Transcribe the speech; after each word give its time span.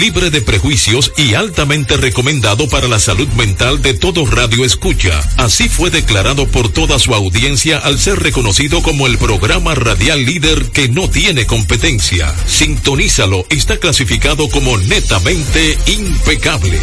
libre 0.00 0.30
de 0.30 0.42
prejuicios 0.42 1.12
y 1.16 1.34
altamente 1.34 1.96
recomendado 1.96 2.68
para 2.68 2.88
la 2.88 2.98
salud 2.98 3.28
mental 3.28 3.80
de 3.80 3.94
todo 3.94 4.26
radio 4.26 4.64
escucha. 4.64 5.20
Así 5.36 5.68
fue 5.68 5.90
declarado 5.90 6.48
por 6.48 6.72
toda 6.72 6.98
su 6.98 7.14
audiencia 7.14 7.78
al 7.78 8.00
ser 8.00 8.18
reconocido 8.18 8.82
como 8.82 9.06
el 9.06 9.16
programa 9.16 9.76
radial 9.76 10.24
líder 10.24 10.70
que 10.72 10.88
no 10.88 11.08
tiene 11.08 11.46
competencia. 11.46 12.34
Sintonízalo, 12.46 13.46
está 13.48 13.78
clasificado 13.78 14.48
como 14.48 14.76
netamente 14.76 15.78
impecable. 15.86 16.76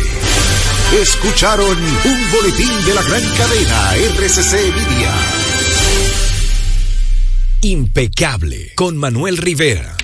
Escucharon 1.02 1.78
un 1.78 2.32
boletín 2.32 2.86
de 2.86 2.94
la 2.94 3.04
gran 3.04 3.24
cadena 3.36 3.96
RCC 3.96 4.54
Media. 4.74 5.14
Impecable 7.64 8.72
con 8.76 8.96
Manuel 8.96 9.36
Rivera. 9.36 9.98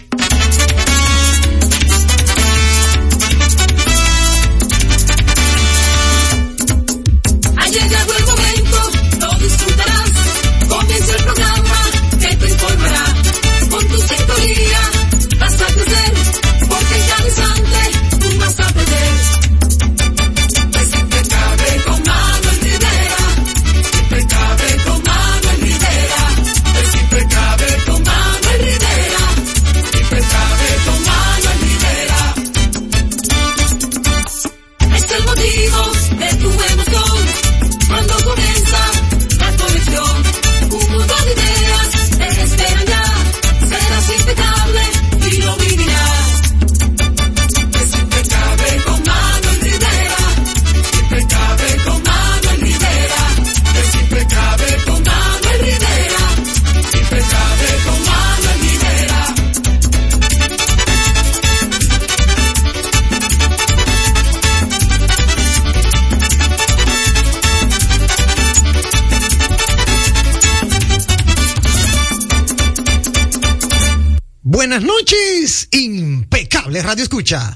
Radio 76.91 77.03
Escucha. 77.03 77.55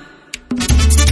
Sí, 0.51 1.10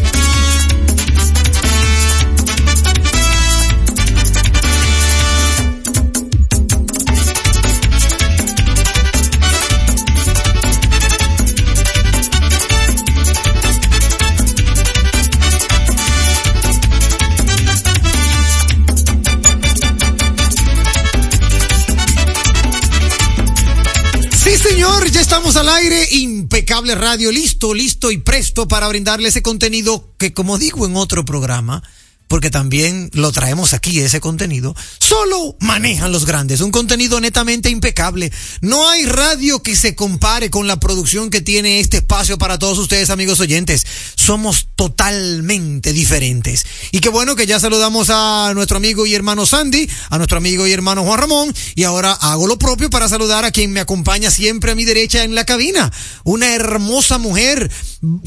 señor, 24.79 25.11
ya 25.11 25.19
estamos 25.19 25.57
al 25.57 25.67
aire, 25.67 26.07
impecable 26.11 26.95
radio, 26.95 27.33
listo, 27.33 27.73
listo 27.73 28.11
y 28.11 28.17
presto 28.17 28.65
para 28.65 28.87
brindarle 28.87 29.27
ese 29.27 29.41
contenido 29.41 30.13
que, 30.17 30.31
como 30.33 30.57
digo 30.57 30.85
en 30.85 30.95
otro 30.95 31.25
programa, 31.25 31.83
porque 32.29 32.51
también 32.51 33.09
lo 33.13 33.31
traemos 33.31 33.73
aquí, 33.73 33.99
ese 33.99 34.21
contenido, 34.21 34.75
solo 34.99 35.57
manejan 35.59 36.11
los 36.11 36.25
grandes, 36.25 36.61
un 36.61 36.71
contenido 36.71 37.19
netamente 37.19 37.71
impecable. 37.71 38.31
No 38.61 38.87
hay 38.87 39.05
radio 39.05 39.61
que 39.63 39.75
se 39.75 39.95
compare 39.95 40.51
con 40.51 40.67
la 40.67 40.79
producción 40.79 41.31
que 41.31 41.41
tiene 41.41 41.79
este 41.79 41.97
espacio 41.97 42.37
para 42.37 42.59
todos 42.59 42.77
ustedes, 42.77 43.09
amigos 43.09 43.39
oyentes. 43.39 43.85
Somos 44.15 44.67
totalmente 44.75 45.91
diferentes. 45.91 46.67
Y 46.91 46.99
qué 46.99 47.09
bueno 47.09 47.35
que 47.35 47.47
ya 47.47 47.59
saludamos 47.59 48.09
a 48.11 48.51
nuestro 48.53 48.77
amigo 48.77 49.07
y 49.07 49.15
hermano 49.15 49.47
Sandy, 49.47 49.89
a 50.11 50.17
nuestro 50.17 50.37
amigo 50.37 50.67
y 50.67 50.71
hermano 50.71 51.03
Juan 51.03 51.19
Ramón, 51.19 51.53
y 51.73 51.83
ahora 51.83 52.11
hago 52.13 52.45
lo 52.45 52.59
propio 52.59 52.91
para 52.91 53.09
saludar 53.09 53.43
a 53.43 53.51
quien 53.51 53.71
me 53.71 53.79
acompaña 53.79 54.29
siempre 54.29 54.71
a 54.71 54.75
mi 54.75 54.85
derecha 54.85 55.23
en 55.23 55.33
la 55.33 55.45
cabina. 55.45 55.91
Una 56.25 56.53
hermosa 56.53 57.17
mujer 57.17 57.71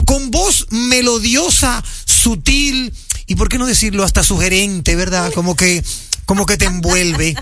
con 0.05 0.33
voz 0.33 0.67
melodiosa, 0.71 1.85
sutil, 2.05 2.93
y 3.27 3.37
por 3.37 3.49
qué 3.49 3.59
no 3.59 3.67
decirlo 3.67 4.05
hasta 4.05 4.23
sugerente, 4.23 4.97
¿verdad? 4.97 5.33
Como 5.33 5.57
que, 5.57 5.83
como 6.27 6.47
que 6.47 6.57
te 6.57 6.67
envuelve. 6.67 7.35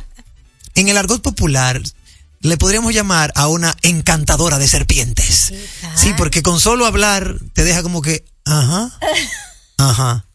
En 0.74 0.88
el 0.88 0.96
argot 0.96 1.22
popular 1.22 1.82
le 2.40 2.56
podríamos 2.56 2.94
llamar 2.94 3.32
a 3.34 3.48
una 3.48 3.76
encantadora 3.82 4.58
de 4.58 4.68
serpientes. 4.68 5.52
Sí, 5.94 6.12
porque 6.16 6.42
con 6.42 6.60
solo 6.60 6.86
hablar 6.86 7.38
te 7.52 7.64
deja 7.64 7.82
como 7.82 8.02
que, 8.02 8.24
ajá, 8.44 8.98
ajá. 9.78 10.26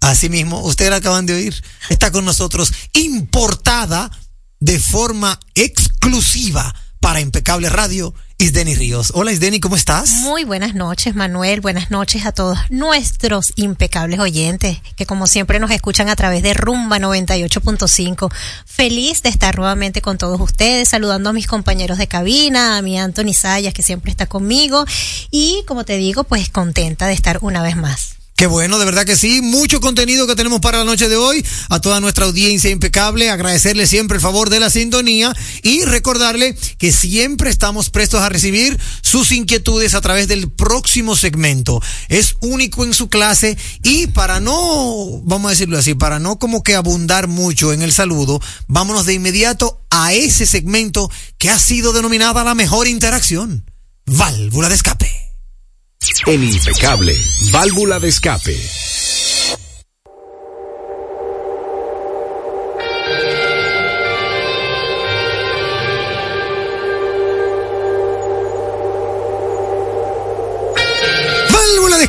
Así 0.00 0.30
mismo, 0.30 0.62
ustedes 0.62 0.90
la 0.90 0.96
acaban 0.96 1.26
de 1.26 1.34
oír, 1.34 1.62
está 1.90 2.10
con 2.10 2.24
nosotros 2.24 2.72
importada 2.94 4.10
de 4.58 4.78
forma 4.78 5.38
exclusiva 5.54 6.74
para 7.10 7.20
Impecable 7.20 7.68
Radio, 7.68 8.14
Isdeni 8.38 8.76
Ríos. 8.76 9.10
Hola 9.16 9.32
Isdeni, 9.32 9.58
¿cómo 9.58 9.74
estás? 9.74 10.10
Muy 10.22 10.44
buenas 10.44 10.76
noches, 10.76 11.16
Manuel. 11.16 11.60
Buenas 11.60 11.90
noches 11.90 12.24
a 12.24 12.30
todos 12.30 12.56
nuestros 12.68 13.52
impecables 13.56 14.20
oyentes 14.20 14.80
que 14.94 15.06
como 15.06 15.26
siempre 15.26 15.58
nos 15.58 15.72
escuchan 15.72 16.08
a 16.08 16.14
través 16.14 16.44
de 16.44 16.54
Rumba 16.54 17.00
98.5. 17.00 18.32
Feliz 18.64 19.24
de 19.24 19.28
estar 19.28 19.58
nuevamente 19.58 20.00
con 20.02 20.18
todos 20.18 20.40
ustedes, 20.40 20.88
saludando 20.88 21.30
a 21.30 21.32
mis 21.32 21.48
compañeros 21.48 21.98
de 21.98 22.06
cabina, 22.06 22.76
a 22.76 22.82
mi 22.82 22.96
Anthony 22.96 23.34
Sayas 23.34 23.74
que 23.74 23.82
siempre 23.82 24.12
está 24.12 24.26
conmigo 24.26 24.84
y 25.32 25.64
como 25.66 25.84
te 25.84 25.96
digo, 25.96 26.22
pues 26.22 26.48
contenta 26.48 27.08
de 27.08 27.14
estar 27.14 27.38
una 27.40 27.60
vez 27.60 27.74
más. 27.74 28.19
Qué 28.40 28.46
bueno, 28.46 28.78
de 28.78 28.86
verdad 28.86 29.04
que 29.04 29.18
sí. 29.18 29.42
Mucho 29.42 29.82
contenido 29.82 30.26
que 30.26 30.34
tenemos 30.34 30.60
para 30.60 30.78
la 30.78 30.84
noche 30.84 31.10
de 31.10 31.16
hoy. 31.18 31.44
A 31.68 31.78
toda 31.82 32.00
nuestra 32.00 32.24
audiencia 32.24 32.70
impecable, 32.70 33.28
agradecerle 33.28 33.86
siempre 33.86 34.14
el 34.14 34.22
favor 34.22 34.48
de 34.48 34.58
la 34.58 34.70
sintonía 34.70 35.36
y 35.62 35.84
recordarle 35.84 36.56
que 36.78 36.90
siempre 36.90 37.50
estamos 37.50 37.90
prestos 37.90 38.22
a 38.22 38.30
recibir 38.30 38.80
sus 39.02 39.30
inquietudes 39.32 39.92
a 39.92 40.00
través 40.00 40.26
del 40.26 40.50
próximo 40.50 41.16
segmento. 41.16 41.82
Es 42.08 42.36
único 42.40 42.82
en 42.82 42.94
su 42.94 43.10
clase 43.10 43.58
y 43.82 44.06
para 44.06 44.40
no, 44.40 45.20
vamos 45.22 45.48
a 45.48 45.50
decirlo 45.50 45.76
así, 45.76 45.92
para 45.92 46.18
no 46.18 46.38
como 46.38 46.62
que 46.62 46.76
abundar 46.76 47.28
mucho 47.28 47.74
en 47.74 47.82
el 47.82 47.92
saludo, 47.92 48.40
vámonos 48.68 49.04
de 49.04 49.12
inmediato 49.12 49.82
a 49.90 50.14
ese 50.14 50.46
segmento 50.46 51.10
que 51.36 51.50
ha 51.50 51.58
sido 51.58 51.92
denominada 51.92 52.42
la 52.42 52.54
mejor 52.54 52.88
interacción. 52.88 53.70
Válvula 54.06 54.70
de 54.70 54.76
escape. 54.76 55.19
En 56.26 56.42
Impecable, 56.42 57.14
válvula 57.52 58.00
de 58.00 58.08
escape. 58.08 58.56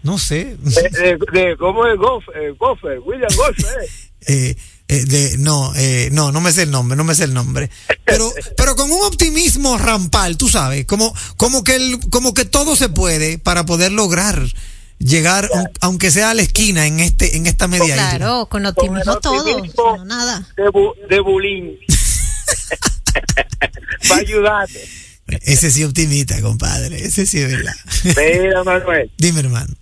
No 0.03 0.17
sé. 0.17 0.55
De, 0.61 0.89
de, 0.89 1.17
de- 1.33 1.57
¿Cómo 1.57 1.85
es 1.85 1.97
Goff, 1.97 2.23
eh, 2.33 2.53
Goffer? 2.57 2.99
William 2.99 3.29
Goffer. 3.35 3.65
Eh, 3.81 3.87
eh. 4.27 4.55
Eh, 4.91 5.05
de, 5.05 5.37
no, 5.37 5.73
eh, 5.75 6.09
no, 6.11 6.31
no 6.31 6.41
me 6.41 6.51
sé 6.51 6.63
el 6.63 6.71
nombre, 6.71 6.95
no 6.97 7.03
me 7.03 7.15
sé 7.15 7.23
el 7.23 7.33
nombre. 7.33 7.69
Pero, 8.05 8.31
pero 8.57 8.75
con 8.75 8.91
un 8.91 9.03
optimismo 9.05 9.77
rampal, 9.77 10.37
tú 10.37 10.49
sabes, 10.49 10.85
como, 10.85 11.13
como 11.37 11.63
que 11.63 11.75
el, 11.75 11.99
como 12.09 12.33
que 12.33 12.45
todo 12.45 12.75
se 12.75 12.89
puede 12.89 13.37
para 13.39 13.65
poder 13.65 13.91
lograr 13.93 14.43
llegar, 14.99 15.49
aun- 15.53 15.69
aunque 15.79 16.11
sea 16.11 16.31
a 16.31 16.33
la 16.33 16.41
esquina 16.43 16.85
en 16.87 16.99
este, 16.99 17.37
en 17.37 17.47
esta 17.47 17.67
media 17.67 17.95
isla. 17.95 18.09
Claro, 18.17 18.47
con 18.49 18.63
Con 18.63 18.65
optimismo 18.67 19.17
todo, 19.19 19.97
no 19.97 20.05
nada. 20.05 20.47
De, 20.57 20.69
bu, 20.69 20.93
de 21.09 21.19
bulín. 21.21 21.77
Va 24.11 24.15
a 24.15 24.19
ayudarte. 24.19 24.87
Ese 25.43 25.71
sí 25.71 25.83
optimista, 25.83 26.41
compadre. 26.41 27.05
Ese 27.05 27.25
sí 27.25 27.39
es 27.39 27.49
verdad. 27.49 27.73
Mira, 28.03 28.63
Manuel. 28.63 29.11
Dime, 29.17 29.39
hermano. 29.39 29.73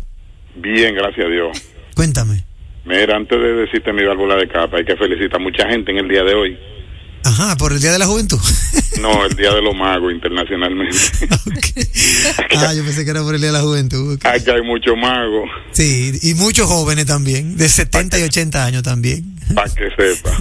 Bien, 0.57 0.95
gracias 0.95 1.25
a 1.27 1.31
Dios. 1.31 1.63
Cuéntame. 1.95 2.45
Mira, 2.91 3.17
antes 3.17 3.39
de 3.41 3.55
decirte 3.55 3.93
mi 3.93 4.05
válvula 4.05 4.35
de 4.37 4.49
capa, 4.49 4.79
hay 4.79 4.85
que 4.85 4.97
felicitar 4.97 5.41
a 5.41 5.43
mucha 5.45 5.69
gente 5.69 5.93
en 5.93 5.99
el 5.99 6.09
día 6.09 6.25
de 6.25 6.35
hoy. 6.35 6.59
Ajá, 7.23 7.55
por 7.57 7.71
el 7.73 7.81
Día 7.81 7.93
de 7.93 7.99
la 7.99 8.07
Juventud. 8.07 8.39
No, 9.01 9.25
el 9.25 9.35
Día 9.35 9.55
de 9.55 9.63
los 9.63 9.75
Magos 9.75 10.13
internacionalmente. 10.13 10.97
Ok. 11.47 11.87
Ah, 12.59 12.75
yo 12.75 12.83
pensé 12.85 13.05
que 13.05 13.11
era 13.13 13.23
por 13.23 13.35
el 13.35 13.41
Día 13.41 13.51
de 13.53 13.59
la 13.59 13.63
Juventud. 13.63 14.15
ok. 14.15 14.25
Aquí 14.27 14.51
hay 14.51 14.63
muchos 14.63 14.97
magos, 14.97 15.49
Sí, 15.73 16.13
y 16.23 16.35
muchos 16.35 16.67
jóvenes 16.67 17.07
también, 17.07 17.57
de 17.57 17.69
70 17.69 18.19
y 18.19 18.23
80 18.25 18.65
años 18.65 18.83
también. 18.83 19.25
para 19.55 19.73
que 19.73 19.89
sepa. 19.97 20.37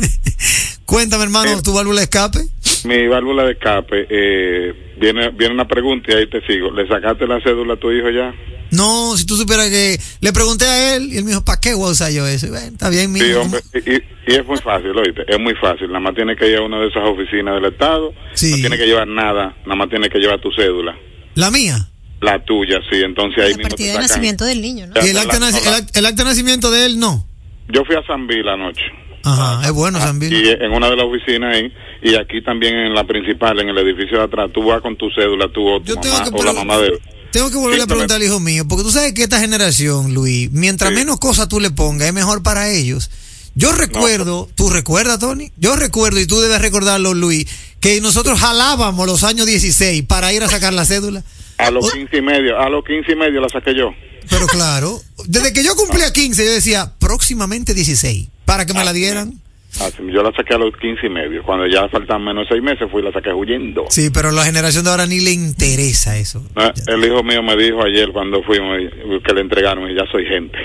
Cuéntame, 0.86 1.24
hermano, 1.26 1.62
tu 1.62 1.74
válvula 1.74 2.00
de 2.00 2.06
escape. 2.06 2.40
Mi 2.86 3.08
válvula 3.08 3.44
de 3.44 3.52
escape, 3.52 4.08
eh, 4.10 4.96
viene, 5.00 5.30
viene 5.30 5.54
una 5.54 5.68
pregunta 5.68 6.12
y 6.12 6.16
ahí 6.16 6.28
te 6.30 6.42
sigo. 6.48 6.72
¿Le 6.72 6.88
sacaste 6.88 7.28
la 7.28 7.40
cédula 7.42 7.76
a 7.76 7.78
tu 7.78 7.92
hijo 7.92 8.10
ya? 8.10 8.34
No, 8.72 9.18
si 9.18 9.26
tú 9.26 9.36
supieras 9.36 9.70
que 9.70 10.00
le 10.22 10.34
pregunté 10.34 10.66
a 10.66 10.96
él 10.96 11.12
y 11.12 11.18
él 11.18 11.24
me 11.24 11.32
dijo, 11.32 11.44
¿para 11.44 11.60
qué 11.60 11.74
voy 11.74 11.88
a 11.90 11.92
usar 11.92 12.12
yo 12.12 12.28
eso? 12.28 12.48
Y 12.48 12.50
bueno, 12.50 12.68
está 12.68 12.90
bien, 12.90 13.12
mi 13.12 13.20
Sí, 13.20 13.32
hombre, 13.34 13.62
y, 13.74 14.32
es 14.34 14.46
muy 14.46 14.58
fácil, 14.58 14.92
oíste, 14.96 15.24
es 15.28 15.40
muy 15.40 15.56
fácil. 15.56 15.88
Nada 15.88 16.00
más 16.02 16.14
tiene 16.16 16.36
que 16.36 16.48
ir 16.48 16.58
a 16.58 16.62
una 16.62 16.80
de 16.80 16.88
esas 16.88 17.04
oficinas 17.04 17.56
del 17.56 17.66
Estado. 17.74 18.14
Sí. 18.36 18.52
No 18.52 18.58
tiene 18.58 18.78
que 18.78 18.86
llevar 18.86 19.08
nada, 19.08 19.56
nada 19.66 19.76
más 19.76 19.90
tiene 19.90 20.08
que 20.10 20.20
llevar 20.20 20.40
tu 20.40 20.52
cédula. 20.52 20.96
La 21.36 21.50
mía. 21.52 21.90
La 22.22 22.44
tuya, 22.44 22.80
sí. 22.92 22.98
Entonces 23.04 23.38
ahí 23.44 23.52
La 23.52 23.58
mismo 23.58 23.64
te 23.64 23.70
partida 23.70 23.88
de 23.88 23.94
sacan. 23.94 24.08
nacimiento 24.08 24.46
del 24.46 24.62
niño, 24.62 24.88
¿no? 24.88 24.94
Y 25.06 25.10
el 25.10 25.16
la- 25.16 25.22
acta, 25.22 25.34
de 25.36 25.40
la- 25.40 25.48
naci- 25.52 25.64
la- 25.66 25.78
el 25.78 25.84
act- 25.86 25.98
el 25.98 26.06
acta 26.06 26.24
de 26.24 26.30
nacimiento 26.30 26.70
de 26.72 26.86
él, 26.86 27.00
no. 27.00 27.26
Yo 27.70 27.84
fui 27.86 27.96
a 27.96 28.04
San 28.06 28.28
Bill 28.28 28.48
anoche. 28.48 28.82
Ajá, 29.24 29.62
es 29.66 29.72
bueno, 29.74 30.00
San. 30.00 30.22
Y 30.22 30.48
en 30.50 30.72
una 30.72 30.90
de 30.90 30.96
las 30.96 31.06
oficinas 31.06 31.56
ahí, 31.56 31.72
y 32.02 32.16
aquí 32.16 32.42
también 32.42 32.74
en 32.76 32.94
la 32.94 33.04
principal, 33.06 33.60
en 33.60 33.70
el 33.70 33.78
edificio 33.80 34.18
de 34.18 34.24
atrás, 34.24 34.50
tú 34.54 34.64
vas 34.64 34.82
con 34.82 34.96
tu 34.96 35.10
cédula, 35.12 35.48
tú 35.54 35.68
o 35.68 35.80
tu 35.82 35.88
Yo 35.88 35.96
tengo 36.00 36.16
mamá 36.18 36.30
que 36.32 36.36
o 36.42 36.44
la 36.44 36.54
mamá 36.54 36.78
de 36.78 36.88
él. 36.88 37.00
Tengo 37.32 37.52
que 37.52 37.58
volver 37.58 37.82
a 37.82 37.88
preguntar 37.88 38.16
al 38.18 38.24
hijo 38.24 38.40
mío, 38.40 38.68
porque 38.68 38.84
tú 38.84 38.92
sabes 38.92 39.14
que 39.14 39.24
esta 39.24 39.40
generación, 39.40 40.14
Luis, 40.14 40.50
mientras 40.52 40.90
Sí. 40.90 40.96
menos 40.96 41.20
cosas 41.20 41.48
tú 41.48 41.60
le 41.60 41.70
pongas, 41.70 42.08
es 42.08 42.14
mejor 42.14 42.42
para 42.42 42.70
ellos. 42.70 43.10
Yo 43.56 43.72
recuerdo, 43.72 44.50
¿tú 44.56 44.70
recuerdas, 44.70 45.20
Tony? 45.20 45.52
Yo 45.58 45.76
recuerdo, 45.76 46.20
y 46.20 46.26
tú 46.26 46.40
debes 46.40 46.62
recordarlo, 46.62 47.14
Luis, 47.14 47.46
que 47.80 48.00
nosotros 48.02 48.40
jalábamos 48.40 49.06
los 49.06 49.24
años 49.24 49.46
16 49.46 50.04
para 50.08 50.34
ir 50.34 50.44
a 50.44 50.50
sacar 50.50 50.74
la 50.74 50.86
cédula. 50.86 51.24
A 51.58 51.70
los 51.72 51.92
15 51.92 52.18
y 52.18 52.22
medio, 52.22 52.58
a 52.60 52.70
los 52.70 52.84
15 52.86 53.12
y 53.12 53.16
medio 53.16 53.42
la 53.42 53.50
saqué 53.50 53.76
yo. 53.76 53.92
Pero 54.30 54.48
claro, 54.48 55.02
desde 55.26 55.52
que 55.54 55.64
yo 55.64 55.76
cumplía 55.76 56.14
15, 56.14 56.46
yo 56.46 56.52
decía, 56.52 56.94
próximamente 57.00 57.74
16, 57.74 58.28
para 58.46 58.66
que 58.66 58.74
me 58.74 58.84
la 58.86 58.94
dieran. 58.94 59.42
Así, 59.82 59.98
yo 60.12 60.24
la 60.24 60.32
saqué 60.36 60.56
a 60.56 60.58
los 60.58 60.76
15 60.76 61.06
y 61.06 61.10
medio. 61.10 61.44
Cuando 61.44 61.68
ya 61.68 61.88
faltan 61.90 62.24
menos 62.24 62.46
de 62.50 62.56
seis 62.56 62.64
meses, 62.64 62.90
fui 62.92 63.02
y 63.02 63.06
la 63.06 63.12
saqué 63.14 63.32
huyendo. 63.32 63.86
Sí, 63.90 64.10
pero 64.14 64.30
a 64.30 64.32
la 64.32 64.44
generación 64.44 64.84
de 64.84 64.90
ahora 64.90 65.06
ni 65.06 65.20
le 65.20 65.32
interesa 65.32 66.18
eso. 66.18 66.44
Ah, 66.56 66.74
El 66.88 67.06
hijo 67.06 67.24
mío 67.24 67.42
me 67.44 67.56
dijo 67.56 67.82
ayer 67.84 68.10
cuando 68.12 68.42
fuimos 68.44 68.78
que 69.24 69.34
le 69.34 69.42
entregaron 69.42 69.90
y 69.90 69.96
ya 69.96 70.06
soy 70.12 70.26
gente. 70.26 70.58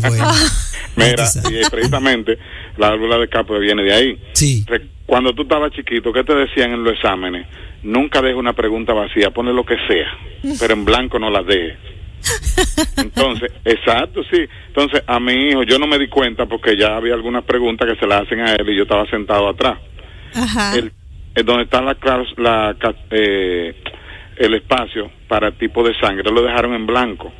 bueno, 0.00 0.28
Mira, 0.96 1.10
Ya 1.10 1.16
tú 1.16 1.40
sabes. 1.42 1.66
y 1.66 1.70
precisamente 1.70 2.38
la 2.76 2.90
válvula 2.90 3.18
de 3.18 3.24
escape 3.24 3.58
viene 3.60 3.82
de 3.84 3.92
ahí. 3.92 4.18
sí. 4.32 4.64
Cuando 5.06 5.32
tú 5.34 5.42
estabas 5.42 5.72
chiquito, 5.72 6.12
¿qué 6.12 6.22
te 6.22 6.32
decían 6.36 6.70
en 6.72 6.84
los 6.84 6.92
exámenes? 6.94 7.44
Nunca 7.82 8.20
dejes 8.22 8.36
una 8.36 8.52
pregunta 8.52 8.92
vacía, 8.92 9.30
ponle 9.32 9.52
lo 9.52 9.64
que 9.64 9.74
sea, 9.88 10.06
pero 10.60 10.74
en 10.74 10.84
blanco 10.84 11.18
no 11.18 11.30
la 11.30 11.42
dejes. 11.42 11.78
Entonces, 12.96 13.52
exacto, 13.64 14.22
sí. 14.30 14.44
Entonces, 14.68 15.02
a 15.06 15.18
mi 15.20 15.32
hijo 15.48 15.62
yo 15.62 15.78
no 15.78 15.86
me 15.86 15.98
di 15.98 16.08
cuenta 16.08 16.46
porque 16.46 16.76
ya 16.76 16.96
había 16.96 17.14
algunas 17.14 17.44
preguntas 17.44 17.88
que 17.88 17.98
se 17.98 18.06
le 18.06 18.14
hacen 18.14 18.40
a 18.40 18.54
él 18.54 18.68
y 18.68 18.76
yo 18.76 18.84
estaba 18.84 19.06
sentado 19.06 19.48
atrás. 19.48 19.78
Ajá. 20.34 20.76
El, 20.76 20.92
el 21.34 21.44
donde 21.44 21.64
está 21.64 21.80
la, 21.80 22.76
eh, 23.10 23.74
el 24.36 24.54
espacio 24.54 25.10
para 25.28 25.52
tipo 25.52 25.82
de 25.82 25.94
sangre 25.98 26.30
lo 26.30 26.42
dejaron 26.42 26.74
en 26.74 26.86
blanco 26.86 27.32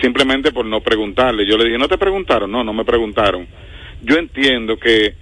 simplemente 0.00 0.52
por 0.52 0.64
no 0.64 0.80
preguntarle 0.80 1.46
yo 1.46 1.56
le 1.56 1.64
dije 1.64 1.78
no 1.78 1.88
te 1.88 1.98
preguntaron 1.98 2.50
no 2.50 2.64
no 2.64 2.72
me 2.72 2.84
preguntaron 2.84 3.46
yo 4.02 4.16
entiendo 4.16 4.76
que 4.78 5.14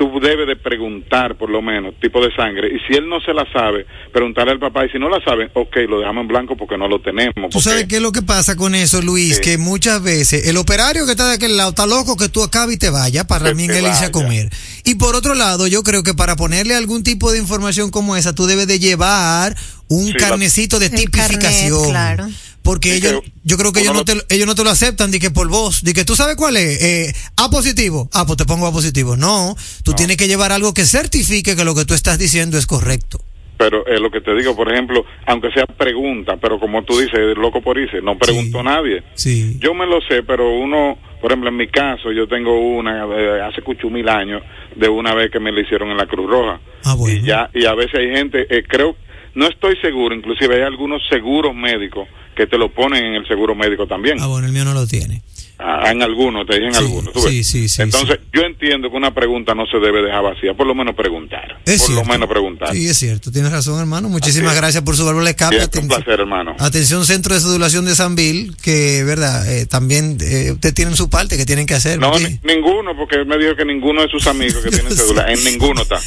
tú 0.00 0.18
debes 0.18 0.46
de 0.46 0.56
preguntar 0.56 1.36
por 1.36 1.50
lo 1.50 1.60
menos 1.60 1.92
tipo 2.00 2.24
de 2.24 2.34
sangre 2.34 2.68
y 2.74 2.78
si 2.88 2.96
él 2.96 3.06
no 3.06 3.20
se 3.20 3.34
la 3.34 3.44
sabe 3.52 3.84
preguntarle 4.10 4.52
al 4.52 4.58
papá 4.58 4.86
y 4.86 4.88
si 4.88 4.98
no 4.98 5.10
la 5.10 5.22
sabe 5.22 5.50
ok 5.52 5.76
lo 5.90 6.00
dejamos 6.00 6.22
en 6.22 6.28
blanco 6.28 6.56
porque 6.56 6.78
no 6.78 6.88
lo 6.88 7.02
tenemos 7.02 7.34
¿Tú 7.34 7.58
porque- 7.58 7.60
sabes 7.60 7.84
qué 7.86 7.96
es 7.96 8.02
lo 8.02 8.10
que 8.10 8.22
pasa 8.22 8.56
con 8.56 8.74
eso, 8.74 9.02
Luis? 9.02 9.36
Sí. 9.36 9.42
Que 9.42 9.58
muchas 9.58 10.02
veces 10.02 10.46
el 10.46 10.56
operario 10.56 11.04
que 11.04 11.10
está 11.10 11.28
de 11.28 11.34
aquel 11.34 11.54
lado 11.58 11.70
está 11.70 11.84
loco 11.86 12.16
que 12.16 12.30
tú 12.30 12.42
acabes 12.42 12.76
y 12.76 12.78
te 12.78 12.88
vayas 12.88 13.26
para 13.26 13.44
Que 13.44 13.50
también 13.50 13.70
él 13.72 13.84
irse 13.84 14.06
a 14.06 14.10
comer. 14.10 14.48
Y 14.84 14.94
por 14.94 15.14
otro 15.16 15.34
lado, 15.34 15.66
yo 15.66 15.82
creo 15.82 16.02
que 16.02 16.14
para 16.14 16.34
ponerle 16.34 16.74
algún 16.74 17.02
tipo 17.02 17.30
de 17.30 17.38
información 17.38 17.90
como 17.90 18.16
esa, 18.16 18.34
tú 18.34 18.46
debes 18.46 18.66
de 18.68 18.78
llevar 18.78 19.54
un 19.88 20.06
Sí, 20.06 20.12
la- 20.14 20.28
carnecito 20.28 20.78
de 20.78 20.88
tipificación. 20.88 21.72
carnet, 21.82 21.90
claro. 21.90 22.28
Porque 22.62 22.94
ellos, 22.94 23.22
yo 23.42 23.56
creo 23.56 23.72
que 23.72 23.80
ellos 23.80 23.94
no, 23.94 24.04
te, 24.04 24.14
lo- 24.14 24.22
ellos 24.28 24.46
no 24.46 24.54
te 24.54 24.64
lo 24.64 24.70
aceptan, 24.70 25.10
di 25.10 25.18
que 25.18 25.30
por 25.30 25.48
vos, 25.48 25.82
di 25.82 25.92
que 25.94 26.04
tú 26.04 26.14
sabes 26.14 26.36
cuál 26.36 26.56
es, 26.56 26.82
eh, 26.82 27.12
A 27.36 27.48
positivo, 27.50 28.08
ah, 28.12 28.26
pues 28.26 28.36
te 28.36 28.44
pongo 28.44 28.66
A 28.66 28.72
positivo. 28.72 29.16
No, 29.16 29.56
tú 29.82 29.94
tienes 29.94 30.16
que 30.18 30.28
llevar 30.28 30.52
algo 30.52 30.74
que 30.74 30.84
certifique 30.84 31.56
que 31.56 31.64
lo 31.64 31.74
que 31.74 31.84
tú 31.86 31.94
estás 31.94 32.18
diciendo 32.18 32.58
es 32.58 32.66
correcto. 32.66 33.18
Pero 33.56 33.86
es 33.86 34.00
lo 34.00 34.10
que 34.10 34.20
te 34.22 34.34
digo, 34.34 34.56
por 34.56 34.72
ejemplo, 34.72 35.04
aunque 35.26 35.50
sea 35.52 35.66
pregunta, 35.66 36.36
pero 36.40 36.58
como 36.58 36.82
tú 36.82 36.98
dices, 36.98 37.36
loco 37.36 37.60
por 37.60 37.78
irse, 37.78 38.00
no 38.00 38.16
preguntó 38.16 38.58
Sí. 38.60 38.64
nadie. 38.64 39.02
Sí. 39.14 39.56
Yo 39.60 39.74
me 39.74 39.84
lo 39.86 40.00
sé, 40.02 40.22
pero 40.22 40.50
uno, 40.58 40.96
por 41.20 41.30
ejemplo, 41.30 41.50
en 41.50 41.56
mi 41.56 41.68
caso, 41.68 42.10
yo 42.12 42.26
tengo 42.26 42.58
una 42.58 43.04
eh, 43.04 43.42
hace 43.42 43.60
cucho 43.62 43.90
mil 43.90 44.08
años 44.08 44.42
de 44.76 44.88
una 44.88 45.14
vez 45.14 45.30
que 45.30 45.40
me 45.40 45.52
la 45.52 45.60
hicieron 45.60 45.90
en 45.90 45.96
la 45.98 46.06
Cruz 46.06 46.30
Roja. 46.30 46.58
Ah, 46.84 46.94
bueno. 46.94 47.18
Y 47.18 47.26
ya, 47.26 47.50
y 47.52 47.66
a 47.66 47.74
veces 47.74 47.94
hay 48.00 48.08
gente, 48.16 48.46
eh, 48.48 48.64
creo, 48.66 48.96
no 49.34 49.46
estoy 49.46 49.76
seguro, 49.82 50.14
inclusive 50.14 50.54
hay 50.56 50.62
algunos 50.62 51.02
seguros 51.10 51.54
médicos 51.54 52.08
que 52.36 52.46
te 52.46 52.56
lo 52.58 52.72
ponen 52.72 53.04
en 53.04 53.14
el 53.14 53.26
seguro 53.26 53.54
médico 53.54 53.86
también. 53.86 54.18
Ah, 54.20 54.26
bueno, 54.26 54.46
el 54.46 54.52
mío 54.52 54.64
no 54.64 54.74
lo 54.74 54.86
tiene. 54.86 55.22
Ah, 55.62 55.90
en 55.90 56.02
algunos, 56.02 56.46
te 56.46 56.54
dicen 56.54 56.72
Sí, 56.72 56.78
algunos. 56.78 57.12
sí, 57.22 57.44
sí, 57.44 57.68
sí, 57.68 57.82
Entonces, 57.82 58.18
yo 58.32 58.40
entiendo 58.42 58.90
que 58.90 58.96
una 58.96 59.12
pregunta 59.12 59.54
no 59.54 59.66
se 59.66 59.76
debe 59.78 60.00
dejar 60.00 60.22
vacía, 60.22 60.54
por 60.54 60.66
lo 60.66 60.74
menos 60.74 60.94
preguntar. 60.94 61.58
Es 61.66 61.80
por 61.82 61.86
cierto. 61.88 62.02
lo 62.04 62.08
menos 62.10 62.28
preguntar. 62.30 62.72
Sí, 62.72 62.88
es 62.88 62.96
cierto, 62.96 63.30
tienes 63.30 63.52
razón, 63.52 63.78
hermano. 63.78 64.08
Muchísimas 64.08 64.56
gracias 64.56 64.82
por 64.82 64.96
su 64.96 65.04
válvula 65.04 65.26
de 65.26 65.30
escape. 65.32 65.56
Bien, 65.56 65.68
un 65.82 65.88
placer, 65.88 66.18
hermano. 66.20 66.56
Atención, 66.58 67.04
Centro 67.04 67.34
de 67.34 67.42
Sedulación 67.42 67.84
de 67.84 67.94
Sanville, 67.94 68.52
que, 68.62 69.04
verdad, 69.04 69.46
eh, 69.52 69.66
también 69.66 70.16
eh, 70.22 70.52
ustedes 70.52 70.74
tienen 70.74 70.96
su 70.96 71.10
parte 71.10 71.36
que 71.36 71.44
tienen 71.44 71.66
que 71.66 71.74
hacer. 71.74 71.98
No, 71.98 72.12
ninguno, 72.42 72.96
porque 72.96 73.16
él 73.16 73.26
me 73.26 73.36
dijo 73.36 73.54
que 73.54 73.66
ninguno 73.66 74.00
de 74.00 74.08
sus 74.08 74.26
amigos 74.28 74.62
que 74.64 74.70
tienen 74.70 74.90
cédula, 74.96 75.30
en 75.30 75.44
ninguno 75.44 75.82
está. 75.82 76.00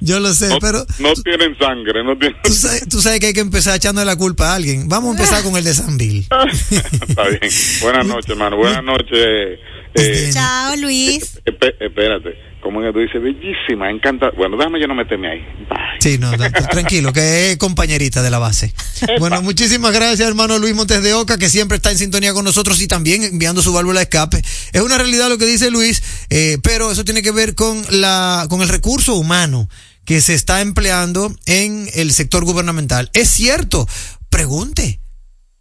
Yo 0.00 0.20
lo 0.20 0.32
sé, 0.32 0.48
No, 0.48 0.58
pero 0.60 0.86
no 1.00 1.12
tienen 1.14 1.58
sangre, 1.58 2.04
no 2.04 2.16
tienen... 2.16 2.40
tú 2.42 2.52
sabes, 2.52 2.88
tú 2.88 3.00
sabes 3.00 3.18
que 3.20 3.26
hay 3.26 3.32
que 3.32 3.40
empezar 3.40 3.76
echando 3.76 4.04
la 4.04 4.14
culpa 4.16 4.52
a 4.52 4.54
alguien. 4.54 4.88
Vamos 4.88 5.08
a 5.10 5.18
empezar 5.18 5.42
con 5.42 5.56
el 5.56 5.64
de 5.64 5.74
Sanville. 5.74 6.20
Está 6.70 7.24
bien. 7.28 7.50
Buenas 7.82 8.06
noches, 8.06 8.30
hermano. 8.30 8.56
Buenas 8.56 8.84
noches. 8.84 9.58
Eh, 9.98 10.30
Chao, 10.32 10.76
Luis. 10.76 11.40
espérate. 11.44 12.48
Como 12.60 12.80
que 12.80 12.92
tú 12.92 12.98
dices, 12.98 13.22
bellísima, 13.22 13.88
encanta. 13.90 14.30
Bueno, 14.36 14.56
déjame 14.56 14.80
yo 14.80 14.88
no 14.88 14.94
meterme 14.94 15.30
ahí. 15.30 15.40
Bye. 15.68 15.78
Sí, 16.00 16.18
no, 16.18 16.30
no, 16.36 16.50
tranquilo, 16.70 17.12
que 17.12 17.52
es 17.52 17.56
compañerita 17.56 18.20
de 18.22 18.30
la 18.30 18.38
base. 18.38 18.72
Bueno, 19.20 19.40
muchísimas 19.42 19.92
gracias, 19.92 20.28
hermano 20.28 20.58
Luis 20.58 20.74
Montes 20.74 21.02
de 21.02 21.14
Oca, 21.14 21.38
que 21.38 21.48
siempre 21.48 21.76
está 21.76 21.90
en 21.92 21.98
sintonía 21.98 22.32
con 22.32 22.44
nosotros 22.44 22.80
y 22.82 22.88
también 22.88 23.22
enviando 23.22 23.62
su 23.62 23.72
válvula 23.72 24.00
de 24.00 24.04
escape. 24.04 24.42
Es 24.72 24.82
una 24.82 24.98
realidad 24.98 25.28
lo 25.28 25.38
que 25.38 25.46
dice 25.46 25.70
Luis, 25.70 26.02
eh, 26.30 26.58
pero 26.62 26.90
eso 26.90 27.04
tiene 27.04 27.22
que 27.22 27.30
ver 27.30 27.54
con 27.54 27.80
la, 27.90 28.46
con 28.48 28.60
el 28.60 28.68
recurso 28.68 29.14
humano 29.14 29.68
que 30.04 30.20
se 30.20 30.34
está 30.34 30.60
empleando 30.60 31.34
en 31.46 31.88
el 31.94 32.12
sector 32.12 32.44
gubernamental. 32.44 33.10
Es 33.12 33.28
cierto, 33.30 33.86
pregunte. 34.30 35.00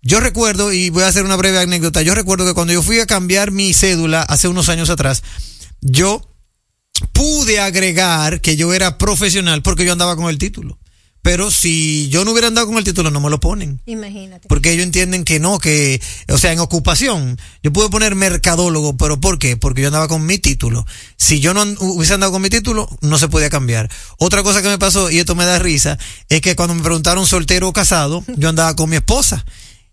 Yo 0.08 0.22
recuerdo, 0.22 0.72
y 0.72 0.90
voy 0.90 1.04
a 1.04 1.08
hacer 1.08 1.26
una 1.26 1.36
breve 1.36 1.60
anécdota, 1.60 2.02
yo 2.02 2.16
recuerdo 2.16 2.46
que 2.46 2.54
cuando 2.54 2.72
yo 2.72 2.82
fui 2.82 2.98
a 3.02 3.06
cambiar 3.06 3.52
mi 3.52 3.74
cédula 3.74 4.22
hace 4.22 4.48
unos 4.48 4.70
años 4.70 4.90
atrás, 4.90 5.22
yo 5.82 6.22
pude 7.12 7.60
agregar 7.60 8.40
que 8.40 8.56
yo 8.56 8.74
era 8.74 8.98
profesional 8.98 9.62
porque 9.64 9.84
yo 9.84 9.92
andaba 9.92 10.16
con 10.16 10.30
el 10.30 10.38
título. 10.38 10.80
Pero 11.24 11.52
si 11.52 12.08
yo 12.08 12.24
no 12.24 12.32
hubiera 12.32 12.48
andado 12.48 12.68
con 12.68 12.78
el 12.78 12.86
título, 12.86 13.12
no 13.12 13.20
me 13.20 13.30
lo 13.30 13.42
ponen. 13.42 13.82
Imagínate. 13.86 14.48
Porque 14.48 14.72
ellos 14.72 14.86
entienden 14.86 15.26
que 15.26 15.42
no, 15.42 15.60
que, 15.60 16.02
o 16.30 16.38
sea, 16.38 16.54
en 16.54 16.60
ocupación, 16.60 17.38
yo 17.62 17.74
puedo 17.74 17.90
poner 17.90 18.16
mercadólogo, 18.16 18.96
pero 18.96 19.20
¿por 19.20 19.40
qué? 19.40 19.58
Porque 19.58 19.82
yo 19.82 19.88
andaba 19.88 20.08
con 20.08 20.26
mi 20.26 20.38
título. 20.38 20.86
Si 21.18 21.42
yo 21.42 21.54
no 21.54 21.64
hubiese 21.82 22.14
andado 22.14 22.32
con 22.32 22.42
mi 22.42 22.50
título, 22.50 22.88
no 23.02 23.18
se 23.18 23.28
podía 23.28 23.50
cambiar. 23.50 23.90
Otra 24.20 24.42
cosa 24.42 24.62
que 24.62 24.70
me 24.70 24.78
pasó, 24.78 25.12
y 25.12 25.20
esto 25.20 25.36
me 25.36 25.44
da 25.44 25.60
risa, 25.60 25.98
es 26.30 26.40
que 26.40 26.56
cuando 26.56 26.76
me 26.76 26.82
preguntaron 26.82 27.26
soltero 27.26 27.68
o 27.68 27.74
casado, 27.74 28.24
yo 28.38 28.48
andaba 28.48 28.74
con 28.78 28.90
mi 28.90 28.96
esposa. 28.96 29.44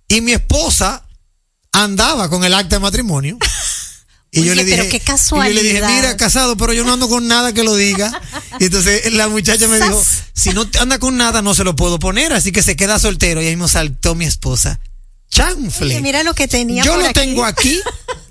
Y 0.08 0.20
mi 0.20 0.32
esposa 0.32 1.04
andaba 1.73 2.28
con 2.28 2.44
el 2.44 2.54
acta 2.54 2.76
de 2.76 2.80
matrimonio. 2.80 3.38
Y 4.37 4.42
yo 4.42 4.54
le 4.56 4.64
dije, 4.64 4.78
pero 4.78 4.90
qué 4.90 4.96
y 4.96 5.54
yo 5.54 5.54
le 5.54 5.62
dije, 5.62 5.82
mira, 5.87 6.16
casado, 6.16 6.56
pero 6.56 6.73
yo 6.73 6.84
no 6.84 6.94
ando 6.94 7.08
con 7.08 7.28
nada 7.28 7.52
que 7.52 7.62
lo 7.62 7.76
diga. 7.76 8.11
Y 8.58 8.64
entonces 8.64 9.12
la 9.12 9.28
muchacha 9.28 9.68
me 9.68 9.76
dijo, 9.76 10.04
si 10.32 10.50
no 10.50 10.68
anda 10.80 10.99
con 10.99 11.16
nada, 11.16 11.40
no 11.40 11.54
se 11.54 11.62
lo 11.62 11.76
puedo 11.76 12.00
poner, 12.00 12.32
así 12.32 12.50
que 12.50 12.62
se 12.62 12.75
queda 12.75 12.99
soltero. 12.99 13.40
Y 13.40 13.46
ahí 13.46 13.56
me 13.56 13.68
saltó 13.68 14.16
mi 14.16 14.25
esposa. 14.25 14.80
Chanfle. 15.34 15.86
Oye, 15.86 16.00
mira 16.00 16.22
lo 16.22 16.32
que 16.32 16.46
tenía 16.46 16.84
yo 16.84 16.92
por 16.92 17.00
lo 17.02 17.08
aquí. 17.08 17.20
tengo 17.20 17.44
aquí. 17.44 17.80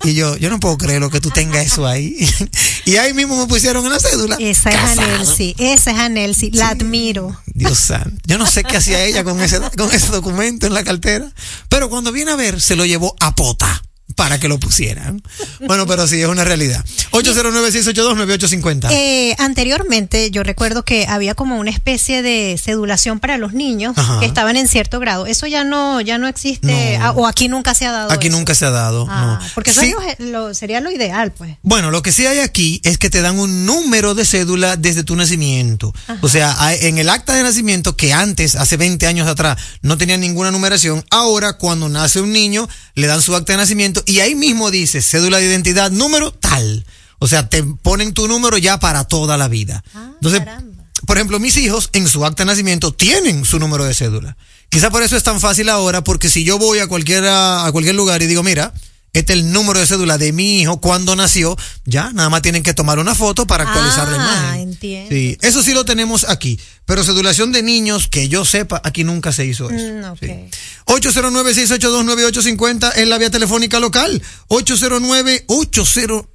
Y 0.04 0.14
yo, 0.14 0.38
yo 0.38 0.48
no 0.48 0.58
puedo 0.58 0.78
creer 0.78 1.00
lo 1.00 1.10
que 1.10 1.20
tú 1.20 1.30
tengas 1.30 1.66
eso 1.66 1.86
ahí. 1.86 2.16
y 2.86 2.96
ahí 2.96 3.12
mismo 3.12 3.36
me 3.36 3.46
pusieron 3.46 3.84
en 3.84 3.92
la 3.92 4.00
cédula. 4.00 4.36
Esa 4.40 4.70
es. 4.70 4.98
Anelsi, 4.98 5.54
esa 5.58 5.90
es 5.90 5.98
Anelsi, 5.98 6.50
la 6.50 6.70
admiro. 6.70 7.38
Dios 7.46 7.78
santo. 7.78 8.22
Yo 8.26 8.38
no 8.38 8.46
sé 8.46 8.64
qué 8.64 8.78
hacía 8.78 9.04
ella 9.04 9.22
con 9.22 9.38
ese, 9.42 9.60
con 9.76 9.92
ese 9.92 10.06
documento 10.08 10.66
en 10.66 10.72
la 10.72 10.82
cartera. 10.82 11.30
Pero 11.68 11.90
cuando 11.90 12.10
viene 12.10 12.30
a 12.30 12.36
ver, 12.36 12.58
se 12.60 12.74
lo 12.74 12.86
llevó 12.86 13.14
a 13.20 13.34
pota 13.34 13.82
para 14.16 14.38
que 14.38 14.48
lo 14.48 14.58
pusieran. 14.60 15.20
Bueno, 15.66 15.86
pero 15.86 16.06
sí, 16.06 16.20
es 16.20 16.28
una 16.28 16.44
realidad. 16.44 16.84
809-682-9850. 17.12 18.88
Eh, 18.92 19.34
anteriormente 19.38 20.30
yo 20.30 20.42
recuerdo 20.42 20.84
que 20.84 21.06
había 21.06 21.34
como 21.34 21.58
una 21.58 21.70
especie 21.70 22.22
de 22.22 22.58
sedulación 22.62 23.18
para 23.18 23.38
los 23.38 23.52
niños 23.54 23.96
Ajá. 23.96 24.20
que 24.20 24.26
estaban 24.26 24.56
en 24.56 24.68
cierto 24.68 25.00
grado. 25.00 25.26
Eso 25.26 25.46
ya 25.46 25.64
no, 25.64 26.00
ya 26.00 26.18
no 26.18 26.28
existe, 26.28 26.98
No. 26.98 27.04
ah, 27.04 27.12
o 27.12 27.26
aquí 27.26 27.48
nunca 27.48 27.74
se 27.74 27.86
ha 27.86 27.92
dado. 27.92 28.12
Aquí 28.12 28.28
eso. 28.28 28.36
nunca 28.36 28.54
se 28.54 28.66
ha 28.66 28.70
dado. 28.70 29.06
Ah, 29.08 29.38
no. 29.42 29.48
porque 29.54 29.70
eso 29.70 29.80
Sí. 29.80 29.92
es 30.08 30.18
lo- 30.20 30.48
lo- 30.48 30.54
sería 30.54 30.80
lo 30.80 30.90
ideal, 30.90 31.32
pues. 31.32 31.56
Bueno, 31.62 31.90
lo 31.90 32.02
que 32.02 32.12
sí 32.12 32.26
hay 32.26 32.38
aquí 32.40 32.80
es 32.84 32.98
que 32.98 33.10
te 33.10 33.20
dan 33.22 33.38
un 33.38 33.66
número 33.66 34.14
de 34.14 34.24
cédula 34.24 34.76
desde 34.76 35.02
tu 35.04 35.16
nacimiento. 35.16 35.92
O 36.20 36.28
sea, 36.28 36.56
en 36.80 36.98
el 36.98 37.08
acta 37.08 37.34
de 37.34 37.42
nacimiento, 37.42 37.96
que 37.96 38.12
antes, 38.12 38.54
hace 38.56 38.76
20 38.76 39.06
años 39.06 39.26
atrás, 39.28 39.56
no 39.82 39.96
tenía 39.98 40.16
ninguna 40.16 40.50
numeración, 40.50 41.04
ahora 41.10 41.54
cuando 41.54 41.88
nace 41.88 42.20
un 42.20 42.32
niño, 42.32 42.68
le 42.94 43.06
dan 43.06 43.22
su 43.22 43.34
acta 43.34 43.52
de 43.52 43.58
nacimiento 43.58 43.93
y 44.06 44.20
ahí 44.20 44.34
mismo 44.34 44.70
dice 44.70 45.02
cédula 45.02 45.38
de 45.38 45.46
identidad, 45.46 45.90
número 45.90 46.32
tal. 46.32 46.84
O 47.18 47.26
sea, 47.28 47.48
te 47.48 47.62
ponen 47.62 48.12
tu 48.12 48.28
número 48.28 48.58
ya 48.58 48.78
para 48.80 49.04
toda 49.04 49.36
la 49.36 49.48
vida. 49.48 49.82
Entonces, 50.16 50.40
Ah, 50.42 50.44
caramba. 50.44 50.84
por 51.06 51.16
ejemplo, 51.16 51.38
mis 51.38 51.56
hijos 51.56 51.90
en 51.92 52.08
su 52.08 52.24
acta 52.26 52.42
de 52.42 52.46
nacimiento 52.48 52.92
tienen 52.92 53.44
su 53.44 53.58
número 53.58 53.84
de 53.84 53.94
cédula. 53.94 54.36
Quizá 54.68 54.90
por 54.90 55.02
eso 55.02 55.16
es 55.16 55.22
tan 55.22 55.40
fácil 55.40 55.68
ahora, 55.68 56.02
porque 56.04 56.28
si 56.28 56.44
yo 56.44 56.58
voy 56.58 56.80
a 56.80 56.86
cualquier, 56.88 57.24
a 57.26 57.68
cualquier 57.72 57.94
lugar 57.94 58.22
y 58.22 58.26
digo, 58.26 58.42
mira, 58.42 58.72
este 59.14 59.32
es 59.32 59.38
el 59.38 59.50
número 59.52 59.80
de 59.80 59.86
cédula 59.86 60.18
de 60.18 60.32
mi 60.32 60.60
hijo 60.60 60.78
cuando 60.80 61.16
nació, 61.16 61.56
ya, 61.86 62.10
nada 62.12 62.28
más 62.28 62.42
tienen 62.42 62.62
que 62.62 62.74
tomar 62.74 62.98
una 62.98 63.14
foto 63.14 63.46
para 63.46 63.64
actualizar 63.64 64.06
la 64.08 64.16
Ah, 64.18 64.48
imagen. 64.50 64.60
entiendo. 64.68 65.08
Sí, 65.10 65.38
eso 65.40 65.62
sí 65.62 65.72
lo 65.72 65.86
tenemos 65.86 66.26
aquí, 66.28 66.60
pero 66.84 67.02
cedulación 67.02 67.50
de 67.52 67.62
niños, 67.62 68.08
que 68.08 68.28
yo 68.28 68.44
sepa, 68.44 68.82
aquí 68.84 69.04
nunca 69.04 69.32
se 69.32 69.46
hizo 69.46 69.70
eso. 69.70 69.94
Mm, 69.94 70.04
ok. 70.12 70.18
Sí. 70.20 70.50
809-682-9850 70.86 72.92
es 72.96 73.08
la 73.08 73.16
vía 73.18 73.30
telefónica 73.30 73.80
local. 73.80 74.22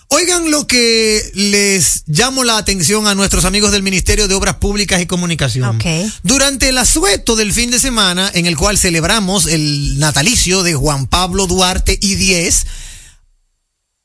Oigan 0.08 0.50
lo 0.50 0.66
que 0.66 1.30
les 1.34 2.04
llamo 2.06 2.44
la 2.44 2.58
atención 2.58 3.06
a 3.06 3.14
nuestros 3.14 3.44
amigos 3.44 3.73
del 3.73 3.82
Ministerio 3.82 4.28
de 4.28 4.34
Obras 4.34 4.56
Públicas 4.56 5.00
y 5.00 5.06
Comunicación. 5.06 5.76
Ok. 5.76 5.84
Durante 6.23 6.68
el 6.68 6.78
asueto 6.78 7.37
del 7.37 7.52
fin 7.52 7.70
de 7.70 7.80
semana, 7.80 8.30
en 8.34 8.46
el 8.46 8.56
cual 8.56 8.78
celebramos 8.78 9.46
el 9.46 9.99
natalicio 9.99 10.62
de 10.62 10.75
Juan 10.75 11.06
Pablo 11.06 11.46
Duarte 11.46 11.99
y 12.00 12.14
10, 12.14 12.66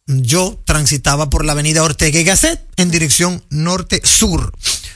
yo 0.08 0.60
transitaba 0.66 1.30
por 1.30 1.46
la 1.46 1.52
avenida 1.52 1.84
Ortega 1.84 2.20
y 2.20 2.24
Gasset 2.24 2.60
en 2.78 2.90
dirección 2.90 3.44
norte-sur. 3.50 4.52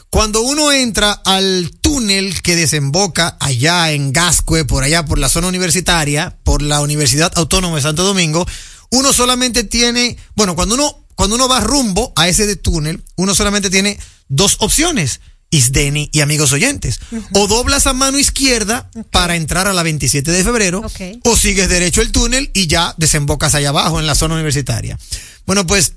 Cuando 0.10 0.42
uno 0.42 0.72
entra 0.72 1.12
al 1.12 1.72
túnel 1.82 2.42
que 2.42 2.56
desemboca 2.56 3.36
allá 3.40 3.92
en 3.92 4.14
Gascue, 4.14 4.64
por 4.64 4.84
allá 4.84 5.06
por 5.06 5.18
la 5.18 5.28
zona 5.28 5.48
universitaria, 5.48 6.38
por 6.44 6.62
la 6.62 6.82
Universidad 6.82 7.32
Autónoma 7.36 7.78
de 7.78 7.82
Santo 7.82 8.04
Domingo, 8.04 8.46
uno 8.94 9.12
solamente 9.12 9.64
tiene, 9.64 10.18
bueno, 10.36 10.56
cuando 10.56 10.76
uno, 10.76 11.06
cuando 11.16 11.36
uno 11.36 11.48
va 11.48 11.60
rumbo 11.60 12.14
a 12.16 12.28
ese 12.28 12.46
de 12.46 12.56
túnel, 12.56 13.04
uno 13.16 13.34
solamente 13.34 13.72
tiene 13.72 13.98
dos 14.28 14.58
opciones. 14.60 15.20
Isdeni 15.50 16.10
y 16.12 16.22
amigos 16.22 16.52
oyentes. 16.52 17.00
O 17.34 17.48
doblas 17.48 17.86
a 17.86 17.94
mano 17.94 18.18
izquierda 18.18 18.90
para 19.12 19.36
entrar 19.36 19.68
a 19.68 19.74
la 19.74 19.84
27 19.84 20.32
de 20.32 20.44
febrero, 20.44 20.84
o 21.24 21.38
sigues 21.38 21.70
derecho 21.70 22.02
el 22.02 22.12
túnel 22.12 22.50
y 22.56 22.66
ya 22.66 22.96
desembocas 22.98 23.54
allá 23.54 23.70
abajo 23.70 24.00
en 24.00 24.08
la 24.08 24.16
zona 24.16 24.34
universitaria. 24.34 24.98
Bueno, 25.46 25.68
pues 25.68 25.94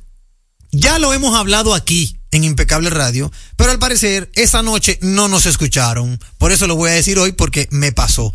ya 0.72 0.98
lo 0.98 1.14
hemos 1.14 1.34
hablado 1.34 1.74
aquí 1.74 2.18
en 2.32 2.44
Impecable 2.44 2.90
Radio, 2.90 3.32
pero 3.56 3.70
al 3.70 3.78
parecer 3.78 4.30
esa 4.34 4.62
noche 4.62 4.98
no 5.00 5.28
nos 5.28 5.46
escucharon. 5.46 6.18
Por 6.36 6.52
eso 6.52 6.66
lo 6.66 6.76
voy 6.76 6.90
a 6.90 6.94
decir 6.94 7.18
hoy 7.18 7.32
porque 7.32 7.66
me 7.70 7.92
pasó. 7.92 8.34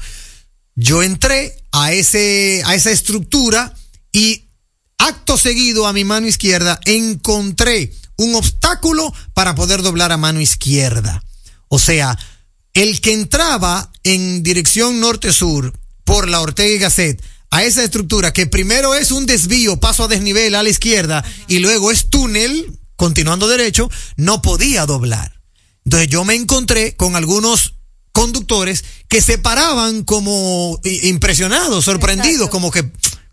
Yo 0.75 1.03
entré 1.03 1.63
a 1.71 1.91
ese 1.93 2.63
a 2.65 2.73
esa 2.73 2.89
estructura 2.89 3.75
y 4.11 4.50
acto 5.01 5.37
seguido 5.37 5.87
a 5.87 5.93
mi 5.93 6.03
mano 6.03 6.27
izquierda 6.27 6.79
encontré 6.85 7.91
un 8.17 8.35
obstáculo 8.35 9.13
para 9.33 9.55
poder 9.55 9.81
doblar 9.81 10.11
a 10.11 10.17
mano 10.17 10.39
izquierda. 10.39 11.23
O 11.69 11.79
sea, 11.79 12.17
el 12.73 13.01
que 13.01 13.13
entraba 13.13 13.91
en 14.03 14.43
dirección 14.43 14.99
norte-sur 14.99 15.73
por 16.03 16.29
la 16.29 16.41
Ortega 16.41 16.75
y 16.75 16.77
Gasset 16.77 17.23
a 17.49 17.63
esa 17.63 17.83
estructura 17.83 18.31
que 18.31 18.47
primero 18.47 18.93
es 18.93 19.11
un 19.11 19.25
desvío, 19.25 19.79
paso 19.79 20.03
a 20.03 20.07
desnivel 20.07 20.55
a 20.55 20.63
la 20.63 20.69
izquierda 20.69 21.23
y 21.47 21.59
luego 21.59 21.91
es 21.91 22.09
túnel, 22.09 22.79
continuando 22.95 23.47
derecho, 23.47 23.89
no 24.15 24.41
podía 24.41 24.85
doblar. 24.85 25.41
Entonces 25.83 26.09
yo 26.09 26.23
me 26.23 26.35
encontré 26.35 26.95
con 26.95 27.15
algunos 27.15 27.73
conductores 28.11 28.83
que 29.07 29.21
se 29.21 29.37
paraban 29.37 30.03
como 30.03 30.79
impresionados, 30.83 31.85
sorprendidos, 31.85 32.47
Exacto. 32.47 32.51
como 32.51 32.71
que, 32.71 32.91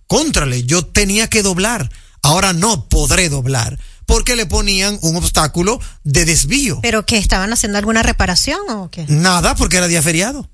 contrale, 0.08 0.64
yo 0.64 0.84
tenía 0.84 1.28
que 1.28 1.44
doblar, 1.44 1.90
ahora 2.22 2.52
no 2.52 2.88
podré 2.88 3.28
doblar, 3.28 3.78
porque 4.06 4.34
le 4.34 4.46
ponían 4.46 4.98
un 5.02 5.14
obstáculo 5.16 5.80
de 6.02 6.24
desvío. 6.24 6.80
¿Pero 6.82 7.06
que 7.06 7.18
estaban 7.18 7.52
haciendo 7.52 7.78
alguna 7.78 8.02
reparación 8.02 8.58
o 8.70 8.90
qué? 8.90 9.04
Nada, 9.08 9.54
porque 9.54 9.76
era 9.76 9.86
día 9.86 10.02
feriado. 10.02 10.50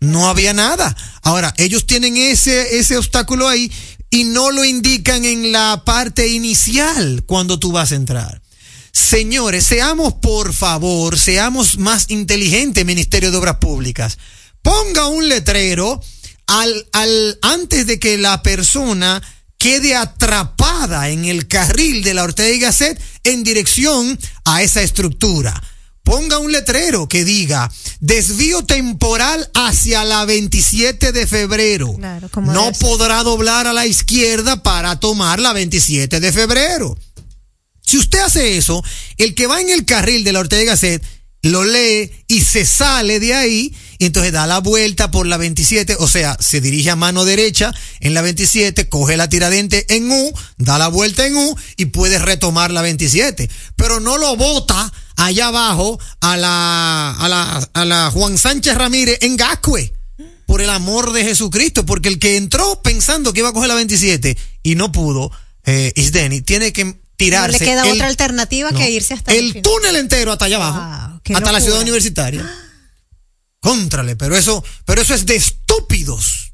No 0.00 0.28
había 0.28 0.52
nada. 0.52 0.96
Ahora, 1.22 1.54
ellos 1.56 1.86
tienen 1.86 2.16
ese, 2.16 2.78
ese 2.78 2.96
obstáculo 2.96 3.48
ahí 3.48 3.72
y 4.10 4.24
no 4.24 4.50
lo 4.50 4.64
indican 4.64 5.24
en 5.24 5.52
la 5.52 5.82
parte 5.84 6.28
inicial 6.28 7.24
cuando 7.26 7.58
tú 7.58 7.72
vas 7.72 7.92
a 7.92 7.96
entrar. 7.96 8.42
Señores, 8.92 9.64
seamos 9.64 10.14
por 10.14 10.52
favor, 10.52 11.18
seamos 11.18 11.78
más 11.78 12.06
inteligentes, 12.10 12.84
Ministerio 12.84 13.30
de 13.30 13.36
Obras 13.36 13.56
Públicas. 13.56 14.18
Ponga 14.62 15.06
un 15.06 15.28
letrero 15.28 16.00
al, 16.48 16.88
al, 16.92 17.38
antes 17.42 17.86
de 17.86 18.00
que 18.00 18.18
la 18.18 18.42
persona 18.42 19.22
quede 19.58 19.94
atrapada 19.94 21.10
en 21.10 21.24
el 21.24 21.46
carril 21.46 22.02
de 22.02 22.14
la 22.14 22.24
Ortega 22.24 22.54
y 22.54 22.58
Gasset 22.58 23.00
en 23.24 23.44
dirección 23.44 24.18
a 24.44 24.62
esa 24.62 24.82
estructura. 24.82 25.62
Ponga 26.02 26.38
un 26.38 26.50
letrero 26.50 27.06
que 27.06 27.24
diga 27.24 27.70
desvío 28.00 28.64
temporal 28.64 29.50
hacia 29.52 30.04
la 30.04 30.24
27 30.24 31.12
de 31.12 31.26
febrero. 31.26 31.94
Claro, 31.96 32.30
no 32.46 32.72
podrá 32.72 33.22
doblar 33.22 33.66
a 33.66 33.74
la 33.74 33.86
izquierda 33.86 34.62
para 34.62 34.98
tomar 34.98 35.38
la 35.38 35.52
27 35.52 36.18
de 36.18 36.32
febrero. 36.32 36.96
Si 37.82 37.98
usted 37.98 38.20
hace 38.20 38.56
eso, 38.56 38.82
el 39.18 39.34
que 39.34 39.46
va 39.46 39.60
en 39.60 39.68
el 39.68 39.84
carril 39.84 40.24
de 40.24 40.32
la 40.32 40.40
Ortega 40.40 40.62
y 40.62 40.66
Gasset 40.66 41.02
lo 41.42 41.62
lee 41.64 42.10
y 42.26 42.40
se 42.40 42.64
sale 42.64 43.20
de 43.20 43.34
ahí 43.34 43.74
y 43.98 44.06
entonces 44.06 44.32
da 44.32 44.46
la 44.46 44.58
vuelta 44.60 45.10
por 45.10 45.26
la 45.26 45.36
27, 45.36 45.96
o 45.98 46.06
sea, 46.08 46.36
se 46.40 46.60
dirige 46.60 46.90
a 46.90 46.96
mano 46.96 47.24
derecha 47.24 47.72
en 48.00 48.14
la 48.14 48.22
27, 48.22 48.88
coge 48.88 49.16
la 49.16 49.28
tiradente 49.28 49.86
en 49.94 50.10
U, 50.10 50.32
da 50.56 50.78
la 50.78 50.88
vuelta 50.88 51.26
en 51.26 51.36
U 51.36 51.56
y 51.76 51.86
puede 51.86 52.18
retomar 52.18 52.70
la 52.70 52.82
27, 52.82 53.50
pero 53.76 53.98
no 54.00 54.16
lo 54.18 54.36
bota 54.36 54.92
allá 55.16 55.48
abajo 55.48 55.98
a 56.20 56.36
la, 56.36 57.10
a 57.18 57.28
la, 57.28 57.68
a 57.72 57.84
la 57.84 58.10
Juan 58.12 58.38
Sánchez 58.38 58.74
Ramírez 58.76 59.18
en 59.22 59.36
Gascue. 59.36 59.92
Por 60.46 60.62
el 60.62 60.70
amor 60.70 61.12
de 61.12 61.24
Jesucristo, 61.24 61.84
porque 61.84 62.08
el 62.08 62.18
que 62.18 62.36
entró 62.38 62.80
pensando 62.82 63.34
que 63.34 63.40
iba 63.40 63.50
a 63.50 63.52
coger 63.52 63.68
la 63.68 63.74
27 63.74 64.38
y 64.62 64.76
no 64.76 64.90
pudo, 64.92 65.30
eh, 65.66 65.92
Isdeni, 65.94 66.40
tiene 66.40 66.72
que 66.72 66.84
No 66.86 66.94
tirarse. 67.18 67.58
le 67.58 67.64
queda 67.66 67.82
el- 67.82 67.92
otra 67.92 68.06
alternativa 68.06 68.70
no, 68.70 68.78
que 68.78 68.90
irse 68.90 69.12
hasta 69.12 69.34
el 69.34 69.48
final. 69.48 69.62
túnel 69.62 69.96
entero 69.96 70.32
hasta 70.32 70.46
allá 70.46 70.56
abajo, 70.56 71.20
Wow, 71.28 71.36
hasta 71.36 71.52
la 71.52 71.60
ciudad 71.60 71.80
universitaria. 71.82 72.50
Contrale, 73.60 74.16
pero 74.16 74.36
eso, 74.36 74.64
pero 74.84 75.02
eso 75.02 75.14
es 75.14 75.26
de 75.26 75.36
estúpidos. 75.36 76.52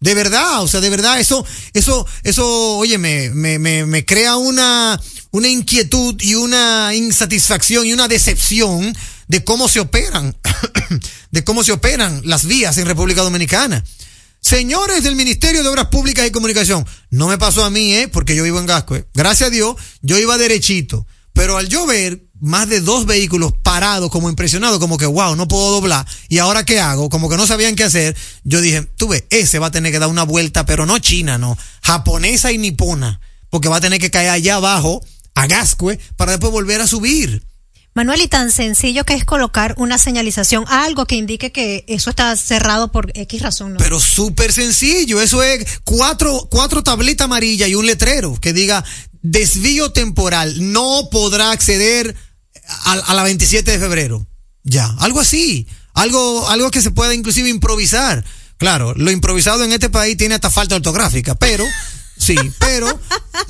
De 0.00 0.14
verdad, 0.14 0.62
o 0.62 0.68
sea, 0.68 0.80
de 0.80 0.90
verdad, 0.90 1.18
eso, 1.18 1.46
eso, 1.72 2.06
eso, 2.22 2.76
oye, 2.76 2.98
me, 2.98 3.30
me, 3.30 3.58
me, 3.58 3.86
me 3.86 4.04
crea 4.04 4.36
una, 4.36 5.00
una 5.30 5.48
inquietud 5.48 6.14
y 6.20 6.34
una 6.34 6.94
insatisfacción 6.94 7.86
y 7.86 7.92
una 7.92 8.06
decepción 8.06 8.94
de 9.28 9.44
cómo 9.44 9.68
se 9.68 9.80
operan, 9.80 10.36
de 11.30 11.44
cómo 11.44 11.64
se 11.64 11.72
operan 11.72 12.20
las 12.24 12.44
vías 12.44 12.76
en 12.78 12.86
República 12.86 13.22
Dominicana. 13.22 13.82
Señores 14.40 15.02
del 15.02 15.16
Ministerio 15.16 15.62
de 15.62 15.68
Obras 15.70 15.86
Públicas 15.86 16.26
y 16.26 16.30
Comunicación, 16.30 16.86
no 17.08 17.28
me 17.28 17.38
pasó 17.38 17.64
a 17.64 17.70
mí, 17.70 17.94
¿eh? 17.94 18.08
Porque 18.08 18.36
yo 18.36 18.44
vivo 18.44 18.60
en 18.60 18.66
Gascue. 18.66 19.06
Gracias 19.14 19.46
a 19.46 19.50
Dios, 19.50 19.76
yo 20.02 20.18
iba 20.18 20.36
derechito. 20.36 21.06
Pero 21.32 21.56
al 21.56 21.68
yo 21.68 21.86
ver 21.86 22.26
más 22.44 22.68
de 22.68 22.80
dos 22.80 23.06
vehículos 23.06 23.54
parados, 23.62 24.10
como 24.10 24.28
impresionado, 24.28 24.78
como 24.78 24.98
que, 24.98 25.06
wow, 25.06 25.34
no 25.34 25.48
puedo 25.48 25.70
doblar. 25.70 26.06
¿Y 26.28 26.38
ahora 26.38 26.64
qué 26.64 26.78
hago? 26.78 27.08
Como 27.08 27.30
que 27.30 27.38
no 27.38 27.46
sabían 27.46 27.74
qué 27.74 27.84
hacer. 27.84 28.14
Yo 28.44 28.60
dije, 28.60 28.82
tú 28.82 29.08
ves, 29.08 29.24
ese 29.30 29.58
va 29.58 29.68
a 29.68 29.70
tener 29.70 29.92
que 29.92 29.98
dar 29.98 30.10
una 30.10 30.24
vuelta, 30.24 30.66
pero 30.66 30.84
no 30.84 30.98
china, 30.98 31.38
no. 31.38 31.56
Japonesa 31.82 32.52
y 32.52 32.58
nipona. 32.58 33.18
Porque 33.48 33.70
va 33.70 33.76
a 33.78 33.80
tener 33.80 33.98
que 33.98 34.10
caer 34.10 34.28
allá 34.28 34.56
abajo, 34.56 35.02
a 35.34 35.46
Gascue, 35.46 35.98
para 36.16 36.32
después 36.32 36.52
volver 36.52 36.82
a 36.82 36.86
subir. 36.86 37.46
Manuel, 37.94 38.20
y 38.20 38.28
tan 38.28 38.50
sencillo 38.50 39.04
que 39.04 39.14
es 39.14 39.24
colocar 39.24 39.74
una 39.78 39.96
señalización, 39.96 40.64
algo 40.68 41.06
que 41.06 41.14
indique 41.14 41.50
que 41.50 41.84
eso 41.86 42.10
está 42.10 42.36
cerrado 42.36 42.92
por 42.92 43.10
X 43.14 43.40
razón. 43.40 43.72
¿no? 43.72 43.78
Pero 43.78 44.00
súper 44.00 44.52
sencillo, 44.52 45.22
eso 45.22 45.42
es 45.42 45.80
cuatro, 45.84 46.48
cuatro 46.50 46.82
tablitas 46.82 47.24
amarillas 47.24 47.68
y 47.68 47.74
un 47.74 47.86
letrero 47.86 48.38
que 48.40 48.52
diga 48.52 48.84
desvío 49.22 49.92
temporal, 49.92 50.72
no 50.72 51.08
podrá 51.10 51.50
acceder 51.50 52.14
a, 52.68 52.92
a 52.92 53.14
la 53.14 53.22
27 53.22 53.70
de 53.70 53.78
febrero. 53.78 54.26
Ya, 54.62 54.86
algo 55.00 55.20
así, 55.20 55.66
algo, 55.92 56.48
algo 56.48 56.70
que 56.70 56.80
se 56.80 56.90
pueda 56.90 57.14
inclusive 57.14 57.48
improvisar. 57.48 58.24
Claro, 58.56 58.94
lo 58.94 59.10
improvisado 59.10 59.64
en 59.64 59.72
este 59.72 59.90
país 59.90 60.16
tiene 60.16 60.34
hasta 60.34 60.50
falta 60.50 60.76
ortográfica, 60.76 61.34
pero, 61.34 61.64
sí, 62.16 62.36
pero, 62.58 62.98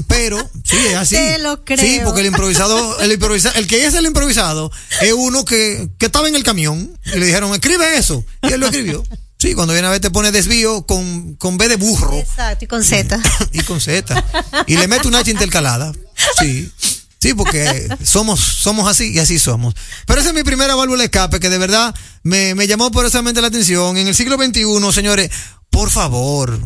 pero, 0.09 0.39
sí, 0.65 0.77
es 0.89 0.95
así. 0.95 1.15
Te 1.15 1.39
lo 1.39 1.65
creo. 1.65 1.79
Sí, 1.79 2.01
porque 2.05 2.21
el 2.21 2.27
improvisado, 2.27 2.99
el 3.01 3.13
improvisado, 3.13 3.55
el 3.57 3.67
que 3.67 3.87
es 3.87 3.95
el 3.95 4.07
improvisado 4.07 4.73
es 5.03 5.13
uno 5.13 5.45
que, 5.45 5.91
que 5.99 6.07
estaba 6.07 6.29
en 6.29 6.35
el 6.35 6.43
camión 6.43 6.99
y 7.05 7.19
le 7.19 7.27
dijeron, 7.27 7.53
escribe 7.53 7.97
eso. 7.97 8.25
Y 8.43 8.53
él 8.53 8.61
lo 8.61 8.67
escribió. 8.67 9.05
Sí, 9.39 9.55
cuando 9.55 9.75
viene 9.75 9.89
a 9.89 9.91
ver 9.91 10.01
te 10.01 10.11
pone 10.11 10.33
desvío 10.33 10.87
con, 10.87 11.35
con 11.35 11.59
B 11.59 11.69
de 11.69 11.77
burro 11.77 12.15
Exacto, 12.15 12.65
y 12.65 12.69
con 12.69 12.83
Z. 12.83 13.21
y 13.53 13.61
con 13.61 13.79
Z. 13.79 14.25
Y 14.67 14.77
le 14.79 14.89
mete 14.89 15.07
una 15.07 15.19
H 15.19 15.31
intercalada. 15.31 15.93
Sí. 16.39 16.73
Sí, 17.25 17.33
porque 17.33 17.89
somos, 18.03 18.39
somos 18.39 18.87
así 18.87 19.15
y 19.15 19.19
así 19.19 19.39
somos. 19.39 19.75
Pero 20.07 20.21
esa 20.21 20.29
es 20.29 20.35
mi 20.35 20.43
primera 20.43 20.75
válvula 20.75 20.99
de 20.99 21.05
escape 21.07 21.41
que 21.41 21.49
de 21.49 21.57
verdad 21.57 21.95
me, 22.23 22.55
me 22.55 22.67
llamó 22.67 22.91
poderosamente 22.91 23.41
la 23.41 23.47
atención. 23.47 23.97
En 23.97 24.07
el 24.09 24.15
siglo 24.15 24.37
XXI, 24.37 24.93
señores, 24.93 25.31
por 25.71 25.89
favor, 25.89 26.59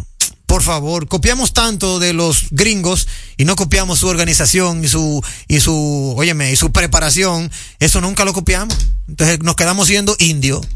por 0.46 0.62
favor, 0.62 1.06
copiamos 1.06 1.52
tanto 1.52 2.00
de 2.00 2.12
los 2.12 2.46
gringos 2.50 3.06
y 3.36 3.44
no 3.44 3.54
copiamos 3.54 4.00
su 4.00 4.08
organización 4.08 4.82
y 4.82 4.88
su, 4.88 5.24
y 5.46 5.60
su, 5.60 6.14
óyeme, 6.16 6.50
y 6.50 6.56
su 6.56 6.72
preparación. 6.72 7.52
Eso 7.78 8.00
nunca 8.00 8.24
lo 8.24 8.32
copiamos. 8.32 8.76
Entonces 9.06 9.38
nos 9.44 9.54
quedamos 9.54 9.86
siendo 9.86 10.16
indios. 10.18 10.66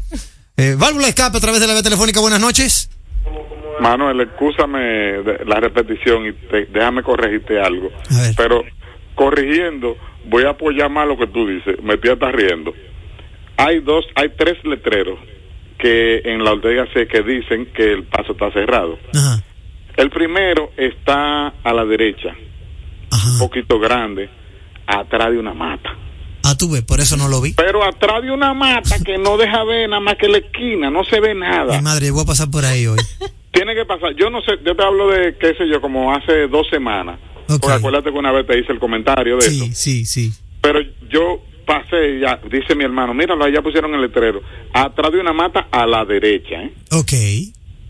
Eh, 0.55 0.75
válvula 0.79 1.07
de 1.07 1.09
escape 1.09 1.39
a 1.39 1.41
través 1.41 1.59
de 1.59 1.67
la 1.67 1.73
vía 1.73 1.83
telefónica. 1.83 2.21
Buenas 2.21 2.39
noches. 2.39 2.87
Manuel, 3.81 4.21
excúsame 4.21 5.23
la 5.45 5.59
repetición 5.59 6.25
y 6.27 6.31
te- 6.49 6.67
déjame 6.71 7.03
corregirte 7.03 7.59
algo. 7.59 7.89
A 8.11 8.21
ver. 8.21 8.33
Pero 8.37 8.63
corrigiendo, 9.15 9.97
voy 10.25 10.43
a 10.43 10.51
apoyar 10.51 10.89
más 10.89 11.07
lo 11.07 11.17
que 11.17 11.27
tú 11.27 11.47
dices. 11.47 11.81
Me 11.83 11.95
estoy 11.95 12.11
hasta 12.11 12.31
riendo. 12.31 12.73
Hay 13.57 13.79
dos, 13.81 14.05
hay 14.15 14.29
tres 14.37 14.57
letreros 14.63 15.19
que 15.77 16.21
en 16.25 16.43
la 16.43 16.53
Ortega 16.53 16.85
C 16.93 17.07
que 17.07 17.21
dicen 17.21 17.67
que 17.73 17.93
el 17.93 18.03
paso 18.03 18.31
está 18.33 18.51
cerrado. 18.51 18.97
Ajá. 19.13 19.43
El 19.95 20.09
primero 20.09 20.71
está 20.75 21.47
a 21.47 21.73
la 21.73 21.85
derecha, 21.85 22.35
un 23.11 23.37
poquito 23.37 23.79
grande, 23.79 24.27
atrás 24.87 25.31
de 25.31 25.37
una 25.37 25.53
mata. 25.53 25.95
Ah, 26.43 26.55
tú 26.57 26.71
ves, 26.71 26.81
por 26.81 26.99
eso 26.99 27.15
no 27.15 27.27
lo 27.27 27.41
vi. 27.41 27.53
Pero 27.53 27.83
atrás 27.83 28.23
de 28.23 28.31
una 28.31 28.53
mata 28.53 28.97
que 29.05 29.17
no 29.17 29.37
deja 29.37 29.63
ver 29.63 29.87
nada 29.89 30.01
más 30.01 30.15
que 30.15 30.27
la 30.27 30.39
esquina, 30.39 30.89
no 30.89 31.03
se 31.03 31.19
ve 31.19 31.35
nada. 31.35 31.77
Mi 31.77 31.83
madre, 31.83 32.11
voy 32.11 32.23
a 32.23 32.25
pasar 32.25 32.49
por 32.49 32.65
ahí 32.65 32.87
hoy. 32.87 32.97
Tiene 33.51 33.75
que 33.75 33.85
pasar. 33.85 34.15
Yo 34.15 34.29
no 34.29 34.41
sé, 34.41 34.53
yo 34.65 34.75
te 34.75 34.83
hablo 34.83 35.09
de, 35.09 35.37
qué 35.37 35.53
sé 35.53 35.69
yo, 35.69 35.79
como 35.79 36.13
hace 36.13 36.47
dos 36.47 36.67
semanas. 36.69 37.19
Ok. 37.55 37.61
Porque 37.61 37.77
acuérdate 37.77 38.11
que 38.11 38.17
una 38.17 38.31
vez 38.31 38.47
te 38.47 38.59
hice 38.59 38.71
el 38.71 38.79
comentario 38.79 39.37
de 39.37 39.47
eso. 39.47 39.65
Sí, 39.65 39.73
sí, 39.73 40.05
sí. 40.05 40.33
Pero 40.61 40.79
yo 41.09 41.41
pasé 41.65 42.19
ya, 42.19 42.39
dice 42.51 42.75
mi 42.75 42.83
hermano, 42.83 43.13
míralo, 43.13 43.45
allá 43.45 43.61
pusieron 43.61 43.93
el 43.95 44.01
letrero. 44.01 44.41
Atrás 44.73 45.11
de 45.11 45.19
una 45.19 45.33
mata 45.33 45.67
a 45.71 45.85
la 45.85 46.05
derecha, 46.05 46.55
¿eh? 46.63 46.73
Ok. 46.91 47.13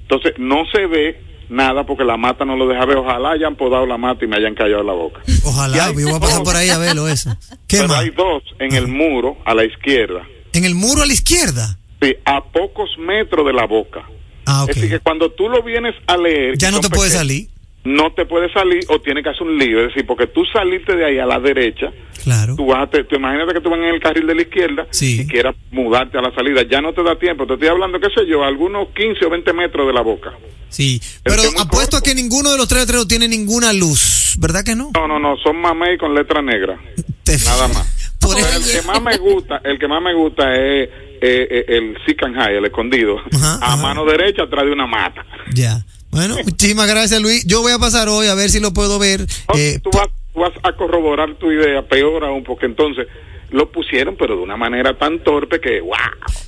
Entonces 0.04 0.34
no 0.38 0.64
se 0.72 0.86
ve 0.86 1.22
nada 1.50 1.86
porque 1.86 2.04
la 2.04 2.18
mata 2.18 2.46
no 2.46 2.56
lo 2.56 2.68
deja 2.68 2.86
ver. 2.86 2.98
Ojalá 2.98 3.32
hayan 3.32 3.56
podado 3.56 3.86
la 3.86 3.98
mata 3.98 4.26
y 4.26 4.28
me 4.28 4.38
hayan 4.38 4.56
callado 4.56 4.84
la 4.84 4.94
boca. 4.94 5.22
Ojalá, 5.44 5.88
yo 5.88 5.94
voy 5.94 6.16
a 6.16 6.20
pasar 6.20 6.44
por 6.44 6.56
ahí 6.56 6.70
a 6.70 6.78
verlo 6.78 7.08
eso. 7.08 7.36
¿Qué 7.68 7.78
Pero 7.78 7.90
más? 7.90 8.00
hay 8.00 8.10
dos 8.10 8.44
en 8.60 8.74
el 8.74 8.88
muro 8.88 9.38
a 9.46 9.54
la 9.54 9.66
izquierda. 9.66 10.28
En 10.54 10.66
el 10.66 10.76
muro 10.76 11.04
a 11.04 11.06
la 11.06 11.14
izquierda. 11.14 11.78
Sí, 12.02 12.16
a 12.26 12.44
pocos 12.44 12.90
metros 13.00 13.46
de 13.46 13.54
la 13.54 13.66
boca. 13.66 14.04
Ah, 14.46 14.64
ok. 14.64 14.70
Es 14.70 14.76
decir, 14.76 14.92
que 14.92 15.00
cuando 15.00 15.32
tú 15.32 15.48
lo 15.48 15.64
vienes 15.64 15.96
a 16.06 16.18
leer... 16.18 16.58
Ya 16.58 16.70
no 16.70 16.80
te 16.82 16.90
puedes 16.90 17.14
salir. 17.14 17.48
No 17.86 18.14
te 18.14 18.26
puedes 18.26 18.52
salir 18.54 18.80
o 18.88 19.00
tienes 19.02 19.24
que 19.24 19.30
hacer 19.32 19.44
un 19.44 19.58
lío. 19.58 19.82
Es 19.82 19.88
decir, 19.90 20.06
porque 20.06 20.28
tú 20.28 20.44
saliste 20.46 20.96
de 20.96 21.06
ahí 21.06 21.20
a 21.20 21.26
la 21.26 21.40
derecha, 21.40 21.92
Claro. 22.24 22.56
tú 22.56 22.66
vas 22.68 22.84
a 22.84 22.90
te, 22.90 23.04
tú 23.04 23.16
imagínate 23.16 23.54
que 23.54 23.60
tú 23.60 23.70
vas 23.70 23.80
en 23.80 23.86
el 23.86 24.00
carril 24.00 24.26
de 24.26 24.36
la 24.36 24.42
izquierda 24.44 24.88
Sí. 24.90 25.22
y 25.22 25.28
quieras 25.28 25.56
mudarte 25.72 26.18
a 26.18 26.22
la 26.22 26.34
salida. 26.34 26.62
Ya 26.64 26.80
no 26.82 26.94
te 26.94 27.04
da 27.04 27.18
tiempo. 27.20 27.46
Te 27.46 27.54
estoy 27.56 27.68
hablando, 27.68 28.00
qué 28.00 28.08
sé 28.16 28.26
yo, 28.26 28.44
algunos 28.44 28.88
15 28.96 29.26
o 29.26 29.30
20 29.30 29.52
metros 29.52 29.86
de 29.86 29.94
la 29.94 30.02
boca. 30.02 30.32
Sí. 30.70 31.02
Pero 31.24 31.42
apuesto 31.60 31.98
a 31.98 32.02
que 32.02 32.16
ninguno 32.16 32.52
de 32.52 32.58
los 32.58 32.68
tres 32.70 32.82
letreros 32.82 33.08
tiene 33.08 33.28
ninguna 33.28 33.74
luz. 33.74 34.36
¿Verdad 34.40 34.64
que 34.64 34.76
no? 34.76 34.92
No, 34.96 35.08
no, 35.08 35.20
no, 35.20 35.36
son 35.38 35.58
mamey 35.58 35.98
con 35.98 36.16
letra 36.16 36.42
negra. 36.42 36.80
Nada 37.46 37.68
más. 37.68 38.16
Por 38.24 38.36
Pero 38.36 38.48
el 38.48 38.64
que 38.64 38.82
más 38.88 39.02
me 39.02 39.18
gusta, 39.18 39.62
el 39.66 39.78
que 39.78 39.88
más 39.90 40.02
me 40.02 40.14
gusta 40.14 40.56
es 40.56 40.88
eh, 40.90 41.48
eh, 41.52 41.66
el 41.68 41.98
Sican 42.06 42.34
High, 42.34 42.56
el 42.56 42.66
escondido, 42.66 43.18
Ajá, 43.34 43.56
a 43.56 43.74
ajá. 43.74 43.76
mano 43.82 44.06
derecha 44.06 44.44
atrás 44.44 44.64
de 44.66 44.72
una 44.72 44.88
mata. 44.88 45.26
Ya. 45.54 45.84
Bueno, 46.14 46.38
muchísimas 46.44 46.88
gracias, 46.88 47.20
Luis. 47.22 47.44
Yo 47.46 47.62
voy 47.62 47.72
a 47.72 47.80
pasar 47.80 48.08
hoy 48.08 48.28
a 48.28 48.36
ver 48.36 48.50
si 48.50 48.60
lo 48.60 48.72
puedo 48.72 49.00
ver. 49.00 49.22
No, 49.50 49.56
Eh, 49.56 49.80
tú, 49.84 49.90
vas, 49.92 50.08
tú 50.34 50.40
vas 50.40 50.54
a 50.64 50.76
corroborar 50.78 51.36
tu 51.40 51.52
idea, 51.52 51.82
peor 51.88 52.24
aún, 52.24 52.44
porque 52.44 52.68
entonces 52.68 53.08
lo 53.50 53.72
pusieron, 53.72 54.16
pero 54.18 54.36
de 54.36 54.42
una 54.42 54.58
manera 54.58 54.98
tan 54.98 55.24
torpe 55.24 55.60
que, 55.62 55.80
wow. 55.82 55.92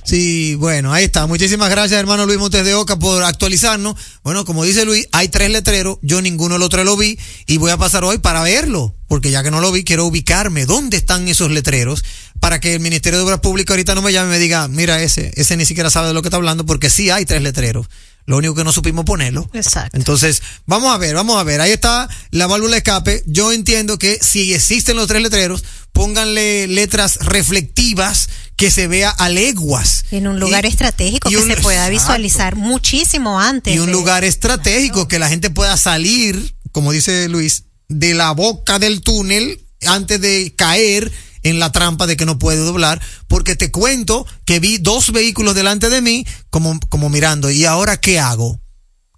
Sí, 0.02 0.56
bueno, 0.56 0.92
ahí 0.92 1.04
está. 1.04 1.26
Muchísimas 1.26 1.70
gracias, 1.70 1.98
hermano 2.00 2.26
Luis 2.26 2.38
Montes 2.38 2.64
de 2.64 2.74
Oca, 2.74 2.98
por 2.98 3.22
actualizarnos. 3.22 3.94
Bueno, 4.24 4.44
como 4.44 4.64
dice 4.64 4.84
Luis, 4.84 5.08
hay 5.12 5.28
tres 5.28 5.50
letreros. 5.50 5.98
Yo 6.02 6.20
ninguno 6.20 6.54
de 6.54 6.58
los 6.60 6.68
tres 6.68 6.84
lo 6.84 6.96
vi 6.96 7.16
y 7.46 7.58
voy 7.58 7.70
a 7.70 7.76
pasar 7.76 8.02
hoy 8.04 8.18
para 8.18 8.42
verlo, 8.42 8.94
porque 9.08 9.30
ya 9.30 9.44
que 9.44 9.52
no 9.52 9.60
lo 9.60 9.70
vi, 9.70 9.84
quiero 9.84 10.04
ubicarme. 10.04 10.66
¿Dónde 10.66 10.96
están 10.96 11.28
esos 11.28 11.50
letreros? 11.50 12.04
Para 12.40 12.58
que 12.60 12.74
el 12.74 12.80
Ministerio 12.80 13.18
de 13.18 13.24
Obras 13.24 13.40
Públicas 13.40 13.70
ahorita 13.74 13.94
no 13.94 14.02
me 14.02 14.12
llame 14.12 14.28
y 14.28 14.30
me 14.32 14.38
diga, 14.40 14.66
mira 14.66 15.00
ese, 15.02 15.32
ese 15.36 15.56
ni 15.56 15.64
siquiera 15.64 15.90
sabe 15.90 16.08
de 16.08 16.14
lo 16.14 16.22
que 16.22 16.28
está 16.28 16.36
hablando, 16.38 16.66
porque 16.66 16.90
sí 16.90 17.10
hay 17.10 17.24
tres 17.24 17.42
letreros. 17.42 17.86
Lo 18.26 18.36
único 18.38 18.54
que 18.56 18.64
no 18.64 18.72
supimos 18.72 19.04
ponerlo. 19.04 19.48
Exacto. 19.52 19.96
Entonces, 19.96 20.42
vamos 20.66 20.92
a 20.92 20.98
ver, 20.98 21.14
vamos 21.14 21.36
a 21.38 21.44
ver. 21.44 21.60
Ahí 21.60 21.70
está 21.70 22.08
la 22.32 22.46
válvula 22.48 22.72
de 22.72 22.78
escape. 22.78 23.22
Yo 23.26 23.52
entiendo 23.52 23.98
que 23.98 24.18
si 24.20 24.52
existen 24.52 24.96
los 24.96 25.06
tres 25.06 25.22
letreros, 25.22 25.62
pónganle 25.92 26.66
letras 26.66 27.18
reflectivas 27.24 28.28
que 28.56 28.70
se 28.70 28.86
vea 28.88 29.10
a 29.10 29.28
leguas. 29.28 30.04
En 30.10 30.26
un 30.26 30.40
lugar 30.40 30.64
Y- 30.64 30.68
estratégico 30.68 31.28
y 31.30 31.34
que 31.34 31.38
un- 31.40 31.48
se 31.48 31.56
pueda 31.58 31.86
Exacto. 31.86 31.90
visualizar 31.92 32.56
muchísimo 32.56 33.40
antes. 33.40 33.74
Y 33.74 33.78
un 33.78 33.86
de- 33.86 33.92
lugar 33.92 34.24
estratégico 34.24 35.08
que 35.08 35.18
la 35.18 35.28
gente 35.28 35.50
pueda 35.50 35.76
salir, 35.76 36.54
como 36.72 36.92
dice 36.92 37.28
Luis, 37.28 37.64
de 37.88 38.14
la 38.14 38.32
boca 38.32 38.78
del 38.78 39.00
túnel 39.02 39.60
antes 39.86 40.20
de 40.20 40.52
caer 40.56 41.12
en 41.48 41.58
la 41.58 41.72
trampa 41.72 42.06
de 42.06 42.16
que 42.16 42.26
no 42.26 42.38
puede 42.38 42.58
doblar, 42.58 43.00
porque 43.28 43.56
te 43.56 43.70
cuento 43.70 44.26
que 44.44 44.60
vi 44.60 44.78
dos 44.78 45.12
vehículos 45.12 45.54
delante 45.54 45.88
de 45.88 46.00
mí 46.00 46.26
como, 46.50 46.78
como 46.88 47.08
mirando, 47.08 47.50
¿y 47.50 47.64
ahora 47.64 47.98
qué 47.98 48.18
hago? 48.18 48.60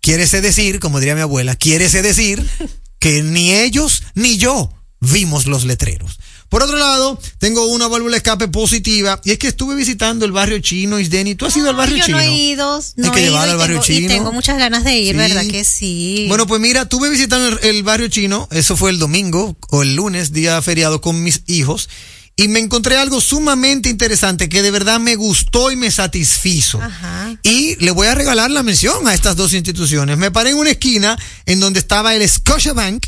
Quiere 0.01 0.27
decir, 0.27 0.79
como 0.81 1.01
diría 1.01 1.15
mi 1.15 1.21
abuela, 1.23 1.57
quiere 1.57 1.89
decir 1.89 2.45
que 2.99 3.23
ni 3.23 3.53
ellos 3.53 4.03
ni 4.15 4.37
yo 4.39 4.73
vimos 5.01 5.47
los 5.47 5.65
letreros. 5.65 6.19
Por 6.49 6.63
otro 6.63 6.79
lado, 6.79 7.21
tengo 7.39 7.67
una 7.67 7.89
válvula 7.89 8.13
de 8.13 8.17
escape 8.19 8.49
positiva 8.49 9.21
y 9.23 9.33
es 9.33 9.39
que 9.39 9.49
estuve 9.49 9.75
visitando 9.75 10.25
el 10.25 10.33
barrio 10.33 10.59
chino, 10.61 10.99
Isdeni. 10.99 11.35
¿Tú 11.35 11.45
has 11.45 11.55
ido 11.55 11.67
al 11.69 11.75
Ay, 11.75 11.79
barrio 11.79 11.97
yo 11.99 12.05
chino? 12.07 12.17
no 12.17 12.23
he 12.23 12.33
ido, 12.33 12.83
no 12.97 13.13
que 13.13 13.21
he 13.21 13.27
ido 13.27 13.39
al 13.39 13.57
barrio 13.59 13.81
tengo, 13.81 13.85
y 13.99 14.03
chino. 14.03 14.15
tengo 14.15 14.33
muchas 14.33 14.57
ganas 14.57 14.83
de 14.83 14.99
ir, 14.99 15.13
Sí. 15.15 15.19
¿verdad 15.19 15.47
que 15.47 15.63
sí? 15.65 16.25
Bueno, 16.29 16.47
pues 16.47 16.59
mira, 16.63 16.89
tuve 16.89 17.11
visitando 17.11 17.49
el, 17.49 17.59
el 17.65 17.83
barrio 17.83 18.09
chino, 18.09 18.49
eso 18.51 18.79
fue 18.79 18.89
el 18.91 18.99
domingo 18.99 19.59
o 19.69 19.83
el 19.83 19.95
lunes, 19.95 20.33
día 20.33 20.63
feriado 20.63 21.03
con 21.03 21.23
mis 21.23 21.43
hijos, 21.49 21.91
y 22.41 22.47
me 22.47 22.61
encontré 22.61 22.97
algo 22.97 23.21
sumamente 23.21 23.89
interesante 23.89 24.49
que 24.49 24.63
de 24.63 24.71
verdad 24.71 25.01
me 25.01 25.17
gustó 25.17 25.73
y 25.73 25.77
me 25.77 25.91
satisfizo. 25.91 26.81
Ajá. 26.81 27.37
Y 27.43 27.75
le 27.85 27.91
voy 27.91 28.07
a 28.07 28.15
regalar 28.15 28.49
la 28.53 28.63
mención 28.63 29.09
a 29.09 29.13
estas 29.15 29.35
dos 29.35 29.53
instituciones. 29.55 30.17
Me 30.19 30.31
paré 30.31 30.51
en 30.51 30.57
una 30.57 30.71
esquina 30.71 31.19
en 31.47 31.59
donde 31.59 31.81
estaba 31.81 32.15
el 32.15 32.27
Scotiabank 32.29 33.05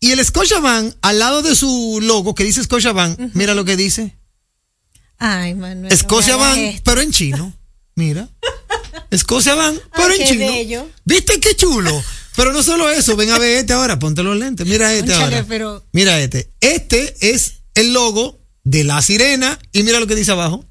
y 0.00 0.12
el 0.12 0.24
Scotiabank 0.24 0.94
al 1.02 1.18
lado 1.18 1.42
de 1.42 1.54
su 1.54 1.98
logo 2.02 2.34
que 2.34 2.42
dice 2.44 2.64
Scotiabank, 2.64 3.18
mira 3.34 3.52
lo 3.54 3.66
que 3.66 3.76
dice. 3.76 4.16
Ay, 5.18 5.54
Manuel. 5.54 5.82
no 5.82 5.88
Escocia 5.88 6.36
me 6.38 6.42
hagas 6.44 6.56
Bank, 6.56 6.66
esto. 6.68 6.82
pero 6.84 7.00
en 7.02 7.10
chino. 7.12 7.52
Mira. 7.96 8.28
Escocia 9.10 9.54
Bank, 9.54 9.78
pero 9.94 10.08
Ay, 10.08 10.20
en 10.22 10.26
chino. 10.28 10.46
bello. 10.52 10.88
¿Viste 11.04 11.38
qué 11.38 11.54
chulo? 11.54 12.02
Pero 12.34 12.52
no 12.54 12.62
solo 12.62 12.88
eso, 12.88 13.14
ven 13.14 13.30
a 13.30 13.38
ver 13.38 13.58
este 13.58 13.74
ahora, 13.74 13.98
ponte 13.98 14.22
los 14.22 14.36
lentes. 14.38 14.66
Mira 14.66 14.92
este 14.94 15.12
ahora. 15.14 15.44
pero- 15.46 15.84
Mira 15.92 16.18
este. 16.18 16.50
Este 16.60 17.14
es 17.20 17.56
el 17.74 17.92
logo 17.92 18.40
de 18.64 18.84
la 18.84 19.00
sirena 19.02 19.58
y 19.72 19.82
mira 19.82 20.00
lo 20.00 20.06
que 20.06 20.14
dice 20.14 20.32
abajo. 20.32 20.64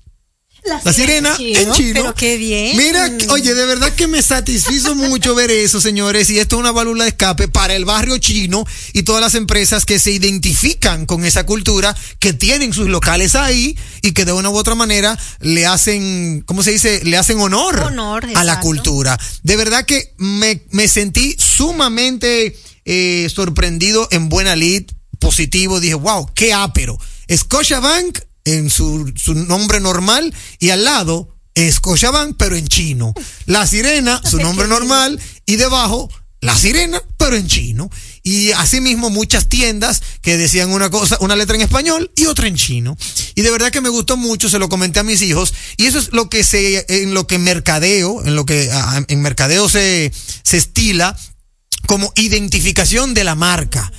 La 0.66 0.94
sirena 0.94 1.36
en 1.38 1.74
chino. 1.74 1.94
Pero 1.94 2.16
qué 2.16 2.38
bien. 2.38 2.78
Mira, 2.78 3.12
oye, 3.32 3.54
de 3.54 3.66
verdad 3.66 3.92
que 3.94 4.08
me 4.08 4.22
satisfizo 4.22 4.96
mucho 4.96 5.36
ver 5.36 5.52
eso, 5.52 5.82
señores. 5.82 6.30
Y 6.30 6.40
esto 6.40 6.56
es 6.56 6.62
una 6.62 6.72
válvula 6.72 7.04
de 7.04 7.10
escape 7.10 7.50
para 7.50 7.76
el 7.76 7.84
barrio 7.84 8.18
chino 8.18 8.66
y 8.94 9.04
todas 9.04 9.22
las 9.22 9.36
empresas 9.36 9.86
que 9.86 10.00
se 10.00 10.12
identifican 10.12 11.06
con 11.06 11.26
esa 11.26 11.46
cultura, 11.46 11.94
que 12.20 12.32
tienen 12.32 12.72
sus 12.72 12.88
locales 12.88 13.36
ahí 13.36 13.78
y 14.02 14.14
que 14.14 14.24
de 14.24 14.32
una 14.32 14.50
u 14.50 14.56
otra 14.56 14.74
manera 14.74 15.20
le 15.42 15.66
hacen, 15.66 16.44
¿cómo 16.46 16.64
se 16.64 16.72
dice? 16.72 17.02
Le 17.04 17.18
hacen 17.18 17.42
honor, 17.42 17.80
Honor, 17.82 18.26
a 18.34 18.44
la 18.46 18.62
cultura. 18.62 19.20
De 19.44 19.58
verdad 19.58 19.86
que 19.86 20.14
me, 20.18 20.64
me 20.72 20.88
sentí 20.88 21.36
sumamente 21.38 22.58
eh, 22.86 23.30
sorprendido 23.34 24.08
en 24.12 24.30
buena 24.30 24.56
lid, 24.56 24.84
positivo. 25.20 25.82
Dije, 25.82 25.96
wow, 25.96 26.32
qué 26.34 26.54
ápero. 26.54 26.98
Scotiabank 27.32 28.20
en 28.46 28.70
su, 28.70 29.12
su 29.16 29.36
nombre 29.36 29.80
normal 29.80 30.34
y 30.60 30.70
al 30.70 30.84
lado 30.84 31.34
Scotiabank, 31.56 32.36
pero 32.38 32.56
en 32.56 32.68
chino. 32.68 33.14
La 33.46 33.68
sirena, 33.68 34.22
su 34.30 34.38
nombre 34.38 34.68
normal 34.68 35.20
y 35.46 35.56
debajo 35.56 36.10
la 36.44 36.58
sirena, 36.58 37.02
pero 37.18 37.38
en 37.38 37.48
chino. 37.48 37.90
Y 38.22 38.52
asimismo 38.52 39.10
muchas 39.10 39.48
tiendas 39.48 40.02
que 40.22 40.38
decían 40.38 40.72
una 40.72 40.90
cosa, 40.90 41.18
una 41.22 41.38
letra 41.38 41.56
en 41.56 41.62
español 41.62 42.12
y 42.18 42.26
otra 42.26 42.48
en 42.48 42.58
chino. 42.58 42.98
Y 43.36 43.42
de 43.44 43.52
verdad 43.52 43.72
que 43.72 43.80
me 43.80 43.88
gustó 43.88 44.18
mucho, 44.18 44.50
se 44.50 44.60
lo 44.60 44.68
comenté 44.68 45.00
a 45.00 45.04
mis 45.04 45.22
hijos. 45.22 45.54
Y 45.78 45.86
eso 45.86 46.00
es 46.00 46.12
lo 46.12 46.30
que 46.30 46.44
se, 46.44 46.86
en 46.90 47.14
lo 47.14 47.28
que 47.28 47.38
mercadeo, 47.38 48.26
en 48.26 48.36
lo 48.36 48.46
que 48.46 48.70
ah, 48.74 49.06
en 49.08 49.22
mercadeo 49.22 49.70
se, 49.70 50.12
se 50.44 50.58
estila 50.58 51.18
como 51.88 52.12
identificación 52.18 53.14
de 53.14 53.24
la 53.24 53.36
marca. 53.36 53.90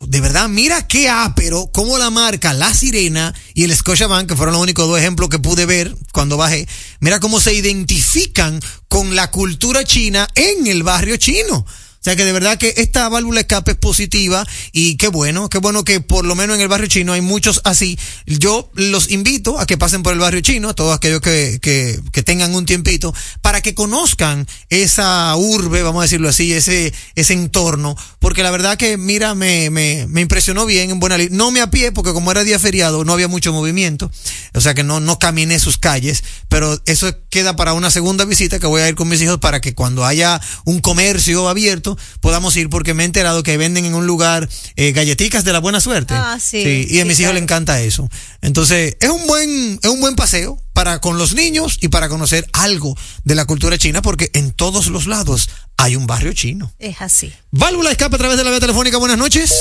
De 0.00 0.20
verdad, 0.20 0.48
mira 0.48 0.86
qué 0.86 1.08
ápero, 1.08 1.70
cómo 1.72 1.98
la 1.98 2.10
marca 2.10 2.52
La 2.52 2.72
Sirena 2.74 3.34
y 3.54 3.64
el 3.64 3.74
Scotiabank, 3.74 4.28
que 4.28 4.36
fueron 4.36 4.54
los 4.54 4.62
únicos 4.62 4.86
dos 4.86 4.98
ejemplos 4.98 5.30
que 5.30 5.38
pude 5.38 5.66
ver 5.66 5.94
cuando 6.12 6.36
bajé, 6.36 6.68
mira 7.00 7.18
cómo 7.18 7.40
se 7.40 7.54
identifican 7.54 8.60
con 8.88 9.16
la 9.16 9.30
cultura 9.30 9.84
china 9.84 10.28
en 10.34 10.66
el 10.66 10.82
barrio 10.82 11.16
chino. 11.16 11.64
O 12.06 12.08
sea 12.08 12.14
que 12.14 12.24
de 12.24 12.30
verdad 12.30 12.56
que 12.56 12.72
esta 12.76 13.08
válvula 13.08 13.40
escape 13.40 13.72
es 13.72 13.76
positiva 13.78 14.46
y 14.70 14.96
qué 14.96 15.08
bueno, 15.08 15.48
qué 15.48 15.58
bueno 15.58 15.82
que 15.82 15.98
por 15.98 16.24
lo 16.24 16.36
menos 16.36 16.54
en 16.54 16.62
el 16.62 16.68
barrio 16.68 16.86
chino 16.86 17.12
hay 17.12 17.20
muchos 17.20 17.60
así. 17.64 17.98
Yo 18.26 18.70
los 18.74 19.10
invito 19.10 19.58
a 19.58 19.66
que 19.66 19.76
pasen 19.76 20.04
por 20.04 20.12
el 20.12 20.20
barrio 20.20 20.40
chino, 20.40 20.68
a 20.68 20.74
todos 20.74 20.94
aquellos 20.94 21.20
que, 21.20 21.58
que, 21.60 21.98
que 22.12 22.22
tengan 22.22 22.54
un 22.54 22.64
tiempito, 22.64 23.12
para 23.42 23.60
que 23.60 23.74
conozcan 23.74 24.46
esa 24.68 25.34
urbe, 25.34 25.82
vamos 25.82 25.98
a 25.98 26.02
decirlo 26.04 26.28
así, 26.28 26.52
ese, 26.52 26.94
ese 27.16 27.32
entorno, 27.32 27.96
porque 28.20 28.44
la 28.44 28.52
verdad 28.52 28.76
que, 28.76 28.96
mira, 28.96 29.34
me, 29.34 29.70
me, 29.70 30.06
me 30.08 30.20
impresionó 30.20 30.64
bien 30.64 30.92
en 30.92 31.00
buena 31.00 31.18
No 31.32 31.50
me 31.50 31.60
a 31.60 31.70
pie, 31.70 31.90
porque 31.90 32.12
como 32.12 32.30
era 32.30 32.44
día 32.44 32.60
feriado, 32.60 33.04
no 33.04 33.14
había 33.14 33.26
mucho 33.26 33.52
movimiento, 33.52 34.12
o 34.54 34.60
sea 34.60 34.74
que 34.74 34.84
no, 34.84 35.00
no 35.00 35.18
caminé 35.18 35.58
sus 35.58 35.76
calles, 35.76 36.22
pero 36.48 36.80
eso 36.86 37.12
queda 37.30 37.56
para 37.56 37.72
una 37.72 37.90
segunda 37.90 38.24
visita 38.24 38.60
que 38.60 38.68
voy 38.68 38.82
a 38.82 38.88
ir 38.88 38.94
con 38.94 39.08
mis 39.08 39.20
hijos 39.22 39.38
para 39.38 39.60
que 39.60 39.74
cuando 39.74 40.04
haya 40.04 40.40
un 40.64 40.78
comercio 40.78 41.48
abierto, 41.48 41.95
podamos 42.20 42.56
ir 42.56 42.68
porque 42.68 42.94
me 42.94 43.02
he 43.02 43.06
enterado 43.06 43.42
que 43.42 43.56
venden 43.56 43.84
en 43.84 43.94
un 43.94 44.06
lugar 44.06 44.48
eh, 44.76 44.92
galletitas 44.92 45.44
de 45.44 45.52
la 45.52 45.58
buena 45.58 45.80
suerte. 45.80 46.14
Ah, 46.14 46.38
sí. 46.40 46.86
y 46.88 46.98
a 46.98 47.02
Sí, 47.02 47.08
mis 47.08 47.20
hijos 47.20 47.34
le 47.34 47.40
encanta 47.40 47.80
eso. 47.80 48.08
Entonces, 48.42 48.96
es 49.00 49.10
un 49.10 49.26
buen, 49.26 49.78
es 49.82 49.90
un 49.90 50.00
buen 50.00 50.16
paseo 50.16 50.60
para 50.72 51.00
con 51.00 51.18
los 51.18 51.34
niños 51.34 51.78
y 51.80 51.88
para 51.88 52.08
conocer 52.08 52.46
algo 52.52 52.96
de 53.24 53.34
la 53.34 53.44
cultura 53.46 53.78
china 53.78 54.02
porque 54.02 54.30
en 54.34 54.52
todos 54.52 54.88
los 54.88 55.06
lados 55.06 55.48
hay 55.76 55.96
un 55.96 56.06
barrio 56.06 56.32
chino. 56.32 56.72
Es 56.78 57.00
así. 57.00 57.32
Válvula 57.50 57.90
de 57.90 57.92
escape 57.92 58.16
a 58.16 58.18
través 58.18 58.36
de 58.36 58.44
la 58.44 58.50
vía 58.50 58.60
telefónica. 58.60 58.98
Buenas 58.98 59.18
noches. 59.18 59.54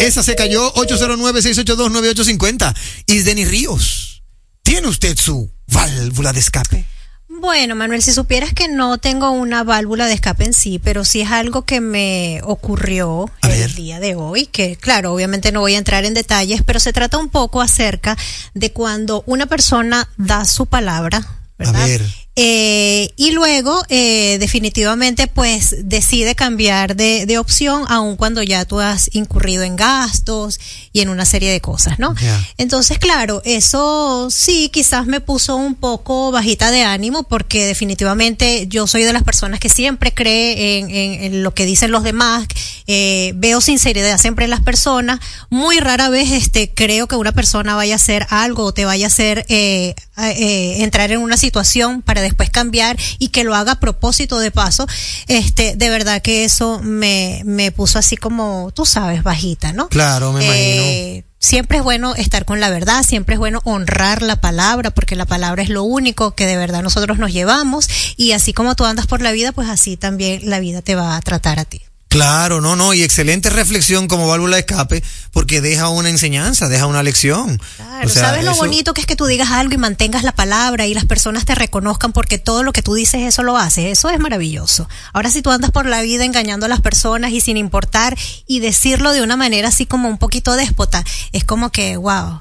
Esa 0.00 0.22
se 0.22 0.34
cayó 0.36 0.72
809-682-9850. 0.74 2.74
Y 3.06 3.18
Denis 3.20 3.48
Ríos, 3.48 4.22
¿tiene 4.62 4.88
usted 4.88 5.16
su 5.16 5.50
válvula 5.66 6.32
de 6.32 6.40
escape? 6.40 6.84
Bueno, 7.40 7.76
Manuel, 7.76 8.02
si 8.02 8.12
supieras 8.12 8.52
que 8.52 8.68
no 8.68 8.98
tengo 8.98 9.30
una 9.30 9.62
válvula 9.62 10.06
de 10.06 10.14
escape 10.14 10.44
en 10.44 10.52
sí, 10.52 10.78
pero 10.78 11.04
sí 11.04 11.20
es 11.20 11.30
algo 11.30 11.62
que 11.62 11.80
me 11.80 12.40
ocurrió 12.42 13.30
A 13.42 13.50
el 13.50 13.58
ver. 13.60 13.74
día 13.74 14.00
de 14.00 14.16
hoy, 14.16 14.46
que 14.46 14.76
claro, 14.76 15.12
obviamente 15.12 15.52
no 15.52 15.60
voy 15.60 15.74
a 15.74 15.78
entrar 15.78 16.04
en 16.04 16.14
detalles, 16.14 16.62
pero 16.66 16.80
se 16.80 16.92
trata 16.92 17.16
un 17.18 17.28
poco 17.28 17.60
acerca 17.60 18.16
de 18.54 18.72
cuando 18.72 19.22
una 19.26 19.46
persona 19.46 20.08
da 20.16 20.44
su 20.44 20.66
palabra, 20.66 21.26
¿verdad? 21.58 21.82
A 21.82 21.86
ver. 21.86 22.02
Eh, 22.40 23.10
y 23.16 23.32
luego, 23.32 23.82
eh, 23.88 24.36
definitivamente, 24.38 25.26
pues 25.26 25.74
decide 25.82 26.36
cambiar 26.36 26.94
de, 26.94 27.26
de 27.26 27.36
opción, 27.36 27.82
aun 27.88 28.14
cuando 28.16 28.44
ya 28.44 28.64
tú 28.64 28.78
has 28.78 29.10
incurrido 29.12 29.64
en 29.64 29.74
gastos 29.74 30.60
y 30.92 31.00
en 31.00 31.08
una 31.08 31.24
serie 31.24 31.50
de 31.50 31.60
cosas, 31.60 31.98
¿no? 31.98 32.14
Entonces, 32.56 32.98
claro, 33.00 33.42
eso 33.44 34.28
sí, 34.30 34.70
quizás 34.72 35.06
me 35.06 35.20
puso 35.20 35.56
un 35.56 35.74
poco 35.74 36.30
bajita 36.30 36.70
de 36.70 36.82
ánimo, 36.82 37.24
porque 37.24 37.66
definitivamente 37.66 38.66
yo 38.68 38.86
soy 38.86 39.02
de 39.02 39.12
las 39.12 39.24
personas 39.24 39.58
que 39.58 39.68
siempre 39.68 40.14
cree 40.14 40.78
en, 40.78 40.90
en- 40.90 41.24
en 41.24 41.42
lo 41.42 41.52
que 41.54 41.66
dicen 41.66 41.90
los 41.90 42.04
demás, 42.04 42.46
eh, 42.86 43.32
veo 43.34 43.60
sinceridad 43.60 44.16
siempre 44.18 44.44
en 44.44 44.50
las 44.50 44.60
personas, 44.60 45.18
muy 45.50 45.80
rara 45.80 46.08
vez 46.08 46.30
este 46.30 46.72
creo 46.72 47.08
que 47.08 47.16
una 47.16 47.32
persona 47.32 47.74
vaya 47.74 47.94
a 47.94 47.96
hacer 47.96 48.26
algo 48.30 48.64
o 48.64 48.72
te 48.72 48.84
vaya 48.84 49.06
a 49.06 49.08
hacer 49.08 49.44
entrar 50.82 51.10
en 51.10 51.20
una 51.20 51.36
situación 51.36 52.02
para 52.02 52.22
después 52.28 52.50
cambiar 52.50 52.96
y 53.18 53.28
que 53.28 53.44
lo 53.44 53.54
haga 53.54 53.72
a 53.72 53.80
propósito 53.80 54.38
de 54.38 54.50
paso, 54.50 54.86
este, 55.26 55.76
de 55.76 55.90
verdad 55.90 56.22
que 56.22 56.44
eso 56.44 56.80
me, 56.82 57.42
me 57.44 57.72
puso 57.72 57.98
así 57.98 58.16
como, 58.16 58.70
tú 58.74 58.86
sabes, 58.86 59.22
bajita, 59.22 59.72
¿no? 59.72 59.88
Claro, 59.88 60.32
me 60.32 60.44
imagino. 60.44 60.82
Eh, 60.82 61.24
siempre 61.38 61.78
es 61.78 61.84
bueno 61.84 62.14
estar 62.14 62.44
con 62.44 62.60
la 62.60 62.70
verdad, 62.70 63.02
siempre 63.02 63.34
es 63.34 63.38
bueno 63.38 63.60
honrar 63.64 64.22
la 64.22 64.40
palabra, 64.40 64.90
porque 64.90 65.16
la 65.16 65.26
palabra 65.26 65.62
es 65.62 65.68
lo 65.68 65.82
único 65.82 66.34
que 66.34 66.46
de 66.46 66.56
verdad 66.56 66.82
nosotros 66.82 67.18
nos 67.18 67.32
llevamos 67.32 67.88
y 68.16 68.32
así 68.32 68.52
como 68.52 68.74
tú 68.74 68.84
andas 68.84 69.06
por 69.06 69.22
la 69.22 69.32
vida, 69.32 69.52
pues 69.52 69.68
así 69.68 69.96
también 69.96 70.40
la 70.48 70.60
vida 70.60 70.82
te 70.82 70.94
va 70.94 71.16
a 71.16 71.20
tratar 71.20 71.58
a 71.58 71.64
ti. 71.64 71.82
Claro, 72.08 72.62
no, 72.62 72.74
no, 72.74 72.94
y 72.94 73.02
excelente 73.02 73.50
reflexión 73.50 74.08
como 74.08 74.26
válvula 74.26 74.56
de 74.56 74.60
escape, 74.60 75.02
porque 75.30 75.60
deja 75.60 75.88
una 75.90 76.08
enseñanza, 76.08 76.66
deja 76.68 76.86
una 76.86 77.02
lección. 77.02 77.60
Claro, 77.76 78.06
O 78.06 78.10
sea, 78.10 78.22
¿sabes 78.30 78.44
lo 78.46 78.52
eso- 78.52 78.60
bonito 78.60 78.94
que 78.94 79.02
es 79.02 79.06
que 79.06 79.14
tú 79.14 79.26
digas 79.26 79.50
algo 79.50 79.74
y 79.74 79.76
mantengas 79.76 80.22
la 80.22 80.32
palabra 80.32 80.86
y 80.86 80.94
las 80.94 81.04
personas 81.04 81.44
te 81.44 81.54
reconozcan 81.54 82.12
porque 82.14 82.38
todo 82.38 82.62
lo 82.62 82.72
que 82.72 82.80
tú 82.80 82.94
dices 82.94 83.20
eso 83.22 83.42
lo 83.42 83.58
haces? 83.58 83.84
Eso 83.84 84.08
es 84.08 84.18
maravilloso. 84.20 84.88
Ahora 85.12 85.30
si 85.30 85.42
tú 85.42 85.50
andas 85.50 85.70
por 85.70 85.84
la 85.84 86.00
vida 86.00 86.24
engañando 86.24 86.64
a 86.64 86.68
las 86.70 86.80
personas 86.80 87.30
y 87.32 87.42
sin 87.42 87.58
importar 87.58 88.16
y 88.46 88.60
decirlo 88.60 89.12
de 89.12 89.20
una 89.20 89.36
manera 89.36 89.68
así 89.68 89.84
como 89.84 90.08
un 90.08 90.16
poquito 90.16 90.56
déspota, 90.56 91.04
es 91.32 91.44
como 91.44 91.70
que, 91.70 91.98
wow. 91.98 92.40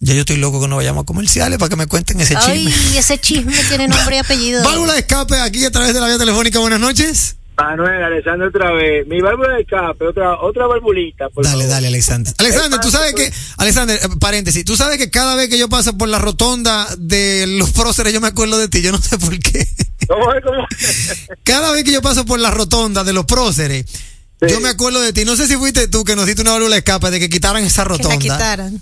Ya 0.00 0.14
yo 0.14 0.20
estoy 0.20 0.36
loco 0.38 0.60
que 0.60 0.66
no 0.66 0.74
vayamos 0.76 1.02
a 1.02 1.06
comerciales 1.06 1.58
para 1.60 1.68
que 1.68 1.76
me 1.76 1.86
cuenten 1.86 2.20
ese 2.20 2.36
Ay, 2.36 2.66
chisme. 2.66 2.98
ese 2.98 3.18
chisme 3.20 3.56
tiene 3.68 3.86
nombre 3.86 4.16
y 4.16 4.18
apellido. 4.24 4.64
Válvula 4.64 4.94
de 4.94 4.98
escape 4.98 5.40
aquí 5.40 5.64
a 5.64 5.70
través 5.70 5.94
de 5.94 6.00
la 6.00 6.08
vía 6.08 6.18
telefónica. 6.18 6.58
Buenas 6.58 6.80
noches. 6.80 7.36
Manuel, 7.56 8.02
Alessandro 8.02 8.48
otra 8.48 8.72
vez. 8.72 9.06
Mi 9.06 9.20
válvula 9.20 9.54
de 9.54 9.62
escape, 9.62 10.06
otra, 10.06 10.40
otra 10.40 10.66
valvulita, 10.66 11.28
por 11.28 11.44
Dale, 11.44 11.56
favor. 11.58 11.70
dale, 11.70 11.86
Alexander. 11.88 12.34
Alexander, 12.38 12.80
tú 12.80 12.90
sabes 12.90 13.14
que, 13.14 13.32
Alexander, 13.58 14.00
eh, 14.02 14.08
paréntesis, 14.18 14.64
tú 14.64 14.76
sabes 14.76 14.98
que 14.98 15.10
cada 15.10 15.34
vez 15.36 15.48
que 15.48 15.58
yo 15.58 15.68
paso 15.68 15.96
por 15.96 16.08
la 16.08 16.18
rotonda 16.18 16.86
de 16.98 17.46
los 17.46 17.70
próceres, 17.70 18.12
yo 18.12 18.20
me 18.20 18.28
acuerdo 18.28 18.58
de 18.58 18.68
ti, 18.68 18.82
yo 18.82 18.90
no 18.92 18.98
sé 18.98 19.18
por 19.18 19.38
qué. 19.38 19.66
¿Cómo 20.08 20.32
es? 20.34 20.42
¿Cómo? 20.44 20.66
Cada 21.44 21.70
vez 21.72 21.84
que 21.84 21.92
yo 21.92 22.02
paso 22.02 22.26
por 22.26 22.38
la 22.40 22.50
rotonda 22.50 23.04
de 23.04 23.12
los 23.12 23.24
próceres, 23.24 23.84
Sí. 24.42 24.50
yo 24.50 24.60
me 24.60 24.68
acuerdo 24.68 25.00
de 25.00 25.12
ti. 25.12 25.24
No 25.24 25.36
sé 25.36 25.46
si 25.46 25.54
fuiste 25.56 25.86
tú 25.88 26.04
que 26.04 26.16
nos 26.16 26.26
diste 26.26 26.42
una 26.42 26.50
válvula 26.52 26.74
de 26.74 26.78
escape 26.80 27.10
de 27.10 27.20
que 27.20 27.30
quitaran 27.30 27.62
esa 27.64 27.84
que 27.84 27.88
la 27.90 27.96
rotonda. 27.96 28.18
quitaran. 28.18 28.80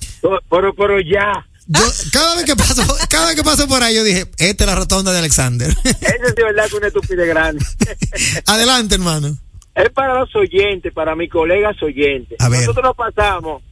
pero, 0.51 0.75
pero 0.75 0.99
ya. 1.01 1.47
Yo, 1.69 1.81
cada 2.13 2.35
vez 2.37 2.45
que 2.45 2.57
paso, 2.57 2.83
cada 3.09 3.27
vez 3.27 3.37
que 3.37 3.43
paso 3.45 3.67
por 3.69 3.83
ahí, 3.83 3.95
yo 3.95 4.05
dije, 4.05 4.27
esta 4.39 4.65
es 4.65 4.71
la 4.71 4.75
rotonda 4.77 5.13
de 5.13 5.19
Alexander. 5.21 5.69
Eso 5.85 6.27
es 6.27 6.35
de 6.35 6.45
verdad 6.45 6.69
que 6.69 6.77
una 6.77 6.87
estupidez 6.89 7.29
grande. 7.29 7.65
Adelante, 8.47 8.95
hermano. 8.97 9.37
es 9.75 9.91
para 9.91 10.19
los 10.19 10.35
oyentes, 10.37 10.93
para 10.93 11.15
mis 11.15 11.31
colegas 11.31 11.81
oyentes. 11.83 12.39
A. 12.41 12.49
Nosotros 12.49 12.85
nos 12.85 12.97
pasamos 12.97 13.63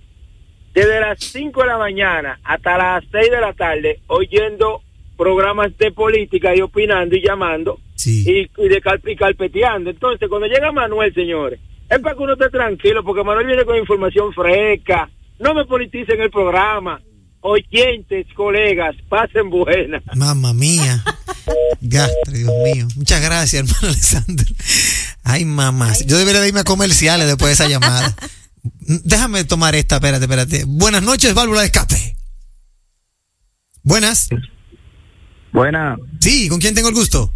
desde 0.72 1.00
las 1.00 1.18
5 1.20 1.60
de 1.62 1.66
la 1.66 1.78
mañana 1.78 2.38
hasta 2.44 2.78
las 2.78 3.04
6 3.10 3.30
de 3.30 3.40
la 3.40 3.52
tarde 3.52 4.00
oyendo 4.06 4.82
programas 5.16 5.76
de 5.78 5.90
política 5.92 6.54
y 6.54 6.60
opinando 6.60 7.14
y 7.16 7.22
llamando 7.26 7.78
Sí. 7.96 8.24
y, 8.26 8.64
y 8.64 8.68
de 8.68 8.80
cal- 8.80 9.02
y 9.04 9.14
carpeteando. 9.16 9.90
Entonces, 9.90 10.28
cuando 10.28 10.46
llega 10.46 10.72
Manuel, 10.72 11.12
señores, 11.12 11.60
es 11.90 11.98
para 11.98 12.14
que 12.14 12.22
uno 12.22 12.32
esté 12.32 12.48
tranquilo, 12.48 13.04
porque 13.04 13.22
Manuel 13.24 13.46
viene 13.46 13.64
con 13.66 13.76
información 13.76 14.32
fresca. 14.32 15.10
No 15.38 15.52
me 15.54 15.66
politicen 15.66 16.20
el 16.20 16.30
programa. 16.30 17.00
Oyentes, 17.42 18.26
colegas, 18.34 18.94
pasen 19.08 19.48
buenas. 19.50 20.02
Mamma 20.14 20.52
mía. 20.52 21.02
Gastre, 21.80 22.38
Dios 22.38 22.52
mío. 22.64 22.86
Muchas 22.96 23.22
gracias, 23.22 23.62
hermano 23.64 23.88
Alexander. 23.88 24.46
Ay, 25.24 25.44
mamá. 25.44 25.92
Yo 26.06 26.18
debería 26.18 26.40
de 26.40 26.48
irme 26.48 26.60
a 26.60 26.64
comerciales 26.64 27.26
después 27.26 27.48
de 27.48 27.52
esa 27.54 27.68
llamada. 27.68 28.14
Déjame 28.80 29.44
tomar 29.44 29.74
esta, 29.74 29.96
espérate, 29.96 30.24
espérate. 30.24 30.64
Buenas 30.66 31.02
noches, 31.02 31.32
válvula 31.34 31.60
de 31.60 31.66
escape. 31.66 32.16
Buenas. 33.82 34.28
Buena, 35.52 35.96
Sí, 36.20 36.48
¿con 36.48 36.60
quién 36.60 36.74
tengo 36.74 36.88
el 36.90 36.94
gusto? 36.94 37.32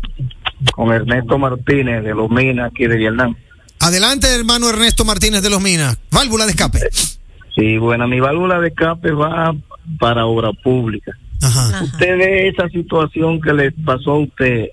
con 0.75 0.93
Ernesto 0.93 1.37
Martínez 1.39 2.05
de 2.05 2.15
Los 2.15 2.31
Minas, 2.31 2.71
aquí 2.71 2.87
de 2.87 2.97
Vietnam. 2.97 3.35
Adelante, 3.81 4.29
hermano 4.29 4.69
Ernesto 4.71 5.05
Martínez 5.05 5.43
de 5.43 5.51
los 5.51 5.61
Minas. 5.61 5.99
Válvula 6.11 6.45
de 6.47 6.53
escape. 6.53 6.81
Sí, 7.57 7.77
buena, 7.79 8.07
mi 8.07 8.21
válvula 8.21 8.61
de 8.61 8.69
escape 8.69 9.11
va 9.13 9.55
para 9.99 10.27
obra 10.27 10.53
pública. 10.53 11.13
Ajá. 11.43 11.85
Usted 11.85 12.19
ve 12.19 12.49
esa 12.49 12.69
situación 12.69 13.41
que 13.41 13.53
le 13.53 13.73
pasó 13.73 14.13
a 14.13 14.19
usted, 14.21 14.69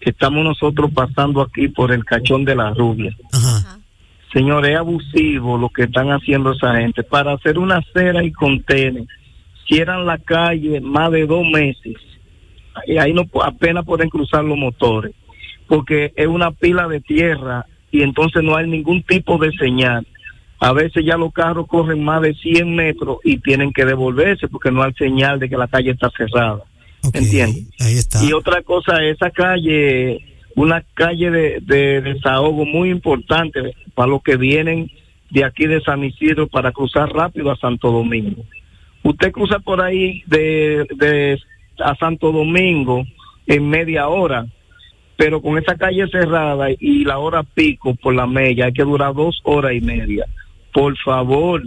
que 0.00 0.10
estamos 0.10 0.44
nosotros 0.44 0.90
pasando 0.92 1.40
aquí 1.40 1.68
por 1.68 1.92
el 1.92 2.04
cachón 2.04 2.44
de 2.44 2.54
la 2.54 2.72
rubia. 2.74 3.16
Ajá. 3.32 3.78
Señor, 4.32 4.66
es 4.66 4.78
abusivo 4.78 5.58
lo 5.58 5.68
que 5.68 5.84
están 5.84 6.08
haciendo 6.08 6.52
esa 6.52 6.76
gente. 6.76 7.02
Para 7.02 7.34
hacer 7.34 7.58
una 7.58 7.78
acera 7.78 8.24
y 8.24 8.32
contener, 8.32 9.04
cierran 9.66 10.06
la 10.06 10.18
calle 10.18 10.80
más 10.80 11.10
de 11.12 11.26
dos 11.26 11.44
meses. 11.46 11.96
Y 12.86 12.96
ahí 12.96 13.12
no 13.12 13.24
apenas 13.42 13.84
pueden 13.84 14.08
cruzar 14.08 14.44
los 14.44 14.56
motores, 14.56 15.14
porque 15.68 16.12
es 16.16 16.26
una 16.26 16.50
pila 16.50 16.88
de 16.88 17.00
tierra 17.00 17.66
y 17.90 18.02
entonces 18.02 18.42
no 18.42 18.56
hay 18.56 18.66
ningún 18.68 19.02
tipo 19.02 19.36
de 19.36 19.52
señal. 19.52 20.06
A 20.62 20.72
veces 20.72 21.04
ya 21.04 21.16
los 21.16 21.32
carros 21.32 21.66
corren 21.66 22.04
más 22.04 22.22
de 22.22 22.34
100 22.34 22.72
metros 22.72 23.18
y 23.24 23.38
tienen 23.38 23.72
que 23.72 23.84
devolverse 23.84 24.46
porque 24.46 24.70
no 24.70 24.84
hay 24.84 24.92
señal 24.92 25.40
de 25.40 25.48
que 25.48 25.56
la 25.56 25.66
calle 25.66 25.90
está 25.90 26.08
cerrada. 26.16 26.62
Ok, 27.02 27.16
Entiende. 27.16 27.64
Ahí 27.80 27.94
está. 27.94 28.24
Y 28.24 28.32
otra 28.32 28.62
cosa, 28.62 29.02
esa 29.02 29.32
calle, 29.32 30.24
una 30.54 30.84
calle 30.94 31.32
de, 31.32 31.58
de 31.62 32.00
desahogo 32.02 32.64
muy 32.64 32.90
importante 32.90 33.74
para 33.96 34.06
los 34.06 34.22
que 34.22 34.36
vienen 34.36 34.88
de 35.30 35.44
aquí 35.44 35.66
de 35.66 35.80
San 35.80 36.04
Isidro 36.04 36.46
para 36.46 36.70
cruzar 36.70 37.12
rápido 37.12 37.50
a 37.50 37.56
Santo 37.56 37.90
Domingo. 37.90 38.44
Usted 39.02 39.32
cruza 39.32 39.58
por 39.58 39.80
ahí 39.80 40.22
de, 40.28 40.86
de 40.96 41.40
a 41.80 41.96
Santo 41.96 42.30
Domingo 42.30 43.04
en 43.48 43.68
media 43.68 44.06
hora, 44.06 44.46
pero 45.16 45.42
con 45.42 45.58
esa 45.58 45.74
calle 45.74 46.06
cerrada 46.06 46.68
y 46.78 47.04
la 47.04 47.18
hora 47.18 47.42
pico 47.42 47.96
por 47.96 48.14
la 48.14 48.28
media 48.28 48.66
hay 48.66 48.72
que 48.72 48.84
durar 48.84 49.12
dos 49.12 49.40
horas 49.42 49.72
y 49.72 49.80
media. 49.80 50.24
Por 50.72 50.96
favor, 50.98 51.62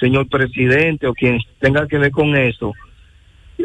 señor 0.00 0.28
presidente 0.28 1.06
o 1.06 1.14
quien 1.14 1.38
tenga 1.60 1.86
que 1.86 1.98
ver 1.98 2.10
con 2.10 2.36
eso, 2.36 2.72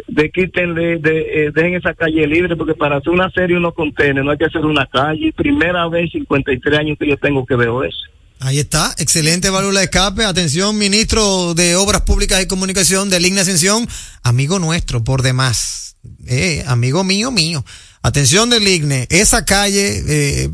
de 0.08 0.30
quítenle, 0.30 0.94
eh, 1.04 1.52
dejen 1.54 1.76
esa 1.76 1.94
calle 1.94 2.28
libre, 2.28 2.56
porque 2.56 2.76
para 2.76 2.98
hacer 2.98 3.12
una 3.12 3.30
serie 3.32 3.58
uno 3.58 3.74
contiene, 3.74 4.24
no 4.24 4.32
hay 4.32 4.38
que 4.38 4.46
hacer 4.46 4.66
una 4.66 4.86
calle. 4.86 5.34
Primera 5.34 5.88
vez 5.88 6.14
en 6.14 6.22
53 6.22 6.80
años 6.80 6.98
que 7.00 7.08
yo 7.08 7.18
tengo 7.18 7.46
que 7.46 7.56
veo 7.56 7.84
eso. 7.84 7.98
Ahí 8.40 8.60
está, 8.60 8.94
excelente 9.00 9.50
válvula 9.50 9.80
de 9.80 9.86
escape. 9.86 10.24
Atención, 10.24 10.78
ministro 10.78 11.56
de 11.56 11.76
Obras 11.76 12.02
Públicas 12.02 12.42
y 12.42 12.48
Comunicación 12.48 13.10
de 13.10 13.20
Ligna 13.20 13.42
Ascensión, 13.42 13.88
amigo 14.22 14.60
nuestro 14.60 15.04
por 15.04 15.24
demás, 15.24 15.98
eh, 16.28 16.64
amigo 16.68 17.04
mío, 17.04 17.32
mío. 17.32 17.66
Atención 18.04 18.50
del 18.52 18.68
IGNE, 18.68 19.08
esa 19.10 19.44
calle, 19.44 20.04
eh, 20.08 20.50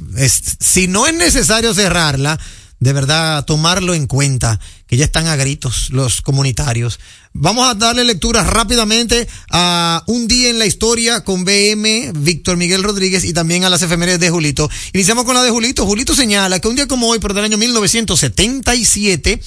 si 0.59 0.87
no 0.87 1.05
es 1.07 1.13
necesario 1.13 1.73
cerrarla, 1.73 2.39
de 2.83 2.91
verdad 2.91 3.45
tomarlo 3.45 3.93
en 3.93 4.07
cuenta, 4.07 4.59
que 4.87 4.97
ya 4.97 5.05
están 5.05 5.27
a 5.27 5.37
gritos 5.37 5.89
los 5.91 6.21
comunitarios. 6.21 6.99
Vamos 7.31 7.65
a 7.65 7.75
darle 7.75 8.03
lectura 8.03 8.43
rápidamente 8.43 9.25
a 9.49 10.03
un 10.07 10.27
día 10.27 10.49
en 10.49 10.59
la 10.59 10.65
historia 10.65 11.23
con 11.23 11.45
BM, 11.45 12.11
Víctor 12.13 12.57
Miguel 12.57 12.83
Rodríguez 12.83 13.23
y 13.23 13.31
también 13.31 13.63
a 13.63 13.69
las 13.69 13.81
efemérides 13.81 14.19
de 14.19 14.29
Julito. 14.29 14.69
Iniciamos 14.91 15.23
con 15.23 15.33
la 15.33 15.43
de 15.43 15.49
Julito. 15.49 15.85
Julito 15.85 16.13
señala 16.13 16.59
que 16.59 16.67
un 16.67 16.75
día 16.75 16.85
como 16.85 17.07
hoy, 17.07 17.19
pero 17.19 17.33
del 17.33 17.45
año 17.45 17.57
1977, 17.57 19.39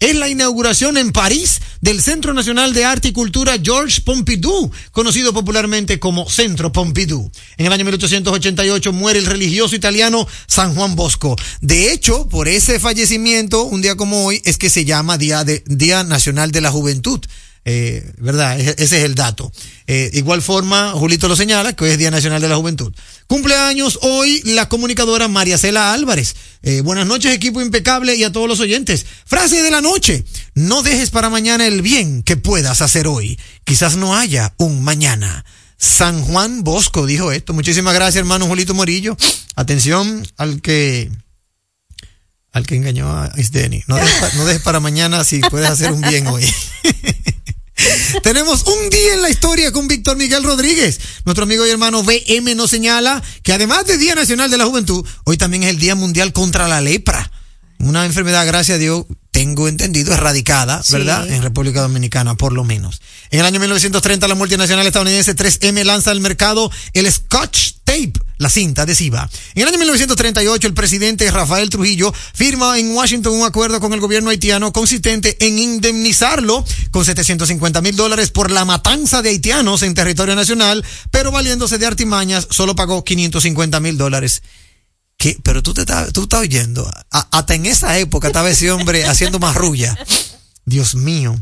es 0.00 0.16
la 0.16 0.28
inauguración 0.28 0.96
en 0.98 1.12
París 1.12 1.60
del 1.80 2.02
Centro 2.02 2.34
Nacional 2.34 2.72
de 2.72 2.84
Arte 2.84 3.08
y 3.08 3.12
Cultura 3.12 3.56
Georges 3.62 4.00
Pompidou, 4.00 4.70
conocido 4.92 5.32
popularmente 5.32 5.98
como 5.98 6.28
Centro 6.28 6.72
Pompidou. 6.72 7.30
En 7.56 7.66
el 7.66 7.72
año 7.72 7.84
1888 7.84 8.92
muere 8.92 9.18
el 9.18 9.26
religioso 9.26 9.76
italiano 9.76 10.26
San 10.46 10.74
Juan 10.74 10.96
Bosco. 10.96 11.36
De 11.60 11.92
hecho, 11.92 12.28
por 12.28 12.48
ese 12.48 12.80
fallecimiento, 12.80 13.64
un 13.64 13.82
día 13.82 13.96
como 13.96 14.24
hoy, 14.24 14.42
es 14.44 14.58
que 14.58 14.70
se 14.70 14.84
llama 14.84 15.18
Día, 15.18 15.44
Día 15.66 16.04
Nacional 16.04 16.50
de 16.52 16.60
la 16.60 16.70
Juventud. 16.70 17.20
Eh, 17.64 18.12
¿Verdad? 18.18 18.60
Ese 18.60 18.74
ese 18.78 18.98
es 18.98 19.04
el 19.04 19.14
dato. 19.14 19.50
Eh, 19.86 20.10
igual 20.14 20.42
forma, 20.42 20.92
Julito 20.92 21.28
lo 21.28 21.36
señala, 21.36 21.72
que 21.72 21.84
hoy 21.84 21.90
es 21.90 21.98
Día 21.98 22.10
Nacional 22.10 22.42
de 22.42 22.48
la 22.48 22.56
Juventud. 22.56 22.92
Cumpleaños 23.26 23.98
hoy 24.02 24.42
la 24.44 24.68
comunicadora 24.68 25.28
María 25.28 25.56
Cela 25.56 25.92
Álvarez. 25.92 26.36
Eh, 26.62 26.82
buenas 26.82 27.06
noches, 27.06 27.32
equipo 27.32 27.62
impecable 27.62 28.14
y 28.16 28.24
a 28.24 28.32
todos 28.32 28.48
los 28.48 28.60
oyentes. 28.60 29.06
Frase 29.24 29.62
de 29.62 29.70
la 29.70 29.80
noche. 29.80 30.24
No 30.54 30.82
dejes 30.82 31.10
para 31.10 31.30
mañana 31.30 31.66
el 31.66 31.80
bien 31.80 32.22
que 32.22 32.36
puedas 32.36 32.82
hacer 32.82 33.06
hoy. 33.06 33.38
Quizás 33.64 33.96
no 33.96 34.16
haya 34.16 34.54
un 34.58 34.82
mañana. 34.82 35.44
San 35.78 36.22
Juan 36.22 36.64
Bosco 36.64 37.06
dijo 37.06 37.32
esto. 37.32 37.52
Muchísimas 37.54 37.94
gracias, 37.94 38.16
hermano 38.16 38.46
Julito 38.46 38.74
Morillo. 38.74 39.16
Atención 39.56 40.26
al 40.36 40.60
que 40.60 41.10
al 42.52 42.66
que 42.66 42.76
engañó 42.76 43.10
a 43.10 43.32
Isdeni. 43.36 43.82
No 43.88 43.96
dejes, 43.96 44.34
no 44.34 44.44
dejes 44.44 44.62
para 44.62 44.80
mañana 44.80 45.24
si 45.24 45.40
puedes 45.40 45.68
hacer 45.68 45.92
un 45.92 46.00
bien 46.02 46.26
hoy. 46.28 46.44
Tenemos 48.22 48.64
un 48.64 48.90
día 48.90 49.14
en 49.14 49.22
la 49.22 49.30
historia 49.30 49.72
con 49.72 49.88
Víctor 49.88 50.16
Miguel 50.16 50.44
Rodríguez. 50.44 50.98
Nuestro 51.24 51.44
amigo 51.44 51.66
y 51.66 51.70
hermano 51.70 52.02
BM 52.02 52.54
nos 52.54 52.70
señala 52.70 53.22
que 53.42 53.52
además 53.52 53.86
del 53.86 53.98
Día 53.98 54.14
Nacional 54.14 54.50
de 54.50 54.56
la 54.56 54.66
Juventud, 54.66 55.04
hoy 55.24 55.36
también 55.36 55.62
es 55.64 55.70
el 55.70 55.78
Día 55.78 55.94
Mundial 55.94 56.32
contra 56.32 56.68
la 56.68 56.80
Lepra. 56.80 57.30
Una 57.80 58.06
enfermedad, 58.06 58.46
gracias 58.46 58.76
a 58.76 58.78
Dios, 58.78 59.04
tengo 59.30 59.68
entendido, 59.68 60.14
erradicada, 60.14 60.82
Sí. 60.82 60.92
¿verdad? 60.92 61.28
En 61.28 61.42
República 61.42 61.82
Dominicana, 61.82 62.34
por 62.36 62.52
lo 62.52 62.64
menos. 62.64 63.02
En 63.30 63.40
el 63.40 63.46
año 63.46 63.60
1930, 63.60 64.28
la 64.28 64.34
multinacional 64.36 64.86
estadounidense 64.86 65.34
3M 65.34 65.84
lanza 65.84 66.10
al 66.12 66.20
mercado 66.20 66.70
el 66.94 67.12
Scotch 67.12 67.74
La 68.38 68.50
cinta 68.50 68.82
adhesiva. 68.82 69.28
En 69.54 69.62
el 69.62 69.68
año 69.68 69.78
1938, 69.78 70.66
el 70.66 70.74
presidente 70.74 71.30
Rafael 71.30 71.70
Trujillo 71.70 72.12
firma 72.34 72.78
en 72.78 72.90
Washington 72.94 73.32
un 73.34 73.44
acuerdo 73.46 73.78
con 73.80 73.92
el 73.92 74.00
gobierno 74.00 74.30
haitiano 74.30 74.72
consistente 74.72 75.36
en 75.46 75.58
indemnizarlo 75.58 76.64
con 76.90 77.04
750 77.04 77.80
mil 77.80 77.94
dólares 77.96 78.30
por 78.30 78.50
la 78.50 78.64
matanza 78.64 79.22
de 79.22 79.28
haitianos 79.30 79.82
en 79.82 79.94
territorio 79.94 80.34
nacional, 80.34 80.84
pero 81.12 81.30
valiéndose 81.30 81.78
de 81.78 81.86
artimañas, 81.86 82.48
solo 82.50 82.74
pagó 82.74 83.04
550 83.04 83.78
mil 83.80 83.96
dólares. 83.96 84.42
¿Qué? 85.16 85.38
Pero 85.44 85.62
tú 85.62 85.72
te 85.72 85.82
estás, 85.82 86.12
tú 86.12 86.24
estás 86.24 86.40
oyendo. 86.40 86.90
A- 87.12 87.28
hasta 87.30 87.54
en 87.54 87.66
esa 87.66 87.96
época 87.98 88.26
estaba 88.26 88.50
ese 88.50 88.72
hombre 88.72 89.04
haciendo 89.06 89.38
marrulla. 89.38 89.96
Dios 90.64 90.96
mío. 90.96 91.40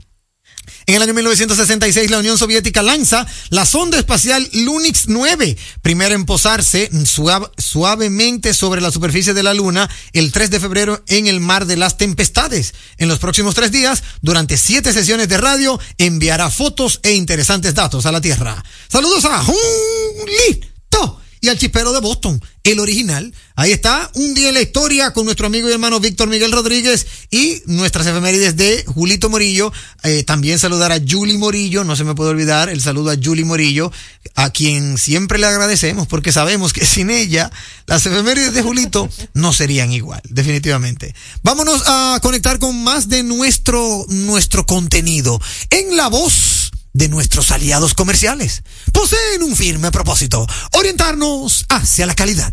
En 0.87 0.97
el 0.97 1.03
año 1.03 1.15
1966, 1.15 2.11
la 2.11 2.19
Unión 2.19 2.39
Soviética 2.39 2.83
lanza 2.83 3.27
la 3.51 3.65
sonda 3.67 3.99
espacial 3.99 4.49
Lunix 4.53 5.05
9, 5.07 5.57
primera 5.81 6.15
en 6.15 6.25
posarse 6.25 6.91
suave- 7.05 7.49
suavemente 7.57 8.53
sobre 8.55 8.81
la 8.81 8.91
superficie 8.91 9.33
de 9.35 9.43
la 9.43 9.55
Luna 9.55 9.89
el 10.13 10.33
3 10.33 10.51
de 10.51 10.61
febrero 10.61 11.03
en 11.07 11.27
el 11.29 11.41
Mar 11.41 11.67
de 11.67 11.77
las 11.77 11.99
Tempestades. 11.99 12.75
En 12.99 13.09
los 13.09 13.19
próximos 13.21 13.55
tres 13.55 13.71
días, 13.71 14.03
durante 14.23 14.57
siete 14.59 14.93
sesiones 14.93 15.29
de 15.29 15.39
radio, 15.39 15.79
enviará 15.99 16.51
fotos 16.51 17.01
e 17.03 17.13
interesantes 17.13 17.75
datos 17.75 18.07
a 18.07 18.13
la 18.13 18.21
Tierra. 18.21 18.63
Saludos 18.89 19.25
a 19.25 19.43
Julito 19.43 21.22
y 21.43 21.49
al 21.49 21.59
chispero 21.59 21.93
de 21.93 22.01
Boston, 22.01 22.41
el 22.63 22.79
original. 22.79 23.35
Ahí 23.57 23.73
está, 23.73 24.09
un 24.15 24.33
día 24.33 24.49
en 24.49 24.55
la 24.55 24.63
historia 24.63 25.13
con 25.13 25.25
nuestro 25.25 25.49
amigo 25.49 25.69
y 25.69 25.73
hermano 25.73 25.99
Víctor 25.99 26.29
Miguel 26.29 26.53
Rodríguez 26.53 27.05
y 27.33 27.61
nuestras 27.67 28.07
efemérides 28.07 28.57
de 28.57 28.85
Julito 28.87 29.29
Morillo. 29.29 29.73
Eh, 30.05 30.23
también 30.23 30.61
saludar 30.61 30.93
a 30.93 31.01
Julie 31.07 31.39
Morillo, 31.39 31.83
no 31.83 31.97
se 31.97 32.05
me 32.05 32.15
puede 32.15 32.31
olvidar 32.31 32.69
el 32.69 32.81
saludo 32.81 33.11
a 33.11 33.17
Julie 33.21 33.45
Morillo, 33.45 33.91
a 34.37 34.51
quien 34.51 34.97
siempre 34.99 35.41
le 35.41 35.47
agradecemos 35.47 36.07
porque 36.07 36.31
sabemos 36.31 36.73
que 36.73 36.87
sin 36.87 37.11
ella 37.11 37.51
las 37.87 38.07
efemérides 38.07 38.55
de 38.55 38.63
Julito 38.63 39.09
no 39.35 39.53
serían 39.53 39.93
igual, 39.93 40.23
definitivamente. 40.29 41.13
Vámonos 41.43 41.83
a 41.87 42.21
conectar 42.23 42.61
con 42.61 42.85
más 42.85 43.09
de 43.09 43.25
nuestro, 43.25 44.07
nuestro 44.09 44.65
contenido 44.65 45.41
en 45.71 45.97
la 45.97 46.07
voz 46.07 46.62
de 46.93 47.09
nuestros 47.09 47.51
aliados 47.51 47.95
comerciales. 47.95 48.63
Poseen 48.93 49.43
un 49.43 49.57
firme 49.57 49.91
propósito, 49.91 50.47
orientarnos 50.73 51.65
hacia 51.69 52.07
la 52.07 52.15
calidad. 52.15 52.53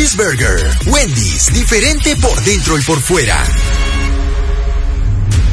Wendy's, 0.87 1.53
diferente 1.53 2.15
por 2.15 2.43
dentro 2.43 2.75
y 2.75 2.81
por 2.81 2.99
fuera. 2.99 3.45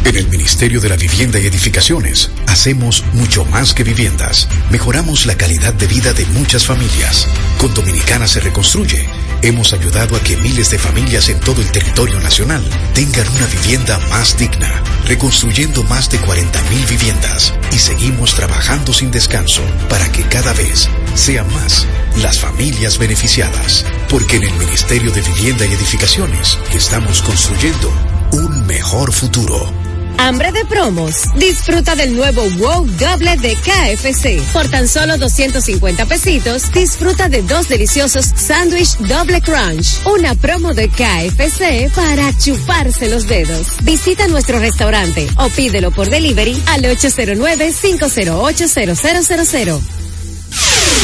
En 0.06 0.16
el 0.16 0.26
Ministerio 0.28 0.80
de 0.80 0.88
la 0.88 0.96
Vivienda 0.96 1.38
y 1.38 1.46
Edificaciones 1.46 2.30
hacemos 2.46 3.04
mucho 3.12 3.44
más 3.44 3.74
que 3.74 3.84
viviendas. 3.84 4.48
Mejoramos 4.70 5.26
la 5.26 5.36
calidad 5.36 5.74
de 5.74 5.86
vida 5.86 6.14
de 6.14 6.24
muchas 6.26 6.64
familias. 6.64 7.28
Con 7.58 7.74
Dominicana 7.74 8.26
se 8.26 8.40
reconstruye. 8.40 9.06
Hemos 9.40 9.72
ayudado 9.72 10.16
a 10.16 10.20
que 10.20 10.36
miles 10.36 10.70
de 10.70 10.78
familias 10.78 11.28
en 11.28 11.38
todo 11.38 11.60
el 11.60 11.70
territorio 11.70 12.18
nacional 12.18 12.62
tengan 12.92 13.28
una 13.28 13.46
vivienda 13.46 13.98
más 14.10 14.36
digna, 14.36 14.82
reconstruyendo 15.06 15.84
más 15.84 16.10
de 16.10 16.18
40.000 16.18 16.88
viviendas 16.88 17.54
y 17.70 17.78
seguimos 17.78 18.34
trabajando 18.34 18.92
sin 18.92 19.12
descanso 19.12 19.62
para 19.88 20.10
que 20.10 20.24
cada 20.24 20.52
vez 20.54 20.88
sean 21.14 21.46
más 21.54 21.86
las 22.16 22.40
familias 22.40 22.98
beneficiadas. 22.98 23.84
Porque 24.08 24.36
en 24.36 24.42
el 24.44 24.54
Ministerio 24.54 25.12
de 25.12 25.22
Vivienda 25.22 25.64
y 25.66 25.72
Edificaciones 25.72 26.58
estamos 26.74 27.22
construyendo 27.22 27.92
un 28.32 28.66
mejor 28.66 29.12
futuro. 29.12 29.87
Hambre 30.18 30.52
de 30.52 30.64
promos. 30.64 31.14
Disfruta 31.36 31.94
del 31.94 32.14
nuevo 32.14 32.42
Wow 32.58 32.86
Doble 32.86 33.36
de 33.36 33.54
KFC. 33.54 34.40
Por 34.52 34.68
tan 34.68 34.88
solo 34.88 35.16
250 35.16 36.06
pesitos, 36.06 36.72
disfruta 36.72 37.28
de 37.28 37.42
dos 37.42 37.68
deliciosos 37.68 38.24
sándwich 38.26 38.96
Doble 38.98 39.40
Crunch. 39.40 40.04
Una 40.06 40.34
promo 40.34 40.74
de 40.74 40.88
KFC 40.88 41.88
para 41.94 42.36
chuparse 42.36 43.08
los 43.08 43.28
dedos. 43.28 43.68
Visita 43.82 44.26
nuestro 44.26 44.58
restaurante 44.58 45.28
o 45.36 45.48
pídelo 45.50 45.92
por 45.92 46.10
delivery 46.10 46.60
al 46.66 46.82
809-508-0000. 46.82 49.80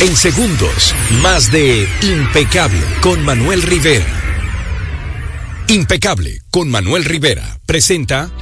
En 0.03 0.17
segundos, 0.17 0.93
más 1.23 1.53
de 1.53 1.89
Impecable 2.03 2.83
con 3.01 3.25
Manuel 3.25 3.63
Rivera. 3.63 4.05
Impecable 5.69 6.41
con 6.51 6.69
Manuel 6.69 7.05
Rivera 7.05 7.61
presenta 7.65 8.33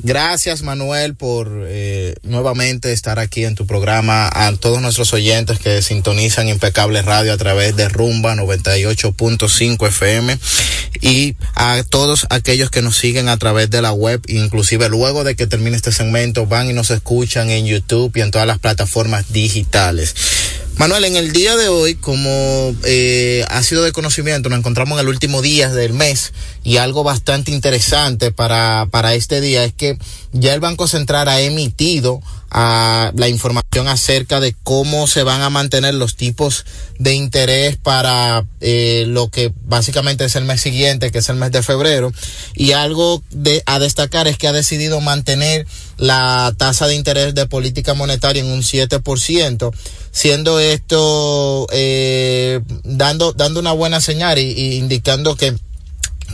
Gracias 0.00 0.62
Manuel 0.62 1.16
por 1.16 1.66
eh, 1.66 2.14
nuevamente 2.22 2.92
estar 2.92 3.18
aquí 3.18 3.44
en 3.44 3.56
tu 3.56 3.66
programa, 3.66 4.30
a 4.32 4.54
todos 4.56 4.80
nuestros 4.80 5.12
oyentes 5.12 5.58
que 5.58 5.82
sintonizan 5.82 6.48
Impecable 6.48 7.02
Radio 7.02 7.32
a 7.32 7.36
través 7.36 7.74
de 7.74 7.88
Rumba 7.88 8.36
98.5 8.36 9.88
FM 9.88 10.38
y 11.00 11.34
a 11.56 11.82
todos 11.82 12.28
aquellos 12.30 12.70
que 12.70 12.80
nos 12.80 12.96
siguen 12.96 13.28
a 13.28 13.38
través 13.38 13.70
de 13.70 13.82
la 13.82 13.92
web, 13.92 14.22
inclusive 14.28 14.88
luego 14.88 15.24
de 15.24 15.34
que 15.34 15.48
termine 15.48 15.76
este 15.76 15.90
segmento 15.90 16.46
van 16.46 16.70
y 16.70 16.72
nos 16.72 16.90
escuchan 16.90 17.50
en 17.50 17.66
YouTube 17.66 18.12
y 18.14 18.20
en 18.20 18.30
todas 18.30 18.46
las 18.46 18.60
plataformas 18.60 19.32
digitales. 19.32 20.14
Manuel, 20.78 21.04
en 21.06 21.16
el 21.16 21.32
día 21.32 21.56
de 21.56 21.68
hoy, 21.68 21.96
como 21.96 22.72
eh, 22.84 23.44
ha 23.48 23.64
sido 23.64 23.82
de 23.82 23.90
conocimiento, 23.90 24.48
nos 24.48 24.60
encontramos 24.60 24.96
en 24.96 25.00
el 25.00 25.08
último 25.08 25.42
día 25.42 25.70
del 25.70 25.92
mes 25.92 26.32
y 26.62 26.76
algo 26.76 27.02
bastante 27.02 27.50
interesante 27.50 28.30
para, 28.30 28.86
para 28.88 29.14
este 29.14 29.40
día 29.40 29.64
es 29.64 29.72
que 29.72 29.98
ya 30.32 30.54
el 30.54 30.60
Banco 30.60 30.86
Central 30.86 31.26
ha 31.26 31.40
emitido 31.40 32.22
a 32.50 33.12
la 33.14 33.28
información 33.28 33.88
acerca 33.88 34.40
de 34.40 34.54
cómo 34.62 35.06
se 35.06 35.22
van 35.22 35.42
a 35.42 35.50
mantener 35.50 35.94
los 35.94 36.16
tipos 36.16 36.64
de 36.98 37.14
interés 37.14 37.76
para 37.76 38.44
eh, 38.60 39.04
lo 39.06 39.28
que 39.28 39.52
básicamente 39.64 40.24
es 40.24 40.34
el 40.36 40.44
mes 40.44 40.60
siguiente, 40.60 41.10
que 41.10 41.18
es 41.18 41.28
el 41.28 41.36
mes 41.36 41.52
de 41.52 41.62
febrero. 41.62 42.12
Y 42.54 42.72
algo 42.72 43.22
de, 43.30 43.62
a 43.66 43.78
destacar 43.78 44.28
es 44.28 44.38
que 44.38 44.48
ha 44.48 44.52
decidido 44.52 45.00
mantener 45.00 45.66
la 45.98 46.54
tasa 46.56 46.86
de 46.86 46.94
interés 46.94 47.34
de 47.34 47.46
política 47.46 47.94
monetaria 47.94 48.42
en 48.42 48.50
un 48.50 48.62
7%, 48.62 49.74
siendo 50.10 50.58
esto 50.58 51.66
eh, 51.72 52.60
dando, 52.84 53.32
dando 53.32 53.60
una 53.60 53.72
buena 53.72 54.00
señal 54.00 54.38
y, 54.38 54.52
y 54.52 54.74
indicando 54.76 55.36
que 55.36 55.54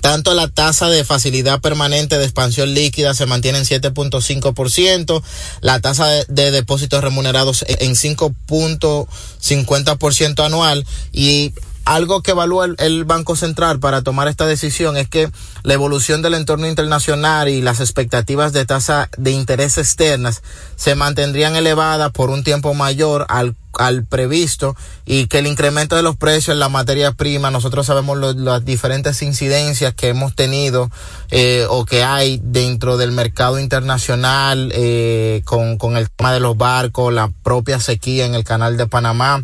tanto 0.01 0.35
la 0.35 0.49
tasa 0.49 0.89
de 0.89 1.05
facilidad 1.05 1.61
permanente 1.61 2.19
de 2.19 2.25
expansión 2.25 2.75
líquida 2.75 3.15
se 3.15 3.27
mantiene 3.27 3.59
en 3.59 3.65
7.5%, 3.65 5.23
la 5.61 5.79
tasa 5.81 6.09
de, 6.09 6.25
de, 6.29 6.51
depósitos 6.51 7.01
remunerados 7.03 7.65
en 7.69 7.93
5.50% 7.93 10.45
anual 10.45 10.85
y 11.13 11.53
algo 11.85 12.23
que 12.23 12.33
evalúa 12.33 12.67
el, 12.67 12.77
el, 12.79 13.05
Banco 13.05 13.37
Central 13.37 13.81
para 13.81 14.03
tomar 14.03 14.29
esta 14.29 14.47
decisión 14.47 14.97
es 14.97 15.09
que 15.09 15.31
la 15.63 15.75
evolución 15.75 16.23
del 16.23 16.35
entorno 16.35 16.67
internacional 16.67 17.49
y 17.49 17.63
las 17.63 17.81
expectativas 17.81 18.53
de 18.53 18.65
tasa 18.65 19.09
de 19.17 19.33
interés 19.33 19.79
externas 19.79 20.43
se 20.77 20.95
mantendrían 20.95 21.57
elevadas 21.57 22.11
por 22.13 22.31
un 22.31 22.45
tiempo 22.45 22.75
mayor 22.75 23.27
al 23.29 23.55
al 23.79 24.05
previsto 24.05 24.77
y 25.05 25.27
que 25.27 25.39
el 25.39 25.47
incremento 25.47 25.97
de 25.97 26.03
los 26.03 26.17
precios 26.17 26.55
en 26.55 26.61
la 26.61 26.69
materia 26.69 27.13
prima, 27.13 27.51
nosotros 27.51 27.87
sabemos 27.87 28.19
lo, 28.19 28.33
las 28.33 28.65
diferentes 28.65 29.21
incidencias 29.23 29.95
que 29.95 30.09
hemos 30.09 30.35
tenido 30.35 30.91
eh, 31.31 31.67
o 31.69 31.85
que 31.85 32.03
hay 32.03 32.41
dentro 32.43 32.97
del 32.97 33.13
mercado 33.13 33.59
internacional 33.59 34.71
eh, 34.75 35.43
con, 35.45 35.79
con 35.79 35.97
el 35.97 36.11
tema 36.11 36.33
de 36.33 36.41
los 36.41 36.57
barcos, 36.57 37.13
la 37.13 37.31
propia 37.43 37.81
sequía 37.81 38.27
en 38.27 38.35
el 38.35 38.45
canal 38.45 38.77
de 38.77 38.87
Panamá 38.87 39.43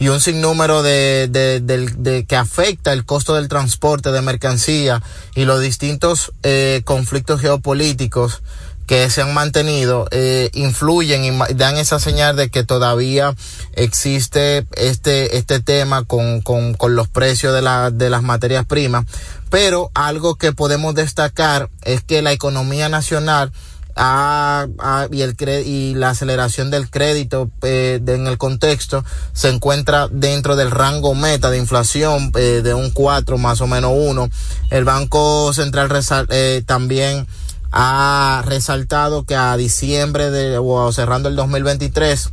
y 0.00 0.08
un 0.08 0.18
sinnúmero 0.18 0.82
de, 0.82 1.28
de, 1.30 1.60
de, 1.60 1.86
de 1.96 2.24
que 2.24 2.34
afecta 2.34 2.92
el 2.92 3.04
costo 3.04 3.34
del 3.34 3.48
transporte 3.48 4.10
de 4.10 4.22
mercancía 4.22 5.02
y 5.36 5.44
los 5.44 5.60
distintos 5.60 6.32
eh, 6.42 6.80
conflictos 6.84 7.40
geopolíticos 7.42 8.42
que 8.86 9.08
se 9.08 9.22
han 9.22 9.34
mantenido 9.34 10.08
eh, 10.10 10.50
influyen 10.52 11.22
y 11.24 11.54
dan 11.54 11.76
esa 11.76 12.00
señal 12.00 12.34
de 12.34 12.48
que 12.48 12.64
todavía 12.64 13.36
existe 13.74 14.66
este 14.72 15.36
este 15.36 15.60
tema 15.60 16.02
con, 16.02 16.40
con, 16.40 16.74
con 16.74 16.96
los 16.96 17.06
precios 17.06 17.54
de, 17.54 17.62
la, 17.62 17.92
de 17.92 18.10
las 18.10 18.22
materias 18.22 18.66
primas. 18.66 19.04
Pero 19.48 19.90
algo 19.94 20.34
que 20.34 20.52
podemos 20.52 20.94
destacar 20.96 21.68
es 21.82 22.02
que 22.02 22.22
la 22.22 22.32
economía 22.32 22.88
nacional 22.88 23.52
Ah, 23.96 24.66
ah, 24.78 25.08
y, 25.10 25.22
el 25.22 25.36
y 25.66 25.94
la 25.94 26.10
aceleración 26.10 26.70
del 26.70 26.90
crédito 26.90 27.50
eh, 27.62 28.00
en 28.06 28.26
el 28.26 28.38
contexto 28.38 29.04
se 29.32 29.48
encuentra 29.48 30.08
dentro 30.08 30.56
del 30.56 30.70
rango 30.70 31.14
meta 31.14 31.50
de 31.50 31.58
inflación 31.58 32.32
eh, 32.36 32.60
de 32.62 32.74
un 32.74 32.90
4 32.90 33.38
más 33.38 33.60
o 33.60 33.66
menos 33.66 33.92
1. 33.94 34.28
El 34.70 34.84
Banco 34.84 35.52
Central 35.52 35.90
eh, 36.30 36.62
también 36.66 37.26
ha 37.72 38.42
resaltado 38.46 39.24
que 39.24 39.36
a 39.36 39.56
diciembre 39.56 40.30
de, 40.30 40.58
o 40.58 40.92
cerrando 40.92 41.28
el 41.28 41.36
2023 41.36 42.30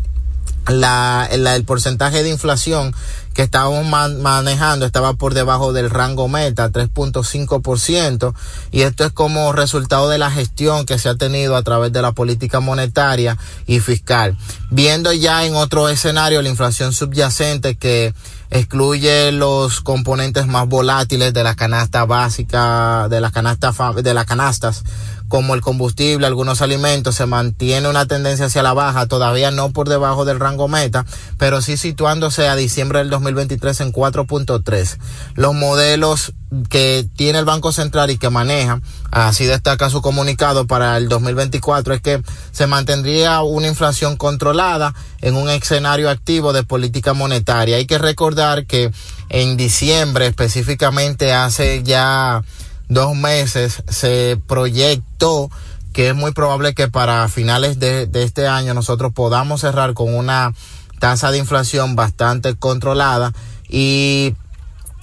la, 0.67 1.29
la, 1.37 1.55
el 1.55 1.63
porcentaje 1.63 2.23
de 2.23 2.29
inflación 2.29 2.93
que 3.37 3.43
estábamos 3.43 3.85
man, 3.85 4.19
manejando 4.19 4.87
estaba 4.87 5.13
por 5.13 5.35
debajo 5.35 5.71
del 5.71 5.91
rango 5.91 6.27
meta, 6.27 6.71
3.5%, 6.71 8.33
y 8.71 8.81
esto 8.81 9.05
es 9.05 9.11
como 9.11 9.53
resultado 9.53 10.09
de 10.09 10.17
la 10.17 10.31
gestión 10.31 10.87
que 10.87 10.97
se 10.97 11.07
ha 11.07 11.13
tenido 11.13 11.55
a 11.55 11.61
través 11.61 11.93
de 11.93 12.01
la 12.01 12.13
política 12.13 12.61
monetaria 12.61 13.37
y 13.67 13.79
fiscal. 13.79 14.35
Viendo 14.71 15.13
ya 15.13 15.45
en 15.45 15.53
otro 15.53 15.87
escenario 15.87 16.41
la 16.41 16.49
inflación 16.49 16.93
subyacente 16.93 17.77
que 17.77 18.15
excluye 18.49 19.31
los 19.31 19.81
componentes 19.81 20.47
más 20.47 20.67
volátiles 20.67 21.31
de 21.31 21.43
la 21.43 21.53
canasta 21.53 22.05
básica, 22.05 23.07
de 23.07 23.21
la 23.21 23.29
canasta, 23.29 23.71
de 24.01 24.13
las 24.15 24.25
canastas, 24.25 24.83
como 25.27 25.55
el 25.55 25.61
combustible, 25.61 26.27
algunos 26.27 26.61
alimentos, 26.61 27.15
se 27.15 27.25
mantiene 27.25 27.89
una 27.89 28.05
tendencia 28.05 28.45
hacia 28.45 28.63
la 28.63 28.73
baja, 28.73 29.07
todavía 29.07 29.51
no 29.51 29.71
por 29.71 29.89
debajo 29.89 30.25
del 30.25 30.39
rango 30.39 30.67
meta, 30.67 31.05
pero 31.37 31.61
sí 31.61 31.77
situándose 31.77 32.47
a 32.47 32.55
diciembre 32.55 32.99
del 32.99 33.09
2023 33.09 33.81
en 33.81 33.93
4.3. 33.93 34.97
Los 35.35 35.53
modelos 35.53 36.33
que 36.69 37.05
tiene 37.15 37.39
el 37.39 37.45
Banco 37.45 37.71
Central 37.71 38.09
y 38.09 38.17
que 38.17 38.29
maneja, 38.29 38.79
así 39.11 39.45
destaca 39.45 39.89
su 39.89 40.01
comunicado 40.01 40.65
para 40.65 40.95
el 40.97 41.09
2024, 41.09 41.95
es 41.95 42.01
que 42.01 42.21
se 42.51 42.67
mantendría 42.67 43.41
una 43.41 43.67
inflación 43.67 44.15
controlada 44.15 44.93
en 45.21 45.35
un 45.35 45.49
escenario 45.49 46.09
activo 46.09 46.53
de 46.53 46.63
política 46.63 47.13
monetaria. 47.13 47.77
Hay 47.77 47.85
que 47.85 47.97
recordar 47.97 48.65
que 48.65 48.91
en 49.29 49.57
diciembre, 49.57 50.27
específicamente 50.27 51.33
hace 51.33 51.83
ya 51.83 52.43
dos 52.89 53.15
meses 53.15 53.83
se 53.87 54.39
proyectó 54.47 55.49
que 55.93 56.09
es 56.09 56.15
muy 56.15 56.31
probable 56.31 56.75
que 56.75 56.87
para 56.87 57.27
finales 57.27 57.79
de, 57.79 58.07
este 58.13 58.47
año 58.47 58.75
nosotros 58.75 59.13
podamos 59.13 59.61
cerrar 59.61 59.95
con 59.95 60.13
una 60.13 60.53
tasa 60.99 61.31
de 61.31 61.39
inflación 61.39 61.95
bastante 61.95 62.55
controlada 62.55 63.33
y 63.67 64.35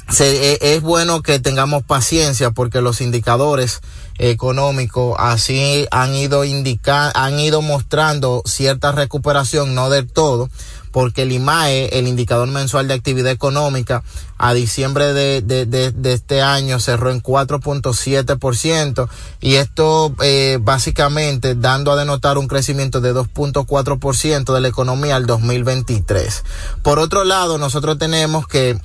se, 0.09 0.53
e, 0.53 0.75
es 0.77 0.83
bueno 0.83 1.21
que 1.23 1.41
tengamos 1.41 1.83
paciencia 1.83 2.53
porque 2.53 2.81
los 2.81 3.01
indicadores 3.01 3.81
económicos 4.19 5.17
así 5.19 5.89
han 5.91 6.15
ido 6.15 6.45
indicar, 6.45 7.11
han 7.17 7.41
ido 7.41 7.61
mostrando 7.61 8.43
cierta 8.47 8.93
recuperación, 8.93 9.75
no 9.75 9.91
del 9.91 10.07
todo, 10.07 10.49
porque 10.95 11.23
el 11.23 11.33
IMAE, 11.33 11.99
el 11.99 12.07
indicador 12.07 12.47
mensual 12.47 12.87
de 12.87 12.95
actividad 12.95 13.33
económica, 13.33 14.05
a 14.39 14.55
diciembre 14.55 15.13
de, 15.13 16.05
este 16.05 16.41
año 16.41 16.79
cerró 16.79 17.11
en 17.11 17.21
4.7% 17.21 19.09
y 19.41 19.57
esto 19.57 20.15
eh, 20.23 20.59
básicamente 20.63 21.57
dando 21.57 21.91
a 21.91 21.97
denotar 21.97 22.39
un 22.39 22.47
crecimiento 22.47 23.01
de 23.01 23.13
2.4% 23.13 24.55
de 24.55 24.61
la 24.61 24.69
economía 24.69 25.17
al 25.17 25.27
2023. 25.27 26.45
Por 26.85 27.01
otro 27.01 27.25
lado, 27.25 27.59
nosotros 27.59 27.99
tenemos 27.99 28.47
que 28.47 28.79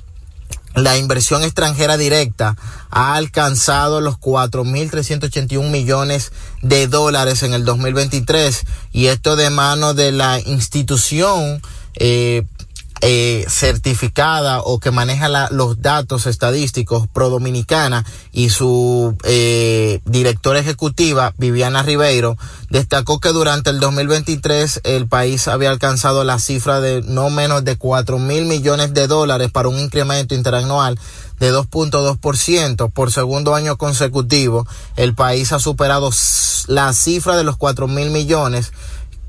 la 0.74 0.96
inversión 0.96 1.44
extranjera 1.44 1.96
directa 1.96 2.56
ha 2.90 3.14
alcanzado 3.14 4.00
los 4.00 4.16
4.381 4.16 5.70
millones 5.70 6.32
de 6.60 6.88
dólares 6.88 7.44
en 7.44 7.54
el 7.54 7.64
2023 7.64 8.64
y 8.92 9.06
esto 9.06 9.36
de 9.36 9.50
mano 9.50 9.94
de 9.94 10.10
la 10.10 10.40
institución 10.40 11.62
eh, 11.94 12.44
eh, 13.02 13.46
certificada 13.48 14.60
o 14.60 14.78
que 14.78 14.90
maneja 14.90 15.48
los 15.50 15.80
datos 15.80 16.26
estadísticos 16.26 17.08
pro 17.08 17.30
dominicana 17.30 18.04
y 18.30 18.50
su 18.50 19.16
eh, 19.24 20.00
directora 20.04 20.58
ejecutiva 20.58 21.32
Viviana 21.38 21.82
Ribeiro 21.82 22.36
destacó 22.68 23.18
que 23.18 23.30
durante 23.30 23.70
el 23.70 23.80
2023 23.80 24.82
el 24.84 25.08
país 25.08 25.48
había 25.48 25.70
alcanzado 25.70 26.24
la 26.24 26.38
cifra 26.38 26.82
de 26.82 27.00
no 27.00 27.30
menos 27.30 27.64
de 27.64 27.78
cuatro 27.78 28.18
mil 28.18 28.44
millones 28.44 28.92
de 28.92 29.06
dólares 29.06 29.50
para 29.50 29.70
un 29.70 29.78
incremento 29.78 30.34
interanual 30.34 30.98
de 31.38 31.54
2.2% 31.54 32.92
por 32.92 33.10
segundo 33.10 33.54
año 33.54 33.78
consecutivo. 33.78 34.66
El 34.96 35.14
país 35.14 35.52
ha 35.52 35.58
superado 35.58 36.10
la 36.66 36.92
cifra 36.92 37.38
de 37.38 37.44
los 37.44 37.56
cuatro 37.56 37.88
mil 37.88 38.10
millones 38.10 38.72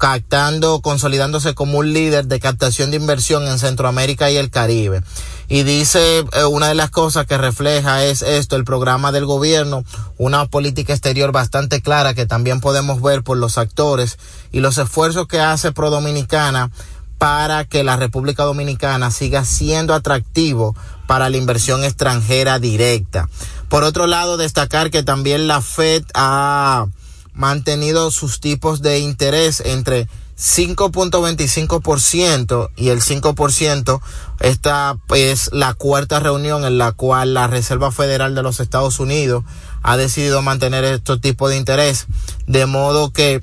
captando, 0.01 0.81
consolidándose 0.81 1.53
como 1.53 1.77
un 1.77 1.93
líder 1.93 2.25
de 2.25 2.39
captación 2.39 2.89
de 2.89 2.97
inversión 2.97 3.47
en 3.47 3.59
Centroamérica 3.59 4.31
y 4.31 4.37
el 4.37 4.49
Caribe. 4.49 5.03
Y 5.47 5.61
dice 5.61 6.25
eh, 6.33 6.43
una 6.45 6.69
de 6.69 6.73
las 6.73 6.89
cosas 6.89 7.27
que 7.27 7.37
refleja 7.37 8.03
es 8.03 8.23
esto, 8.23 8.55
el 8.55 8.63
programa 8.63 9.11
del 9.11 9.27
gobierno, 9.27 9.83
una 10.17 10.47
política 10.47 10.93
exterior 10.93 11.31
bastante 11.31 11.83
clara 11.83 12.15
que 12.15 12.25
también 12.25 12.61
podemos 12.61 12.99
ver 13.03 13.21
por 13.21 13.37
los 13.37 13.59
actores 13.59 14.17
y 14.51 14.61
los 14.61 14.79
esfuerzos 14.79 15.27
que 15.27 15.39
hace 15.39 15.71
Pro 15.71 15.91
Dominicana 15.91 16.71
para 17.19 17.65
que 17.65 17.83
la 17.83 17.95
República 17.95 18.41
Dominicana 18.41 19.11
siga 19.11 19.45
siendo 19.45 19.93
atractivo 19.93 20.75
para 21.05 21.29
la 21.29 21.37
inversión 21.37 21.83
extranjera 21.83 22.57
directa. 22.57 23.29
Por 23.69 23.83
otro 23.83 24.07
lado, 24.07 24.37
destacar 24.37 24.89
que 24.89 25.03
también 25.03 25.47
la 25.47 25.61
Fed 25.61 26.03
ha 26.15 26.87
mantenido 27.33 28.11
sus 28.11 28.39
tipos 28.39 28.81
de 28.81 28.99
interés 28.99 29.61
entre 29.65 30.07
5.25% 30.37 32.69
y 32.75 32.89
el 32.89 33.01
5%. 33.01 34.01
Esta 34.39 34.97
es 35.13 35.49
la 35.53 35.73
cuarta 35.75 36.19
reunión 36.19 36.65
en 36.65 36.77
la 36.77 36.91
cual 36.93 37.33
la 37.33 37.47
Reserva 37.47 37.91
Federal 37.91 38.35
de 38.35 38.43
los 38.43 38.59
Estados 38.59 38.99
Unidos 38.99 39.43
ha 39.83 39.97
decidido 39.97 40.41
mantener 40.41 40.83
estos 40.83 41.21
tipos 41.21 41.51
de 41.51 41.57
interés. 41.57 42.07
De 42.47 42.65
modo 42.65 43.13
que 43.13 43.41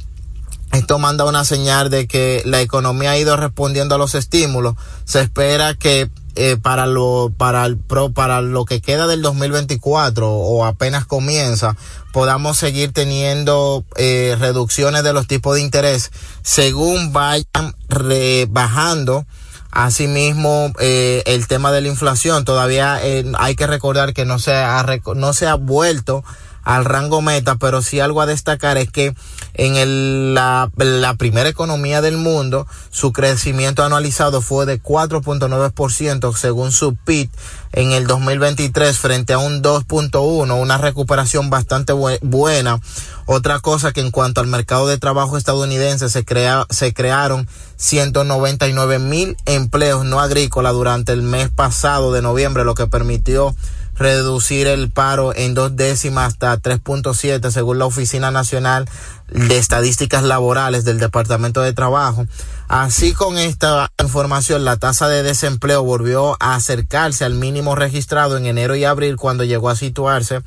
esto 0.72 0.98
manda 0.98 1.24
una 1.24 1.44
señal 1.44 1.88
de 1.88 2.06
que 2.06 2.42
la 2.44 2.60
economía 2.60 3.12
ha 3.12 3.18
ido 3.18 3.36
respondiendo 3.36 3.94
a 3.94 3.98
los 3.98 4.14
estímulos. 4.14 4.74
Se 5.04 5.20
espera 5.20 5.74
que 5.74 6.10
eh, 6.34 6.56
para 6.56 6.86
lo 6.86 7.32
para 7.36 7.64
el 7.64 7.78
para 8.14 8.42
lo 8.42 8.64
que 8.64 8.80
queda 8.80 9.08
del 9.08 9.22
2024 9.22 10.30
o 10.30 10.64
apenas 10.64 11.04
comienza 11.04 11.76
podamos 12.18 12.58
seguir 12.58 12.92
teniendo 12.92 13.84
eh, 13.94 14.34
reducciones 14.40 15.04
de 15.04 15.12
los 15.12 15.28
tipos 15.28 15.54
de 15.54 15.60
interés 15.60 16.10
según 16.42 17.12
vayan 17.12 17.76
rebajando 17.88 19.24
Asimismo, 19.70 20.72
eh, 20.80 21.22
el 21.26 21.46
tema 21.46 21.70
de 21.70 21.82
la 21.82 21.88
inflación, 21.88 22.44
todavía 22.44 22.98
eh, 23.00 23.24
hay 23.38 23.54
que 23.54 23.68
recordar 23.68 24.14
que 24.14 24.24
no 24.24 24.40
se 24.40 24.52
ha, 24.52 24.84
no 25.14 25.32
se 25.32 25.46
ha 25.46 25.54
vuelto 25.54 26.24
al 26.64 26.84
rango 26.84 27.22
meta, 27.22 27.56
pero 27.56 27.82
sí 27.82 28.00
algo 28.00 28.20
a 28.20 28.26
destacar 28.26 28.76
es 28.76 28.90
que 28.90 29.14
en 29.54 29.76
el, 29.76 30.34
la, 30.34 30.70
primera 31.18 31.48
economía 31.48 32.00
del 32.00 32.16
mundo, 32.16 32.66
su 32.90 33.12
crecimiento 33.12 33.82
anualizado 33.82 34.40
fue 34.40 34.66
de 34.66 34.80
4.9% 34.80 36.36
según 36.36 36.70
su 36.72 36.94
PIB 36.94 37.30
en 37.72 37.92
el 37.92 38.06
2023 38.06 38.96
frente 38.98 39.32
a 39.32 39.38
un 39.38 39.62
2.1, 39.62 40.60
una 40.60 40.78
recuperación 40.78 41.50
bastante 41.50 41.92
bu 41.92 42.10
buena. 42.22 42.80
Otra 43.26 43.60
cosa 43.60 43.92
que 43.92 44.00
en 44.00 44.10
cuanto 44.10 44.40
al 44.40 44.46
mercado 44.46 44.86
de 44.86 44.96
trabajo 44.96 45.36
estadounidense 45.36 46.08
se, 46.08 46.24
crea, 46.24 46.66
se 46.70 46.94
crearon 46.94 47.48
199 47.76 48.98
mil 48.98 49.36
empleos 49.44 50.04
no 50.04 50.20
agrícolas 50.20 50.72
durante 50.72 51.12
el 51.12 51.22
mes 51.22 51.50
pasado 51.50 52.12
de 52.12 52.22
noviembre, 52.22 52.64
lo 52.64 52.74
que 52.74 52.86
permitió 52.86 53.54
reducir 53.98 54.66
el 54.66 54.90
paro 54.90 55.34
en 55.34 55.54
dos 55.54 55.76
décimas 55.76 56.28
hasta 56.28 56.56
3.7 56.58 57.50
según 57.50 57.78
la 57.78 57.86
Oficina 57.86 58.30
Nacional 58.30 58.88
de 59.28 59.58
Estadísticas 59.58 60.22
Laborales 60.22 60.84
del 60.84 60.98
Departamento 60.98 61.60
de 61.60 61.72
Trabajo. 61.72 62.26
Así 62.68 63.12
con 63.12 63.38
esta 63.38 63.90
información, 64.02 64.64
la 64.64 64.76
tasa 64.76 65.08
de 65.08 65.22
desempleo 65.22 65.82
volvió 65.82 66.36
a 66.40 66.54
acercarse 66.54 67.24
al 67.24 67.34
mínimo 67.34 67.74
registrado 67.74 68.36
en 68.36 68.46
enero 68.46 68.76
y 68.76 68.84
abril 68.84 69.16
cuando 69.16 69.44
llegó 69.44 69.68
a 69.70 69.76
situarse 69.76 70.42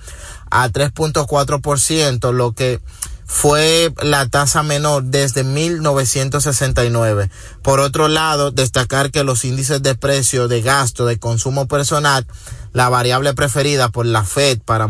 a 0.49 0.69
3.4%, 0.69 2.31
lo 2.31 2.53
que 2.53 2.79
fue 3.31 3.93
la 4.03 4.27
tasa 4.27 4.61
menor 4.61 5.03
desde 5.03 5.45
1969. 5.45 7.31
Por 7.63 7.79
otro 7.79 8.09
lado, 8.09 8.51
destacar 8.51 9.09
que 9.09 9.23
los 9.23 9.45
índices 9.45 9.81
de 9.81 9.95
precio 9.95 10.49
de 10.49 10.61
gasto 10.61 11.05
de 11.05 11.17
consumo 11.17 11.65
personal, 11.65 12.27
la 12.73 12.89
variable 12.89 13.33
preferida 13.33 13.89
por 13.89 14.05
la 14.05 14.23
Fed 14.23 14.59
para 14.63 14.87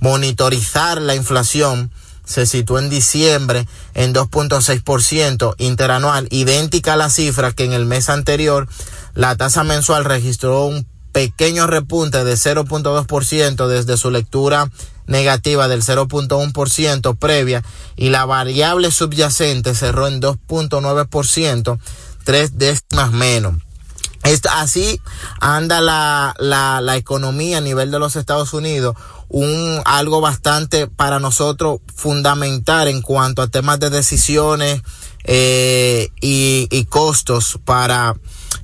monitorizar 0.00 1.00
la 1.00 1.14
inflación, 1.14 1.90
se 2.24 2.46
situó 2.46 2.78
en 2.78 2.88
diciembre 2.88 3.66
en 3.94 4.14
2.6% 4.14 5.54
interanual, 5.58 6.28
idéntica 6.30 6.94
a 6.94 6.96
la 6.96 7.10
cifra 7.10 7.52
que 7.52 7.64
en 7.64 7.72
el 7.72 7.84
mes 7.84 8.08
anterior 8.08 8.68
la 9.14 9.36
tasa 9.36 9.64
mensual 9.64 10.04
registró 10.04 10.64
un 10.64 10.86
pequeño 11.12 11.66
repunte 11.66 12.24
de 12.24 12.34
0.2% 12.34 13.66
desde 13.66 13.96
su 13.96 14.10
lectura 14.10 14.70
negativa 15.06 15.68
del 15.68 15.82
0.1% 15.82 17.18
previa 17.18 17.62
y 17.96 18.08
la 18.08 18.24
variable 18.24 18.90
subyacente 18.90 19.74
cerró 19.74 20.06
en 20.06 20.22
2.9%, 20.22 21.78
tres 22.24 22.56
décimas 22.56 23.12
menos. 23.12 23.56
Así 24.50 25.00
anda 25.40 25.80
la, 25.80 26.34
la, 26.38 26.80
la 26.80 26.96
economía 26.96 27.58
a 27.58 27.60
nivel 27.60 27.90
de 27.90 27.98
los 27.98 28.16
Estados 28.16 28.52
Unidos, 28.54 28.96
un 29.28 29.80
algo 29.84 30.20
bastante 30.20 30.86
para 30.86 31.18
nosotros 31.18 31.80
fundamental 31.94 32.88
en 32.88 33.02
cuanto 33.02 33.42
a 33.42 33.48
temas 33.48 33.80
de 33.80 33.90
decisiones 33.90 34.82
eh, 35.24 36.10
y, 36.20 36.68
y, 36.70 36.84
costos 36.86 37.58
para 37.64 38.16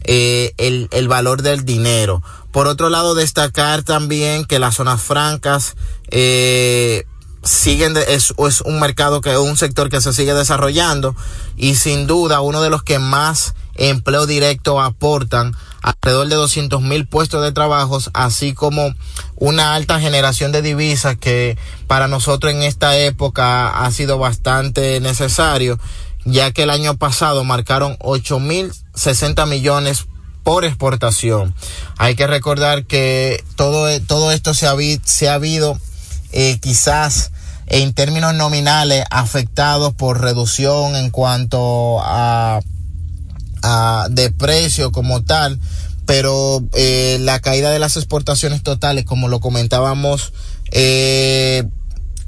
eh, 0.04 0.52
el, 0.58 0.88
el 0.90 1.08
valor 1.08 1.42
del 1.42 1.64
dinero. 1.64 2.22
Por 2.50 2.66
otro 2.66 2.90
lado, 2.90 3.14
destacar 3.14 3.82
también 3.82 4.44
que 4.44 4.58
las 4.58 4.76
zonas 4.76 5.00
francas 5.00 5.76
eh, 6.10 7.04
siguen 7.44 7.94
de, 7.94 8.14
es, 8.14 8.34
es 8.36 8.60
un 8.62 8.80
mercado 8.80 9.20
que 9.20 9.32
es 9.32 9.38
un 9.38 9.56
sector 9.56 9.88
que 9.88 10.00
se 10.00 10.12
sigue 10.12 10.34
desarrollando 10.34 11.14
y 11.56 11.76
sin 11.76 12.06
duda 12.06 12.40
uno 12.40 12.60
de 12.62 12.70
los 12.70 12.82
que 12.82 12.98
más 12.98 13.54
empleo 13.78 14.26
directo 14.26 14.80
aportan 14.80 15.54
alrededor 15.82 16.28
de 16.28 16.34
200 16.34 16.82
mil 16.82 17.06
puestos 17.06 17.42
de 17.42 17.52
trabajo, 17.52 17.98
así 18.12 18.52
como 18.52 18.94
una 19.36 19.74
alta 19.74 20.00
generación 20.00 20.52
de 20.52 20.62
divisas 20.62 21.16
que 21.16 21.56
para 21.86 22.08
nosotros 22.08 22.52
en 22.52 22.62
esta 22.62 22.96
época 22.98 23.84
ha 23.84 23.90
sido 23.90 24.18
bastante 24.18 25.00
necesario, 25.00 25.78
ya 26.24 26.50
que 26.50 26.64
el 26.64 26.70
año 26.70 26.96
pasado 26.96 27.44
marcaron 27.44 27.96
8 28.00 28.40
mil 28.40 28.72
60 28.94 29.46
millones 29.46 30.06
por 30.42 30.64
exportación. 30.64 31.54
Hay 31.96 32.16
que 32.16 32.26
recordar 32.26 32.84
que 32.84 33.44
todo, 33.56 33.88
todo 34.02 34.32
esto 34.32 34.54
se 34.54 34.66
ha, 34.66 34.74
se 35.04 35.28
ha 35.28 35.34
habido 35.34 35.78
eh, 36.32 36.58
quizás 36.60 37.32
en 37.66 37.92
términos 37.92 38.34
nominales 38.34 39.04
afectados 39.10 39.92
por 39.92 40.20
reducción 40.20 40.96
en 40.96 41.10
cuanto 41.10 42.00
a, 42.00 42.60
de 44.10 44.30
precio 44.30 44.92
como 44.92 45.22
tal, 45.22 45.58
pero 46.06 46.64
eh, 46.74 47.18
la 47.20 47.40
caída 47.40 47.70
de 47.70 47.78
las 47.78 47.96
exportaciones 47.96 48.62
totales, 48.62 49.04
como 49.04 49.28
lo 49.28 49.40
comentábamos 49.40 50.32
eh, 50.70 51.64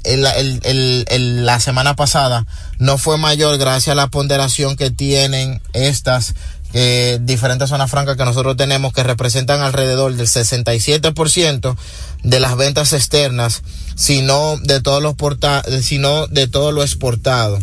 el, 0.03 0.25
el, 0.25 1.05
el, 1.07 1.45
la 1.45 1.59
semana 1.59 1.95
pasada, 1.95 2.45
no 2.79 2.97
fue 2.97 3.17
mayor 3.17 3.57
gracias 3.57 3.93
a 3.93 3.95
la 3.95 4.07
ponderación 4.07 4.75
que 4.75 4.91
tienen 4.91 5.61
estas 5.73 6.33
eh, 6.73 7.19
diferentes 7.21 7.69
zonas 7.69 7.91
francas 7.91 8.15
que 8.15 8.23
nosotros 8.23 8.55
tenemos 8.55 8.93
que 8.93 9.03
representan 9.03 9.61
alrededor 9.61 10.13
del 10.13 10.27
67% 10.27 11.75
de 12.23 12.39
las 12.39 12.55
ventas 12.55 12.93
externas, 12.93 13.61
sino 13.95 14.57
de 14.57 14.79
todos 14.79 15.03
los 15.03 15.15
porta 15.15 15.63
sino 15.81 16.27
de 16.27 16.47
todo 16.47 16.71
lo 16.71 16.83
exportado. 16.83 17.59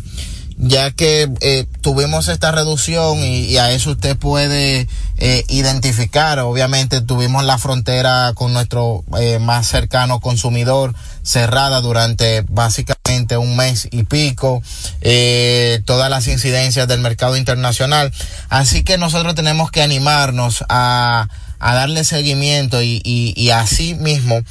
Ya 0.61 0.91
que 0.91 1.31
eh, 1.41 1.67
tuvimos 1.83 2.27
esta 2.27 2.51
reducción 2.51 3.23
y, 3.23 3.57
a 3.59 3.71
eso 3.71 3.93
usted 3.93 4.17
puede 4.17 4.89
eh, 5.17 5.45
identificar, 5.49 6.41
obviamente 6.41 7.01
tuvimos 7.01 7.45
la 7.45 7.59
frontera 7.59 8.33
con 8.35 8.53
nuestro 8.53 9.05
eh, 9.21 9.39
más 9.39 9.69
cercano 9.69 10.19
consumidor 10.19 10.97
cerrada 11.23 11.81
durante 11.81 12.45
básicamente 12.49 13.37
un 13.37 13.57
mes 13.57 13.87
y 13.93 14.03
pico, 14.03 14.61
eh, 15.01 15.81
todas 15.85 16.11
las 16.11 16.27
incidencias 16.27 16.89
del 16.89 17.01
mercado 17.01 17.37
internacional. 17.37 18.13
Así 18.49 18.83
que 18.83 18.99
nosotros 18.99 19.37
tenemos 19.37 19.71
que 19.71 19.83
animarnos 19.83 20.65
a, 20.69 21.29
a 21.61 21.75
darle 21.75 22.03
seguimiento 22.03 22.83
y, 22.83 23.01
y, 23.05 23.33
y 23.37 23.51
así 23.51 23.95
mismo 23.95 24.43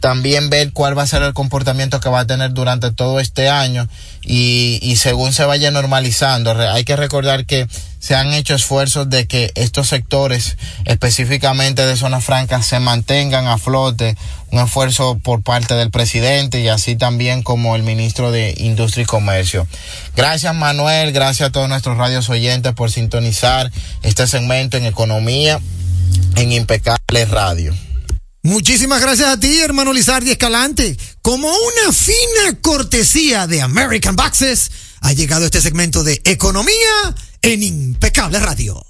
también 0.00 0.50
ver 0.50 0.72
cuál 0.72 0.96
va 0.96 1.02
a 1.02 1.06
ser 1.06 1.22
el 1.22 1.34
comportamiento 1.34 2.00
que 2.00 2.08
va 2.08 2.20
a 2.20 2.26
tener 2.26 2.52
durante 2.52 2.92
todo 2.92 3.20
este 3.20 3.48
año 3.48 3.88
y, 4.22 4.78
y 4.82 4.96
según 4.96 5.32
se 5.32 5.44
vaya 5.44 5.70
normalizando. 5.70 6.52
Hay 6.72 6.84
que 6.84 6.96
recordar 6.96 7.46
que 7.46 7.66
se 7.98 8.14
han 8.14 8.32
hecho 8.32 8.54
esfuerzos 8.54 9.10
de 9.10 9.26
que 9.26 9.50
estos 9.56 9.88
sectores, 9.88 10.56
específicamente 10.84 11.84
de 11.84 11.96
zonas 11.96 12.24
francas, 12.24 12.64
se 12.64 12.78
mantengan 12.78 13.48
a 13.48 13.58
flote, 13.58 14.16
un 14.52 14.60
esfuerzo 14.60 15.18
por 15.18 15.42
parte 15.42 15.74
del 15.74 15.90
presidente 15.90 16.60
y 16.60 16.68
así 16.68 16.94
también 16.94 17.42
como 17.42 17.74
el 17.74 17.82
ministro 17.82 18.30
de 18.30 18.54
Industria 18.58 19.02
y 19.02 19.06
Comercio. 19.06 19.66
Gracias 20.14 20.54
Manuel, 20.54 21.12
gracias 21.12 21.48
a 21.48 21.52
todos 21.52 21.68
nuestros 21.68 21.98
radios 21.98 22.28
oyentes 22.28 22.72
por 22.74 22.92
sintonizar 22.92 23.72
este 24.02 24.26
segmento 24.28 24.76
en 24.76 24.86
economía 24.86 25.58
en 26.36 26.52
Impecable 26.52 27.24
Radio. 27.24 27.74
Muchísimas 28.46 29.00
gracias 29.00 29.28
a 29.28 29.40
ti, 29.40 29.58
hermano 29.58 29.92
Lizardi 29.92 30.30
Escalante. 30.30 30.96
Como 31.20 31.48
una 31.48 31.92
fina 31.92 32.60
cortesía 32.62 33.48
de 33.48 33.60
American 33.60 34.14
Boxes, 34.14 34.70
ha 35.00 35.12
llegado 35.12 35.46
este 35.46 35.60
segmento 35.60 36.04
de 36.04 36.20
Economía 36.24 37.12
en 37.42 37.64
Impecable 37.64 38.38
Radio. 38.38 38.80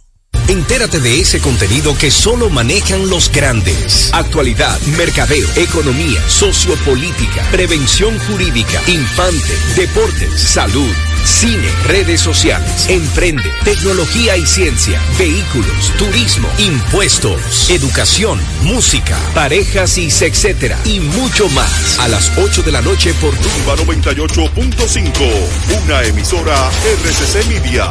Entérate 0.49 1.01
de 1.01 1.21
ese 1.21 1.41
contenido 1.41 1.97
que 1.97 2.11
solo 2.11 2.51
manejan 2.51 3.09
los 3.09 3.33
grandes. 3.33 4.11
Actualidad, 4.13 4.79
mercadeo, 4.99 5.49
economía, 5.57 6.23
sociopolítica, 6.29 7.43
prevención 7.51 8.19
jurídica, 8.29 8.83
infante, 8.87 9.55
deportes, 9.75 10.39
salud, 10.39 10.93
cine, 11.27 11.69
redes 11.87 12.21
sociales, 12.21 12.89
emprende, 12.89 13.51
tecnología 13.65 14.37
y 14.37 14.47
ciencia, 14.47 15.01
vehículos, 15.19 15.93
turismo, 15.99 16.49
impuestos, 16.59 17.71
educación, 17.71 18.41
música, 18.63 19.19
parejas 19.35 19.99
y 19.99 20.07
etcétera 20.07 20.79
y 20.85 21.01
mucho 21.01 21.49
más. 21.51 21.99
A 21.99 22.09
las 22.09 22.31
8 22.39 22.63
de 22.63 22.73
la 22.73 22.81
noche 22.81 23.13
por 23.15 23.35
Tumba 23.37 23.77
98.5, 23.77 25.85
una 25.85 26.05
emisora 26.05 26.71
RCC 27.03 27.47
Media. 27.49 27.91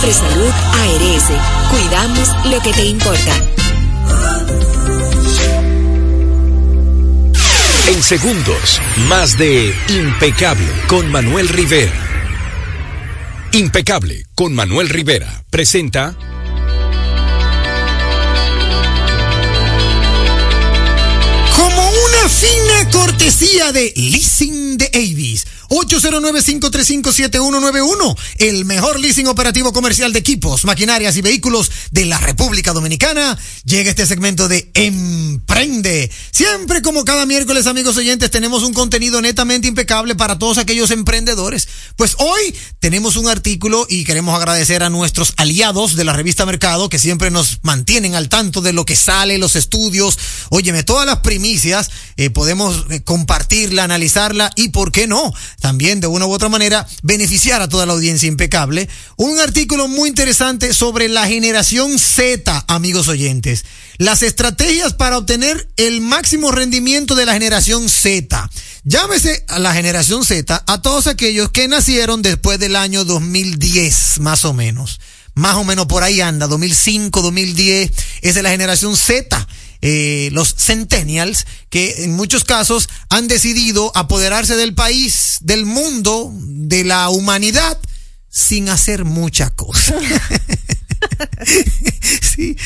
Mafre 0.00 0.14
Salud 0.14 0.50
ARS, 0.50 1.24
cuidamos 1.70 2.28
lo 2.46 2.58
que 2.62 2.72
te 2.72 2.86
importa. 2.86 3.36
En 7.86 8.02
segundos, 8.02 8.80
más 9.10 9.36
de 9.36 9.74
Impecable 9.88 10.64
con 10.86 11.10
Manuel 11.10 11.48
Rivera. 11.48 11.92
Impecable 13.52 14.24
con 14.34 14.54
Manuel 14.54 14.88
Rivera 14.88 15.44
presenta 15.50 16.16
Como 21.56 21.90
una 21.90 22.28
fina 22.30 22.90
cortesía 22.90 23.70
de 23.72 23.92
Leasing 23.94 24.78
de 24.78 24.90
Avis. 24.94 25.46
809-535-7191, 25.70 28.16
el 28.38 28.64
mejor 28.64 28.98
leasing 28.98 29.28
operativo 29.28 29.72
comercial 29.72 30.12
de 30.12 30.18
equipos, 30.18 30.64
maquinarias 30.64 31.16
y 31.16 31.22
vehículos 31.22 31.70
de 31.92 32.06
la 32.06 32.18
República 32.18 32.72
Dominicana. 32.72 33.38
Llega 33.64 33.90
este 33.90 34.04
segmento 34.04 34.48
de 34.48 34.68
Emprende. 34.74 36.10
Siempre 36.32 36.82
como 36.82 37.04
cada 37.04 37.24
miércoles, 37.24 37.68
amigos 37.68 37.96
oyentes, 37.96 38.32
tenemos 38.32 38.64
un 38.64 38.74
contenido 38.74 39.22
netamente 39.22 39.68
impecable 39.68 40.16
para 40.16 40.38
todos 40.38 40.58
aquellos 40.58 40.90
emprendedores. 40.90 41.68
Pues 41.94 42.16
hoy 42.18 42.52
tenemos 42.80 43.14
un 43.16 43.28
artículo 43.28 43.86
y 43.88 44.02
queremos 44.02 44.34
agradecer 44.34 44.82
a 44.82 44.90
nuestros 44.90 45.34
aliados 45.36 45.94
de 45.94 46.02
la 46.02 46.14
revista 46.14 46.46
Mercado 46.46 46.88
que 46.88 46.98
siempre 46.98 47.30
nos 47.30 47.60
mantienen 47.62 48.16
al 48.16 48.28
tanto 48.28 48.60
de 48.60 48.72
lo 48.72 48.84
que 48.84 48.96
sale, 48.96 49.38
los 49.38 49.54
estudios. 49.54 50.18
Óyeme, 50.48 50.82
todas 50.82 51.06
las 51.06 51.18
primicias 51.18 51.92
eh, 52.16 52.30
podemos 52.30 52.86
eh, 52.90 53.02
compartirla, 53.02 53.84
analizarla 53.84 54.50
y, 54.56 54.70
¿por 54.70 54.90
qué 54.90 55.06
no? 55.06 55.32
También 55.60 56.00
de 56.00 56.06
una 56.06 56.26
u 56.26 56.32
otra 56.32 56.48
manera 56.48 56.86
beneficiar 57.02 57.62
a 57.62 57.68
toda 57.68 57.86
la 57.86 57.92
audiencia 57.92 58.26
impecable. 58.26 58.88
Un 59.16 59.38
artículo 59.38 59.88
muy 59.88 60.08
interesante 60.08 60.74
sobre 60.74 61.08
la 61.08 61.26
generación 61.26 61.98
Z, 61.98 62.64
amigos 62.66 63.08
oyentes. 63.08 63.64
Las 63.98 64.22
estrategias 64.22 64.94
para 64.94 65.18
obtener 65.18 65.68
el 65.76 66.00
máximo 66.00 66.50
rendimiento 66.50 67.14
de 67.14 67.26
la 67.26 67.34
generación 67.34 67.88
Z. 67.88 68.50
Llámese 68.82 69.44
a 69.48 69.58
la 69.58 69.74
generación 69.74 70.24
Z 70.24 70.64
a 70.66 70.82
todos 70.82 71.06
aquellos 71.06 71.50
que 71.50 71.68
nacieron 71.68 72.22
después 72.22 72.58
del 72.58 72.76
año 72.76 73.04
2010, 73.04 74.20
más 74.20 74.44
o 74.44 74.54
menos. 74.54 75.00
Más 75.34 75.56
o 75.56 75.64
menos 75.64 75.86
por 75.86 76.02
ahí 76.02 76.20
anda, 76.20 76.46
2005, 76.48 77.22
2010, 77.22 77.92
es 78.22 78.34
de 78.34 78.42
la 78.42 78.50
generación 78.50 78.96
Z 78.96 79.46
eh, 79.82 80.28
los 80.32 80.54
centennials, 80.56 81.46
que 81.70 82.04
en 82.04 82.12
muchos 82.14 82.44
casos 82.44 82.88
han 83.08 83.28
decidido 83.28 83.92
apoderarse 83.94 84.56
del 84.56 84.74
país, 84.74 85.38
del 85.40 85.64
mundo, 85.64 86.30
de 86.34 86.84
la 86.84 87.08
humanidad, 87.10 87.78
sin 88.28 88.68
hacer 88.68 89.04
mucha 89.04 89.50
cosa. 89.50 89.94
sí, 92.34 92.56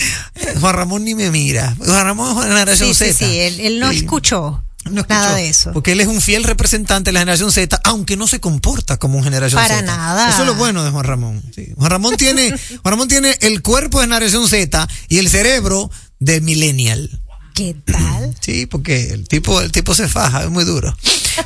Juan 0.60 0.74
Ramón 0.74 1.04
ni 1.04 1.14
me 1.14 1.30
mira. 1.30 1.74
Juan 1.78 2.04
Ramón 2.04 2.30
es 2.30 2.34
una 2.36 2.44
generación 2.48 2.94
Sí, 2.94 3.04
sí, 3.06 3.12
Z. 3.12 3.26
sí, 3.26 3.38
él, 3.40 3.60
él 3.60 3.80
no 3.80 3.90
Sí. 3.90 3.98
escuchó. 3.98 4.60
No 4.90 5.00
escuchó, 5.00 5.14
Nada 5.18 5.36
de 5.36 5.48
eso. 5.48 5.72
Porque 5.72 5.92
él 5.92 6.00
es 6.00 6.08
un 6.08 6.20
fiel 6.20 6.44
representante 6.44 7.08
de 7.08 7.12
la 7.14 7.20
generación 7.20 7.50
Z, 7.50 7.80
aunque 7.84 8.18
no 8.18 8.26
se 8.26 8.38
comporta 8.40 8.98
como 8.98 9.16
un 9.16 9.24
generación 9.24 9.62
Para 9.62 9.76
Z. 9.76 9.86
nada. 9.86 10.28
Eso 10.28 10.42
es 10.42 10.46
lo 10.46 10.56
bueno 10.56 10.84
de 10.84 10.90
Juan 10.90 11.04
Ramón. 11.04 11.42
Sí. 11.54 11.72
Juan 11.76 11.90
Ramón 11.90 12.16
tiene, 12.18 12.50
Juan 12.50 12.92
Ramón 12.92 13.08
tiene 13.08 13.34
el 13.40 13.62
cuerpo 13.62 14.00
de 14.00 14.06
generación 14.08 14.46
Z 14.46 14.86
y 15.08 15.18
el 15.18 15.30
cerebro 15.30 15.90
de 16.24 16.40
millennial. 16.40 17.20
¿Qué 17.54 17.76
tal? 17.84 18.34
Sí, 18.44 18.66
porque 18.66 19.08
el 19.10 19.26
tipo, 19.26 19.58
el 19.62 19.72
tipo 19.72 19.94
se 19.94 20.06
faja, 20.06 20.44
es 20.44 20.50
muy 20.50 20.64
duro. 20.64 20.94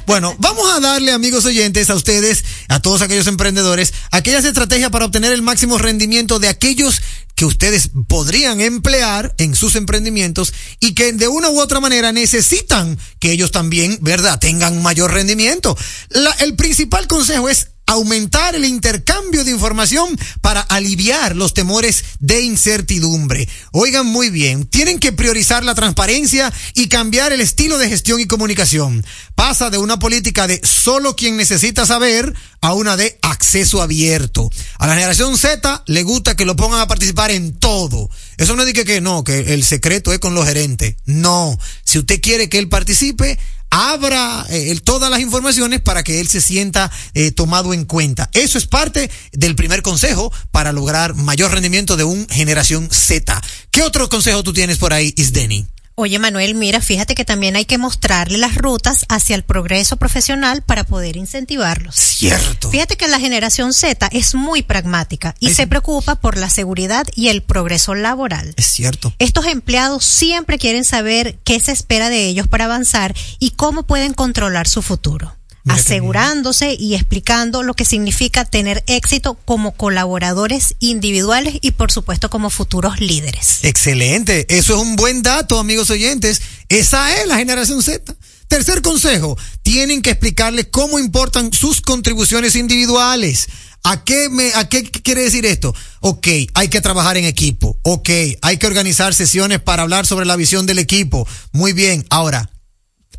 Bueno, 0.06 0.34
vamos 0.40 0.68
a 0.74 0.80
darle, 0.80 1.12
amigos 1.12 1.44
oyentes, 1.44 1.90
a 1.90 1.94
ustedes, 1.94 2.44
a 2.68 2.80
todos 2.80 3.02
aquellos 3.02 3.28
emprendedores, 3.28 3.94
aquellas 4.10 4.44
estrategias 4.44 4.90
para 4.90 5.04
obtener 5.04 5.30
el 5.32 5.42
máximo 5.42 5.78
rendimiento 5.78 6.40
de 6.40 6.48
aquellos 6.48 7.00
que 7.36 7.44
ustedes 7.44 7.90
podrían 8.08 8.60
emplear 8.60 9.32
en 9.38 9.54
sus 9.54 9.76
emprendimientos 9.76 10.52
y 10.80 10.94
que 10.94 11.12
de 11.12 11.28
una 11.28 11.50
u 11.50 11.60
otra 11.60 11.78
manera 11.78 12.10
necesitan 12.10 12.98
que 13.20 13.30
ellos 13.30 13.52
también, 13.52 13.98
¿verdad?, 14.00 14.40
tengan 14.40 14.82
mayor 14.82 15.12
rendimiento. 15.12 15.76
La- 16.08 16.32
el 16.40 16.56
principal 16.56 17.06
consejo 17.06 17.48
es 17.48 17.68
aumentar 17.88 18.54
el 18.54 18.66
intercambio 18.66 19.44
de 19.44 19.50
información 19.50 20.16
para 20.42 20.60
aliviar 20.60 21.34
los 21.34 21.54
temores 21.54 22.04
de 22.20 22.42
incertidumbre. 22.42 23.48
Oigan 23.72 24.06
muy 24.06 24.28
bien, 24.28 24.66
tienen 24.66 24.98
que 24.98 25.10
priorizar 25.10 25.64
la 25.64 25.74
transparencia 25.74 26.52
y 26.74 26.88
cambiar 26.88 27.32
el 27.32 27.40
estilo 27.40 27.78
de 27.78 27.88
gestión 27.88 28.20
y 28.20 28.26
comunicación. 28.26 29.04
Pasa 29.34 29.70
de 29.70 29.78
una 29.78 29.98
política 29.98 30.46
de 30.46 30.60
solo 30.62 31.16
quien 31.16 31.38
necesita 31.38 31.86
saber 31.86 32.34
a 32.60 32.74
una 32.74 32.96
de 32.98 33.18
acceso 33.22 33.80
abierto. 33.80 34.50
A 34.78 34.86
la 34.86 34.94
generación 34.94 35.38
Z 35.38 35.82
le 35.86 36.02
gusta 36.02 36.36
que 36.36 36.44
lo 36.44 36.56
pongan 36.56 36.80
a 36.80 36.88
participar 36.88 37.30
en 37.30 37.58
todo. 37.58 38.10
Eso 38.36 38.54
no 38.54 38.66
dice 38.66 38.84
que 38.84 39.00
no, 39.00 39.24
que 39.24 39.54
el 39.54 39.64
secreto 39.64 40.12
es 40.12 40.18
con 40.18 40.34
los 40.34 40.46
gerentes. 40.46 40.96
No, 41.06 41.58
si 41.84 41.98
usted 41.98 42.20
quiere 42.20 42.50
que 42.50 42.58
él 42.58 42.68
participe, 42.68 43.38
abra 43.70 44.46
eh, 44.50 44.78
todas 44.84 45.10
las 45.10 45.20
informaciones 45.20 45.80
para 45.80 46.02
que 46.02 46.20
él 46.20 46.28
se 46.28 46.40
sienta 46.40 46.90
eh, 47.14 47.30
tomado 47.30 47.74
en 47.74 47.84
cuenta. 47.84 48.30
Eso 48.32 48.58
es 48.58 48.66
parte 48.66 49.10
del 49.32 49.56
primer 49.56 49.82
consejo 49.82 50.32
para 50.50 50.72
lograr 50.72 51.14
mayor 51.14 51.52
rendimiento 51.52 51.96
de 51.96 52.04
un 52.04 52.26
generación 52.28 52.88
Z. 52.90 53.40
¿Qué 53.70 53.82
otro 53.82 54.08
consejo 54.08 54.42
tú 54.42 54.52
tienes 54.52 54.78
por 54.78 54.92
ahí, 54.92 55.12
Isdeni? 55.16 55.66
Oye, 56.00 56.20
Manuel, 56.20 56.54
mira, 56.54 56.80
fíjate 56.80 57.16
que 57.16 57.24
también 57.24 57.56
hay 57.56 57.64
que 57.64 57.76
mostrarle 57.76 58.38
las 58.38 58.54
rutas 58.54 59.04
hacia 59.08 59.34
el 59.34 59.42
progreso 59.42 59.96
profesional 59.96 60.62
para 60.62 60.84
poder 60.84 61.16
incentivarlos. 61.16 61.96
Cierto. 61.96 62.70
Fíjate 62.70 62.96
que 62.96 63.08
la 63.08 63.18
generación 63.18 63.72
Z 63.72 64.08
es 64.12 64.36
muy 64.36 64.62
pragmática 64.62 65.34
y 65.40 65.54
se 65.54 65.66
preocupa 65.66 66.14
por 66.14 66.36
la 66.36 66.50
seguridad 66.50 67.04
y 67.16 67.30
el 67.30 67.42
progreso 67.42 67.96
laboral. 67.96 68.54
Es 68.56 68.66
cierto. 68.66 69.12
Estos 69.18 69.46
empleados 69.46 70.04
siempre 70.04 70.56
quieren 70.56 70.84
saber 70.84 71.40
qué 71.42 71.58
se 71.58 71.72
espera 71.72 72.10
de 72.10 72.26
ellos 72.26 72.46
para 72.46 72.66
avanzar 72.66 73.12
y 73.40 73.50
cómo 73.50 73.84
pueden 73.84 74.14
controlar 74.14 74.68
su 74.68 74.82
futuro, 74.82 75.36
asegurándose 75.68 76.74
y 76.74 76.94
explicando 76.94 77.62
lo 77.62 77.74
que 77.74 77.84
significa 77.84 78.44
tener 78.44 78.84
éxito 78.86 79.38
como 79.44 79.72
colaboradores 79.72 80.74
individuales 80.78 81.54
y 81.60 81.72
por 81.72 81.92
supuesto 81.92 82.30
como 82.30 82.50
futuros 82.50 83.00
líderes. 83.00 83.60
Excelente. 83.62 84.46
Eso 84.48 84.74
es 84.74 84.82
un 84.82 84.96
buen 84.96 85.22
dato, 85.22 85.58
amigos 85.58 85.90
oyentes. 85.90 86.40
Esa 86.68 87.20
es 87.20 87.26
la 87.26 87.36
generación 87.36 87.82
Z. 87.82 88.14
Tercer 88.48 88.80
consejo, 88.80 89.36
tienen 89.62 90.00
que 90.00 90.10
explicarle 90.10 90.70
cómo 90.70 90.98
importan 90.98 91.52
sus 91.52 91.82
contribuciones 91.82 92.56
individuales. 92.56 93.48
¿A 93.84 94.04
qué, 94.04 94.28
me, 94.28 94.52
¿A 94.54 94.68
qué 94.68 94.84
quiere 94.84 95.22
decir 95.22 95.46
esto? 95.46 95.74
Ok, 96.00 96.26
hay 96.54 96.68
que 96.68 96.80
trabajar 96.80 97.16
en 97.16 97.24
equipo. 97.24 97.78
Ok, 97.82 98.10
hay 98.42 98.56
que 98.56 98.66
organizar 98.66 99.14
sesiones 99.14 99.60
para 99.60 99.82
hablar 99.82 100.06
sobre 100.06 100.26
la 100.26 100.36
visión 100.36 100.66
del 100.66 100.78
equipo. 100.78 101.28
Muy 101.52 101.72
bien. 101.72 102.04
Ahora, 102.10 102.50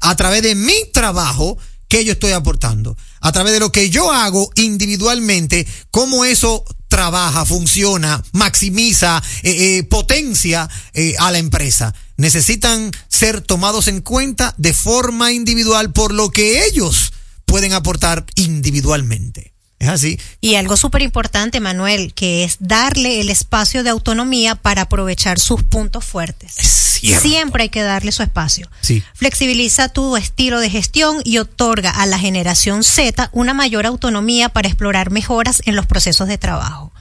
a 0.01 0.15
través 0.15 0.41
de 0.43 0.55
mi 0.55 0.75
trabajo, 0.91 1.57
qué 1.89 2.05
yo 2.05 2.13
estoy 2.13 2.31
aportando. 2.31 2.95
A 3.19 3.33
través 3.33 3.51
de 3.51 3.59
lo 3.59 3.73
que 3.73 3.89
yo 3.89 4.11
hago 4.13 4.49
individualmente, 4.55 5.67
cómo 5.91 6.23
eso 6.23 6.63
trabaja, 6.87 7.45
funciona, 7.45 8.23
maximiza, 8.31 9.21
eh, 9.43 9.77
eh, 9.77 9.83
potencia 9.83 10.69
eh, 10.93 11.15
a 11.19 11.31
la 11.31 11.39
empresa. 11.39 11.93
Necesitan 12.15 12.91
ser 13.07 13.41
tomados 13.41 13.87
en 13.87 14.01
cuenta 14.01 14.53
de 14.57 14.73
forma 14.73 15.31
individual 15.31 15.91
por 15.91 16.13
lo 16.13 16.29
que 16.29 16.65
ellos 16.65 17.11
pueden 17.45 17.73
aportar 17.73 18.25
individualmente. 18.35 19.53
Es 19.79 19.87
así. 19.87 20.19
Y 20.41 20.55
algo 20.55 20.75
súper 20.75 21.01
importante, 21.01 21.61
Manuel, 21.61 22.13
que 22.13 22.43
es 22.43 22.57
darle 22.59 23.21
el 23.21 23.29
espacio 23.29 23.81
de 23.83 23.89
autonomía 23.89 24.55
para 24.55 24.83
aprovechar 24.83 25.39
sus 25.39 25.63
puntos 25.63 26.03
fuertes. 26.03 26.53
Siempre 26.53 27.63
hay 27.63 27.69
que 27.69 27.81
darle 27.81 28.11
su 28.11 28.21
espacio. 28.21 28.69
Sí. 28.81 29.01
Flexibiliza 29.13 29.87
tu 29.87 30.17
estilo 30.17 30.59
de 30.59 30.69
gestión 30.69 31.21
y 31.23 31.37
otorga 31.37 31.91
a 31.91 32.05
la 32.05 32.19
generación 32.19 32.83
Z 32.83 33.29
una 33.31 33.53
mayor 33.53 33.85
autonomía 33.85 34.49
para 34.49 34.67
explorar 34.67 35.11
mejoras 35.11 35.61
en 35.65 35.77
los 35.77 35.85
procesos 35.85 36.27
de 36.27 36.37
trabajo 36.37 36.91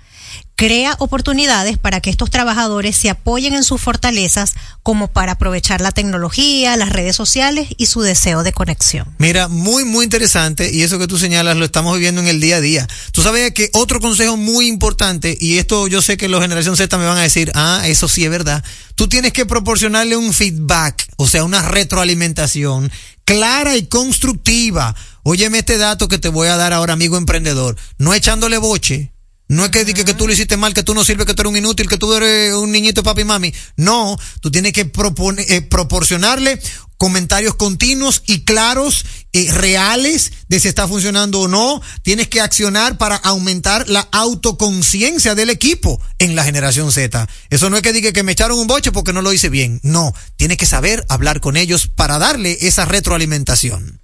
crea 0.59 0.97
oportunidades 0.99 1.79
para 1.79 2.01
que 2.01 2.11
estos 2.11 2.31
trabajadores 2.31 2.97
se 2.97 3.09
apoyen 3.09 3.55
en 3.55 3.63
sus 3.63 3.81
fortalezas 3.81 4.55
como 4.83 5.07
para 5.07 5.33
aprovechar 5.33 5.81
la 5.81 5.93
tecnología, 5.93 6.77
las 6.77 6.89
redes 6.89 7.15
sociales 7.15 7.69
y 7.77 7.87
su 7.87 8.01
deseo 8.01 8.43
de 8.43 8.53
conexión. 8.53 9.07
Mira, 9.19 9.47
muy, 9.47 9.85
muy 9.85 10.03
interesante 10.03 10.69
y 10.73 10.83
eso 10.83 10.99
que 10.99 11.07
tú 11.07 11.17
señalas 11.17 11.57
lo 11.57 11.65
estamos 11.65 11.95
viviendo 11.95 12.21
en 12.23 12.27
el 12.27 12.41
día 12.41 12.57
a 12.57 12.61
día. 12.61 12.89
Tú 13.13 13.23
sabes 13.23 13.53
que 13.53 13.71
otro 13.73 14.01
consejo 14.01 14.37
muy 14.37 14.67
importante, 14.67 15.39
y 15.41 15.59
esto 15.59 15.87
yo 15.87 16.03
sé 16.03 16.17
que 16.17 16.27
los 16.27 16.43
generación 16.43 16.77
Z 16.77 16.99
me 16.99 17.07
van 17.07 17.19
a 17.19 17.23
decir, 17.23 17.53
ah, 17.55 17.83
eso 17.85 18.09
sí 18.09 18.25
es 18.25 18.31
verdad, 18.31 18.65
tú 18.97 19.09
tienes 19.09 19.33
que 19.33 19.47
proporcionarle 19.47 20.17
un 20.17 20.33
feedback, 20.33 21.07
o 21.19 21.29
sea, 21.29 21.45
una 21.45 21.63
retroalimentación 21.63 22.91
clara 23.25 23.77
y 23.77 23.87
constructiva. 23.87 24.97
Óyeme 25.23 25.59
este 25.59 25.79
dato 25.79 26.09
que 26.09 26.19
te 26.19 26.31
voy 26.31 26.49
a 26.49 26.57
dar 26.57 26.73
ahora, 26.73 26.95
amigo 26.95 27.17
emprendedor, 27.17 27.77
no 27.97 28.13
echándole 28.13 28.59
boche 28.59 29.13
no 29.49 29.65
es 29.65 29.71
que 29.71 29.85
diga 29.85 30.05
que 30.05 30.15
tú 30.15 30.27
lo 30.27 30.33
hiciste 30.33 30.57
mal, 30.57 30.75
que 30.75 30.83
tú 30.83 30.95
no 30.95 31.05
sirves, 31.05 31.27
que 31.27 31.35
tú 31.35 31.43
eres 31.43 31.51
un 31.51 31.57
inútil, 31.57 31.89
que 31.89 31.97
tú 31.97 32.13
eres 32.13 32.53
un 32.55 32.71
niñito 32.71 33.03
papi 33.03 33.23
y 33.23 33.25
mami. 33.25 33.55
No, 33.77 34.19
tú 34.41 34.51
tienes 34.51 34.75
que 34.75 34.85
proponer, 34.85 35.51
eh, 35.51 35.63
proporcionarle 35.63 36.61
comentarios 36.99 37.55
continuos 37.55 38.23
y 38.27 38.45
claros, 38.45 39.07
eh, 39.33 39.51
reales, 39.53 40.33
de 40.49 40.61
si 40.61 40.69
está 40.69 40.87
funcionando 40.87 41.41
o 41.41 41.49
no. 41.49 41.81
Tienes 42.03 42.29
que 42.29 42.41
accionar 42.41 42.99
para 42.99 43.17
aumentar 43.17 43.89
la 43.89 44.07
autoconciencia 44.13 45.35
del 45.35 45.49
equipo 45.49 45.99
en 46.19 46.35
la 46.35 46.45
generación 46.45 46.93
Z. 46.93 47.27
Eso 47.49 47.71
no 47.71 47.77
es 47.77 47.83
que 47.83 47.93
diga 47.93 48.13
que 48.13 48.25
me 48.25 48.33
echaron 48.33 48.59
un 48.59 48.67
boche 48.67 48.93
porque 48.93 49.13
no 49.13 49.23
lo 49.23 49.33
hice 49.33 49.49
bien. 49.49 49.81
No, 49.83 50.13
tienes 50.37 50.59
que 50.59 50.67
saber 50.67 51.07
hablar 51.09 51.41
con 51.41 51.57
ellos 51.57 51.87
para 51.87 52.19
darle 52.19 52.59
esa 52.63 52.85
retroalimentación. 52.85 53.98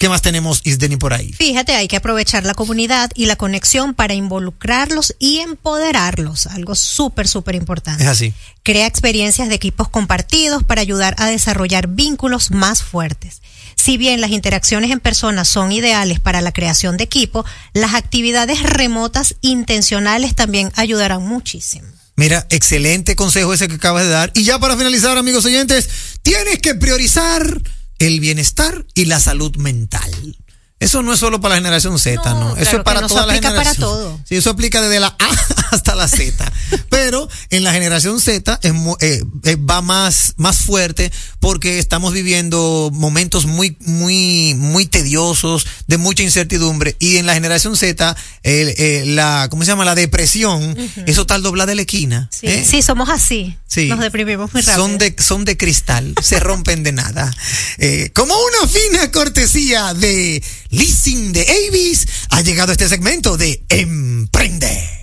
¿Qué 0.00 0.08
más 0.08 0.22
tenemos, 0.22 0.62
Isdeni, 0.64 0.96
por 0.96 1.12
ahí? 1.12 1.30
Fíjate, 1.34 1.74
hay 1.74 1.86
que 1.86 1.96
aprovechar 1.96 2.44
la 2.44 2.54
comunidad 2.54 3.10
y 3.14 3.26
la 3.26 3.36
conexión 3.36 3.92
para 3.92 4.14
involucrarlos 4.14 5.14
y 5.18 5.40
empoderarlos. 5.40 6.46
Algo 6.46 6.74
súper, 6.74 7.28
súper 7.28 7.54
importante. 7.54 8.04
Es 8.04 8.08
así. 8.08 8.32
Crea 8.62 8.86
experiencias 8.86 9.50
de 9.50 9.56
equipos 9.56 9.90
compartidos 9.90 10.64
para 10.64 10.80
ayudar 10.80 11.14
a 11.18 11.26
desarrollar 11.26 11.86
vínculos 11.86 12.50
más 12.50 12.82
fuertes. 12.82 13.42
Si 13.76 13.98
bien 13.98 14.22
las 14.22 14.30
interacciones 14.30 14.90
en 14.90 15.00
persona 15.00 15.44
son 15.44 15.70
ideales 15.70 16.18
para 16.18 16.40
la 16.40 16.52
creación 16.52 16.96
de 16.96 17.04
equipo, 17.04 17.44
las 17.74 17.92
actividades 17.92 18.62
remotas 18.62 19.34
intencionales 19.42 20.34
también 20.34 20.72
ayudarán 20.76 21.26
muchísimo. 21.26 21.86
Mira, 22.16 22.46
excelente 22.48 23.16
consejo 23.16 23.52
ese 23.52 23.68
que 23.68 23.74
acabas 23.74 24.04
de 24.04 24.08
dar. 24.08 24.32
Y 24.34 24.44
ya 24.44 24.58
para 24.58 24.78
finalizar, 24.78 25.18
amigos 25.18 25.44
oyentes, 25.44 25.90
tienes 26.22 26.58
que 26.60 26.74
priorizar 26.74 27.60
el 28.00 28.18
bienestar 28.18 28.86
y 28.94 29.04
la 29.04 29.20
salud 29.20 29.54
mental. 29.56 30.36
Eso 30.80 31.02
no 31.02 31.12
es 31.12 31.20
solo 31.20 31.42
para 31.42 31.56
la 31.56 31.60
generación 31.60 31.98
Z, 31.98 32.22
no. 32.32 32.56
Eso 32.56 32.78
es 32.78 32.82
para 32.82 33.06
toda 33.06 33.26
la 33.26 33.34
generación. 33.34 33.64
Para 33.64 33.74
todo. 33.74 34.18
Sí, 34.26 34.36
eso 34.36 34.48
aplica 34.48 34.80
desde 34.80 34.98
la 34.98 35.14
A 35.18 35.28
hasta 35.72 35.94
la 35.94 36.08
Z. 36.08 36.50
Pero 36.88 37.28
en 37.50 37.64
la 37.64 37.72
generación 37.74 38.18
Z 38.18 38.58
es, 38.62 38.72
eh, 39.00 39.22
eh, 39.44 39.56
va 39.56 39.82
más, 39.82 40.32
más 40.38 40.60
fuerte 40.60 41.12
porque 41.38 41.78
estamos 41.78 42.14
viviendo 42.14 42.90
momentos 42.94 43.44
muy, 43.44 43.76
muy, 43.80 44.54
muy 44.54 44.86
tediosos, 44.86 45.66
de 45.86 45.98
mucha 45.98 46.22
incertidumbre. 46.22 46.96
Y 46.98 47.18
en 47.18 47.26
la 47.26 47.34
generación 47.34 47.76
Z, 47.76 48.16
eh, 48.42 49.04
la, 49.06 49.48
¿cómo 49.50 49.64
se 49.64 49.68
llama? 49.68 49.84
La 49.84 49.94
depresión, 49.94 50.74
eso 51.04 51.26
tal 51.26 51.42
doblada 51.42 51.66
de 51.66 51.74
la 51.74 51.82
esquina. 51.82 52.30
Sí, 52.32 52.64
sí 52.64 52.80
somos 52.80 53.10
así. 53.10 53.54
Sí. 53.66 53.86
Nos 53.88 54.00
deprimimos 54.00 54.52
muy 54.54 54.62
rápido. 54.62 54.82
Son 54.82 54.96
de, 54.96 55.14
son 55.18 55.44
de 55.44 55.58
cristal, 55.58 56.14
se 56.22 56.40
rompen 56.40 56.82
de 56.82 56.92
nada. 56.92 57.30
como 58.14 58.34
una 58.34 58.66
fina 58.66 59.12
cortesía 59.12 59.92
de 59.92 60.42
Leasing 60.70 61.32
de 61.32 61.46
Avis, 61.68 62.06
ha 62.30 62.42
llegado 62.42 62.72
este 62.72 62.88
segmento 62.88 63.36
de 63.36 63.62
Emprende. 63.68 64.99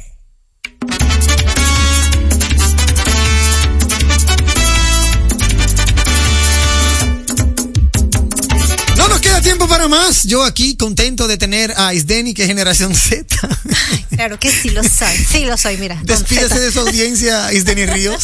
Más. 9.97 10.23
Yo 10.23 10.43
aquí 10.43 10.75
contento 10.75 11.27
de 11.27 11.37
tener 11.37 11.73
a 11.75 11.93
Isdeni, 11.93 12.33
que 12.33 12.43
es 12.43 12.47
generación 12.47 12.93
Z. 12.95 13.25
claro 14.15 14.39
que 14.39 14.51
sí 14.51 14.69
lo 14.69 14.83
soy, 14.83 15.17
sí 15.17 15.45
lo 15.45 15.57
soy, 15.57 15.77
mira. 15.77 15.99
Despídese 16.03 16.59
de 16.59 16.71
su 16.71 16.79
audiencia, 16.81 17.51
Isdeni 17.51 17.85
Ríos. 17.85 18.23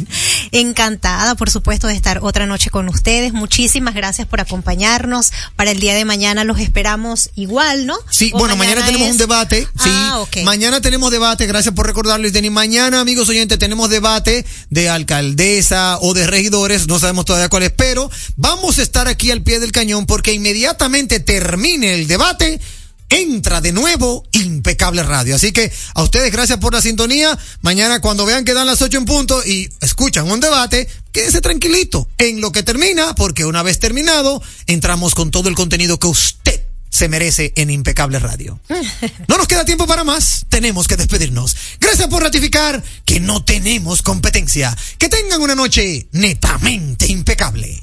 Encantada, 0.52 1.34
por 1.34 1.50
supuesto, 1.50 1.86
de 1.86 1.94
estar 1.94 2.18
otra 2.22 2.46
noche 2.46 2.70
con 2.70 2.88
ustedes. 2.88 3.32
Muchísimas 3.32 3.94
gracias 3.94 4.26
por 4.26 4.40
acompañarnos. 4.40 5.32
Para 5.56 5.70
el 5.70 5.80
día 5.80 5.94
de 5.94 6.04
mañana 6.04 6.44
los 6.44 6.58
esperamos 6.60 7.30
igual, 7.34 7.86
¿no? 7.86 7.96
Sí, 8.10 8.30
bueno, 8.32 8.56
mañana, 8.56 8.84
tenemos 8.84 9.10
un 9.10 9.16
debate. 9.16 9.66
Sí, 9.82 9.90
ah, 9.90 10.24
mañana 10.44 10.80
tenemos 10.80 11.10
debate. 11.10 11.46
Gracias 11.46 11.74
por 11.74 11.86
recordarlo, 11.86 12.26
Isdeni. 12.26 12.50
Mañana, 12.50 13.00
amigos 13.00 13.28
oyentes, 13.28 13.58
tenemos 13.58 13.88
debate 13.88 14.44
de 14.70 14.88
alcaldesa 14.88 15.98
o 16.00 16.12
de 16.12 16.26
regidores. 16.26 16.86
No 16.86 16.98
sabemos 16.98 17.24
todavía 17.24 17.48
cuál 17.48 17.62
es, 17.62 17.70
pero 17.70 18.10
vamos 18.36 18.78
a 18.78 18.82
estar 18.82 19.08
aquí 19.08 19.30
al 19.30 19.42
pie 19.42 19.58
del 19.58 19.72
cañón 19.72 20.06
porque 20.06 20.32
inmediatamente 20.32 20.97
termine 21.06 21.94
el 21.94 22.08
debate, 22.08 22.60
entra 23.08 23.60
de 23.60 23.72
nuevo 23.72 24.24
Impecable 24.32 25.02
Radio. 25.02 25.36
Así 25.36 25.52
que 25.52 25.72
a 25.94 26.02
ustedes 26.02 26.32
gracias 26.32 26.58
por 26.58 26.74
la 26.74 26.82
sintonía. 26.82 27.38
Mañana 27.62 28.00
cuando 28.00 28.26
vean 28.26 28.44
que 28.44 28.54
dan 28.54 28.66
las 28.66 28.82
ocho 28.82 28.98
en 28.98 29.04
punto 29.04 29.42
y 29.44 29.68
escuchan 29.80 30.30
un 30.30 30.40
debate, 30.40 30.88
quédese 31.12 31.40
tranquilito 31.40 32.08
en 32.18 32.40
lo 32.40 32.52
que 32.52 32.62
termina, 32.62 33.14
porque 33.14 33.44
una 33.44 33.62
vez 33.62 33.78
terminado, 33.78 34.42
entramos 34.66 35.14
con 35.14 35.30
todo 35.30 35.48
el 35.48 35.54
contenido 35.54 35.98
que 35.98 36.08
usted 36.08 36.62
se 36.90 37.08
merece 37.08 37.52
en 37.56 37.70
Impecable 37.70 38.18
Radio. 38.18 38.60
No 39.28 39.36
nos 39.36 39.46
queda 39.46 39.64
tiempo 39.64 39.86
para 39.86 40.04
más, 40.04 40.46
tenemos 40.48 40.88
que 40.88 40.96
despedirnos. 40.96 41.54
Gracias 41.80 42.08
por 42.08 42.22
ratificar 42.22 42.82
que 43.04 43.20
no 43.20 43.44
tenemos 43.44 44.02
competencia. 44.02 44.76
Que 44.96 45.08
tengan 45.08 45.40
una 45.40 45.54
noche 45.54 46.08
netamente 46.12 47.06
impecable. 47.06 47.82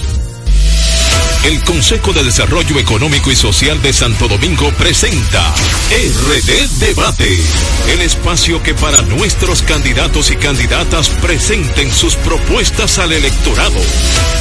El 1.45 1.63
Consejo 1.63 2.13
de 2.13 2.23
Desarrollo 2.23 2.77
Económico 2.77 3.31
y 3.31 3.35
Social 3.35 3.81
de 3.81 3.93
Santo 3.93 4.27
Domingo 4.27 4.71
presenta 4.73 5.53
RD 5.89 6.69
Debate, 6.79 7.39
el 7.91 8.01
espacio 8.01 8.61
que 8.61 8.73
para 8.75 9.01
nuestros 9.01 9.63
candidatos 9.63 10.29
y 10.29 10.35
candidatas 10.35 11.09
presenten 11.09 11.91
sus 11.91 12.15
propuestas 12.15 12.99
al 12.99 13.11
electorado. 13.13 13.79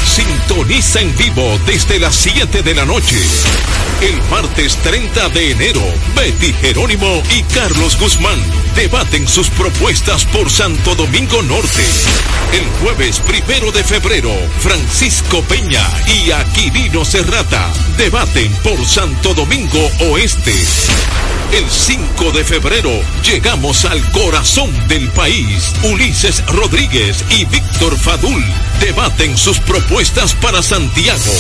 Sintoniza 0.05 1.01
en 1.01 1.17
vivo 1.17 1.59
desde 1.67 1.99
las 1.99 2.15
7 2.17 2.63
de 2.63 2.75
la 2.75 2.85
noche. 2.85 3.17
El 4.03 4.21
martes 4.31 4.77
30 4.83 5.29
de 5.31 5.51
enero, 5.53 5.83
Betty 6.17 6.53
Jerónimo 6.55 7.23
y 7.37 7.43
Carlos 7.55 7.99
Guzmán 7.99 8.39
debaten 8.75 9.29
sus 9.29 9.49
propuestas 9.51 10.25
por 10.27 10.51
Santo 10.51 10.95
Domingo 10.95 11.43
Norte. 11.43 11.85
El 12.53 12.65
jueves 12.81 13.21
primero 13.21 13.71
de 13.73 13.85
febrero, 13.85 14.33
Francisco 14.61 15.43
Peña 15.43 15.87
y 16.07 16.31
Aquilino 16.31 16.90
Serrata 16.91 17.73
debaten 17.97 18.53
por 18.65 18.85
Santo 18.85 19.33
Domingo 19.33 19.79
Oeste. 20.11 20.53
El 21.53 21.71
5 21.71 22.33
de 22.33 22.45
febrero 22.45 22.91
llegamos 23.23 23.85
al 23.85 24.03
corazón 24.11 24.71
del 24.89 25.09
país. 25.11 25.73
Ulises 25.85 26.45
Rodríguez 26.47 27.25
y 27.31 27.45
Víctor 27.45 27.97
Fadul 27.97 28.45
debaten 28.81 29.39
sus 29.39 29.61
propuestas 29.61 30.35
para 30.35 30.63
Santiago. 30.63 31.33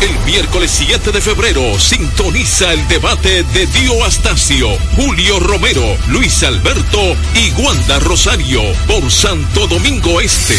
El 0.00 0.18
miércoles 0.26 0.72
7 0.76 1.12
de 1.12 1.20
febrero 1.20 1.78
sintoniza 1.78 2.72
el 2.72 2.86
debate 2.88 3.44
de 3.44 3.66
Dio 3.66 4.04
Astacio, 4.04 4.76
Julio 4.96 5.38
Romero, 5.38 5.96
Luis 6.08 6.42
Alberto 6.42 7.16
y 7.34 7.52
Wanda 7.62 8.00
Rosario 8.00 8.60
por 8.88 9.10
Santo 9.10 9.68
Domingo 9.68 10.20
Este. 10.20 10.58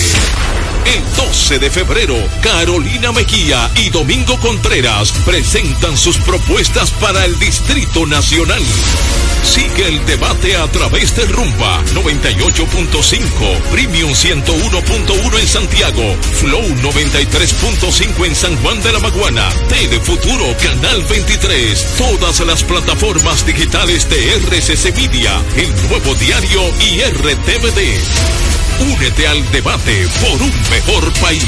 El 0.85 1.03
12 1.15 1.59
de 1.59 1.71
febrero, 1.71 2.15
Carolina 2.41 3.11
Mejía 3.11 3.71
y 3.75 3.89
Domingo 3.89 4.39
Contreras 4.39 5.11
presentan 5.25 5.97
sus 5.97 6.17
propuestas 6.17 6.91
para 6.91 7.25
el 7.25 7.37
Distrito 7.39 8.05
Nacional. 8.05 8.61
Sigue 9.41 9.87
el 9.87 10.05
debate 10.05 10.55
a 10.57 10.67
través 10.67 11.15
de 11.15 11.25
Rumba 11.25 11.83
98.5, 11.93 13.59
Premium 13.71 14.11
101.1 14.11 15.39
en 15.39 15.47
Santiago, 15.47 16.15
Flow 16.33 16.61
93.5 16.61 18.25
en 18.25 18.35
San 18.35 18.55
Juan 18.57 18.81
de 18.81 18.91
la 18.91 18.99
Maguana, 18.99 19.49
Telefuturo 19.69 20.55
Canal 20.61 21.03
23, 21.09 21.85
todas 21.97 22.39
las 22.41 22.63
plataformas 22.63 23.45
digitales 23.45 24.09
de 24.09 24.35
RCC 24.35 24.95
Media, 24.95 25.41
el 25.57 25.89
nuevo 25.89 26.15
diario 26.15 26.61
y 26.79 27.01
RTVD. 27.01 28.54
Únete 28.79 29.27
al 29.27 29.51
debate 29.51 30.07
por 30.21 30.41
un 30.41 30.53
mejor 30.69 31.13
país. 31.21 31.45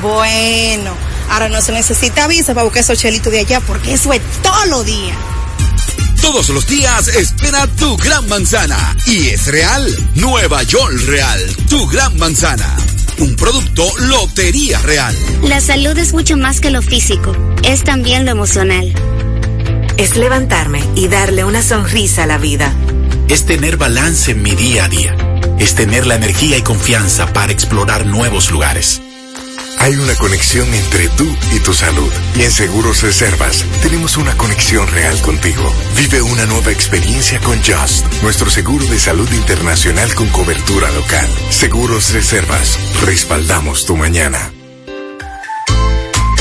Bueno, 0.00 0.92
ahora 1.30 1.48
no 1.48 1.60
se 1.60 1.72
necesita 1.72 2.26
visa 2.26 2.54
para 2.54 2.64
buscar 2.64 2.82
esos 2.82 2.98
chelitos 2.98 3.32
de 3.32 3.40
allá 3.40 3.60
porque 3.60 3.94
eso 3.94 4.12
es 4.12 4.20
todo 4.42 4.66
lo 4.66 4.84
día. 4.84 5.14
Todos 6.20 6.48
los 6.50 6.66
días 6.66 7.08
espera 7.08 7.66
tu 7.66 7.96
gran 7.96 8.28
manzana. 8.28 8.96
Y 9.06 9.28
es 9.28 9.46
real. 9.48 9.84
Nueva 10.14 10.62
York 10.62 10.94
Real. 11.06 11.40
Tu 11.68 11.84
gran 11.88 12.16
manzana. 12.16 12.76
Un 13.18 13.34
producto 13.34 13.90
Lotería 13.98 14.78
Real. 14.80 15.16
La 15.42 15.60
salud 15.60 15.98
es 15.98 16.12
mucho 16.12 16.36
más 16.36 16.60
que 16.60 16.70
lo 16.70 16.80
físico. 16.80 17.36
Es 17.64 17.82
también 17.82 18.24
lo 18.24 18.30
emocional. 18.30 18.92
Es 19.96 20.16
levantarme 20.16 20.84
y 20.94 21.08
darle 21.08 21.44
una 21.44 21.60
sonrisa 21.60 22.22
a 22.22 22.26
la 22.26 22.38
vida. 22.38 22.72
Es 23.32 23.46
tener 23.46 23.78
balance 23.78 24.32
en 24.32 24.42
mi 24.42 24.50
día 24.50 24.84
a 24.84 24.88
día. 24.90 25.16
Es 25.58 25.74
tener 25.74 26.06
la 26.06 26.16
energía 26.16 26.58
y 26.58 26.60
confianza 26.60 27.32
para 27.32 27.50
explorar 27.50 28.04
nuevos 28.04 28.50
lugares. 28.50 29.00
Hay 29.78 29.94
una 29.94 30.14
conexión 30.16 30.68
entre 30.74 31.08
tú 31.08 31.26
y 31.50 31.60
tu 31.60 31.72
salud. 31.72 32.12
Y 32.36 32.42
en 32.42 32.50
Seguros 32.50 33.00
Reservas 33.00 33.64
tenemos 33.80 34.18
una 34.18 34.36
conexión 34.36 34.86
real 34.86 35.18
contigo. 35.22 35.64
Vive 35.96 36.20
una 36.20 36.44
nueva 36.44 36.72
experiencia 36.72 37.40
con 37.40 37.56
Just, 37.64 38.04
nuestro 38.22 38.50
seguro 38.50 38.84
de 38.84 38.98
salud 38.98 39.32
internacional 39.32 40.14
con 40.14 40.28
cobertura 40.28 40.90
local. 40.90 41.26
Seguros 41.48 42.12
Reservas, 42.12 42.78
respaldamos 43.02 43.86
tu 43.86 43.96
mañana. 43.96 44.52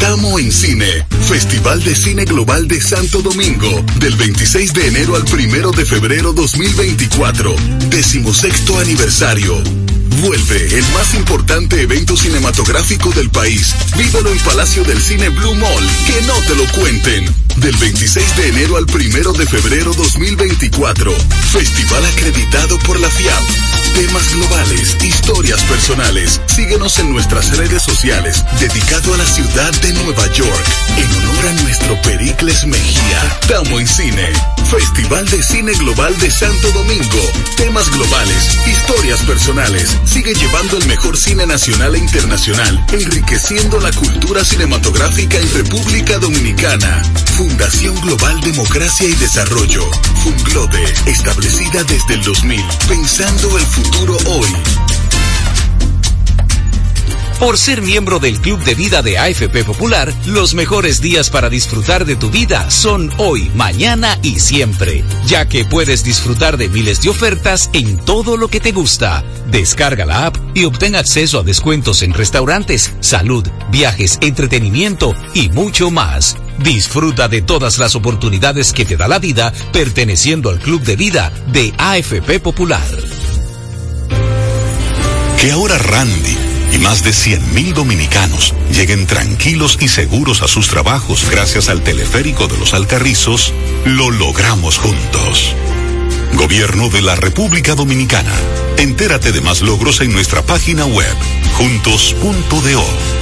Tamo 0.00 0.38
en 0.38 0.50
Cine, 0.50 1.06
Festival 1.28 1.82
de 1.82 1.94
Cine 1.94 2.24
Global 2.24 2.66
de 2.66 2.80
Santo 2.80 3.22
Domingo, 3.22 3.84
del 3.96 4.16
26 4.16 4.72
de 4.74 4.88
enero 4.88 5.16
al 5.16 5.22
1 5.22 5.70
de 5.70 5.84
febrero 5.84 6.32
2024, 6.32 7.54
decimosexto 7.88 8.78
aniversario. 8.78 9.62
Vuelve 10.20 10.78
el 10.78 10.84
más 10.92 11.14
importante 11.14 11.80
evento 11.80 12.16
cinematográfico 12.16 13.10
del 13.12 13.30
país. 13.30 13.74
Vívelo 13.96 14.30
en 14.30 14.38
Palacio 14.40 14.84
del 14.84 15.00
Cine 15.00 15.28
Blue 15.30 15.54
Mall. 15.54 15.88
Que 16.06 16.22
no 16.26 16.34
te 16.46 16.54
lo 16.54 16.66
cuenten. 16.72 17.24
Del 17.56 17.76
26 17.76 18.36
de 18.36 18.48
enero 18.48 18.76
al 18.76 18.84
1 18.84 19.32
de 19.32 19.46
febrero 19.46 19.92
2024. 19.94 21.12
Festival 21.52 22.04
acreditado 22.06 22.78
por 22.80 23.00
la 23.00 23.10
FIAP. 23.10 23.42
Temas 23.94 24.34
globales, 24.34 24.96
historias 25.02 25.62
personales. 25.64 26.40
Síguenos 26.46 26.98
en 26.98 27.12
nuestras 27.12 27.56
redes 27.56 27.82
sociales, 27.82 28.42
dedicado 28.58 29.14
a 29.14 29.18
la 29.18 29.26
ciudad 29.26 29.72
de 29.80 29.92
Nueva 29.92 30.26
York, 30.32 30.66
en 30.96 31.10
honor 31.14 31.48
a 31.48 31.52
nuestro 31.62 32.00
Pericles 32.02 32.66
Mejía. 32.66 33.38
Tamo 33.48 33.78
en 33.78 33.86
Cine. 33.86 34.32
Festival 34.70 35.28
de 35.28 35.42
Cine 35.42 35.72
Global 35.72 36.18
de 36.18 36.30
Santo 36.30 36.72
Domingo. 36.72 37.30
Temas 37.56 37.90
globales, 37.90 38.58
historias 38.66 39.20
personales. 39.20 39.96
Sigue 40.04 40.34
llevando 40.34 40.78
el 40.78 40.86
mejor 40.86 41.16
cine 41.16 41.46
nacional 41.46 41.94
e 41.94 41.98
internacional, 41.98 42.86
enriqueciendo 42.92 43.78
la 43.80 43.92
cultura 43.92 44.44
cinematográfica 44.44 45.38
en 45.38 45.52
República 45.52 46.18
Dominicana. 46.18 47.02
Fundación 47.42 48.00
Global 48.02 48.40
Democracia 48.40 49.08
y 49.08 49.14
Desarrollo. 49.14 49.82
Funglode, 50.22 50.84
establecida 51.06 51.82
desde 51.82 52.14
el 52.14 52.22
2000, 52.22 52.64
pensando 52.86 53.58
el 53.58 53.64
futuro 53.64 54.16
hoy. 54.28 54.48
Por 57.40 57.58
ser 57.58 57.82
miembro 57.82 58.20
del 58.20 58.40
Club 58.40 58.62
de 58.62 58.76
Vida 58.76 59.02
de 59.02 59.18
AFP 59.18 59.64
Popular, 59.64 60.14
los 60.26 60.54
mejores 60.54 61.00
días 61.00 61.30
para 61.30 61.48
disfrutar 61.48 62.04
de 62.04 62.14
tu 62.14 62.30
vida 62.30 62.70
son 62.70 63.10
hoy, 63.18 63.50
mañana 63.56 64.16
y 64.22 64.38
siempre, 64.38 65.02
ya 65.26 65.48
que 65.48 65.64
puedes 65.64 66.04
disfrutar 66.04 66.56
de 66.56 66.68
miles 66.68 67.02
de 67.02 67.08
ofertas 67.08 67.70
en 67.72 67.96
todo 68.04 68.36
lo 68.36 68.46
que 68.46 68.60
te 68.60 68.70
gusta. 68.70 69.24
Descarga 69.50 70.06
la 70.06 70.26
app 70.26 70.36
y 70.54 70.64
obtén 70.64 70.94
acceso 70.94 71.40
a 71.40 71.42
descuentos 71.42 72.02
en 72.02 72.14
restaurantes, 72.14 72.92
salud, 73.00 73.44
viajes, 73.72 74.18
entretenimiento 74.20 75.12
y 75.34 75.48
mucho 75.48 75.90
más. 75.90 76.36
Disfruta 76.58 77.28
de 77.28 77.42
todas 77.42 77.78
las 77.78 77.94
oportunidades 77.94 78.72
que 78.72 78.84
te 78.84 78.96
da 78.96 79.08
la 79.08 79.18
vida 79.18 79.52
perteneciendo 79.72 80.50
al 80.50 80.58
Club 80.58 80.82
de 80.82 80.96
Vida 80.96 81.32
de 81.48 81.72
AFP 81.78 82.40
Popular. 82.40 82.86
Que 85.40 85.50
ahora 85.50 85.76
Randy 85.78 86.36
y 86.72 86.78
más 86.78 87.02
de 87.04 87.10
100.000 87.10 87.74
dominicanos 87.74 88.54
lleguen 88.70 89.06
tranquilos 89.06 89.78
y 89.80 89.88
seguros 89.88 90.42
a 90.42 90.48
sus 90.48 90.68
trabajos 90.68 91.28
gracias 91.30 91.68
al 91.68 91.82
teleférico 91.82 92.48
de 92.48 92.58
los 92.58 92.74
Alcarrizos, 92.74 93.52
lo 93.84 94.10
logramos 94.10 94.78
juntos. 94.78 95.54
Gobierno 96.34 96.88
de 96.88 97.02
la 97.02 97.14
República 97.14 97.74
Dominicana. 97.74 98.32
Entérate 98.78 99.32
de 99.32 99.40
más 99.42 99.60
logros 99.60 100.00
en 100.00 100.12
nuestra 100.12 100.42
página 100.42 100.86
web, 100.86 101.14
juntos.do. 101.58 103.21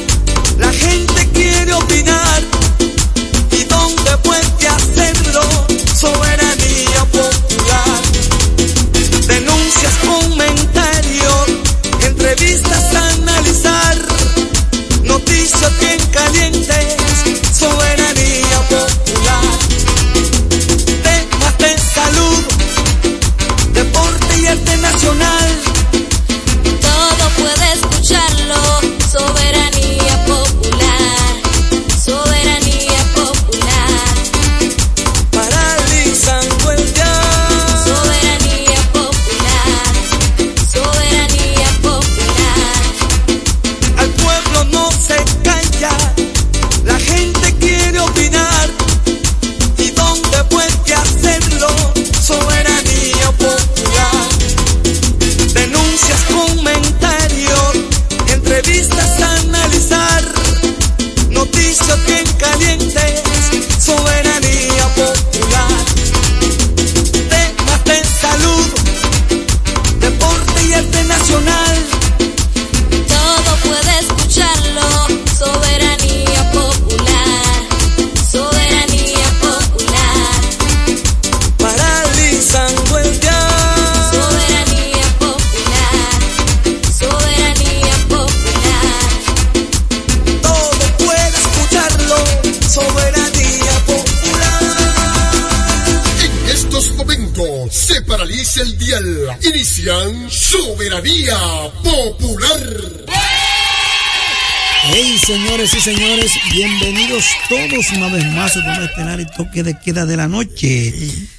todos 107.69 107.91
una 107.91 108.07
vez 108.07 108.25
más 108.33 108.55
a 108.57 108.59
un 108.59 108.83
escenario 108.83 109.27
toque 109.35 109.63
de 109.63 109.77
queda 109.77 110.05
de 110.05 110.17
la 110.17 110.27
noche. 110.27 110.93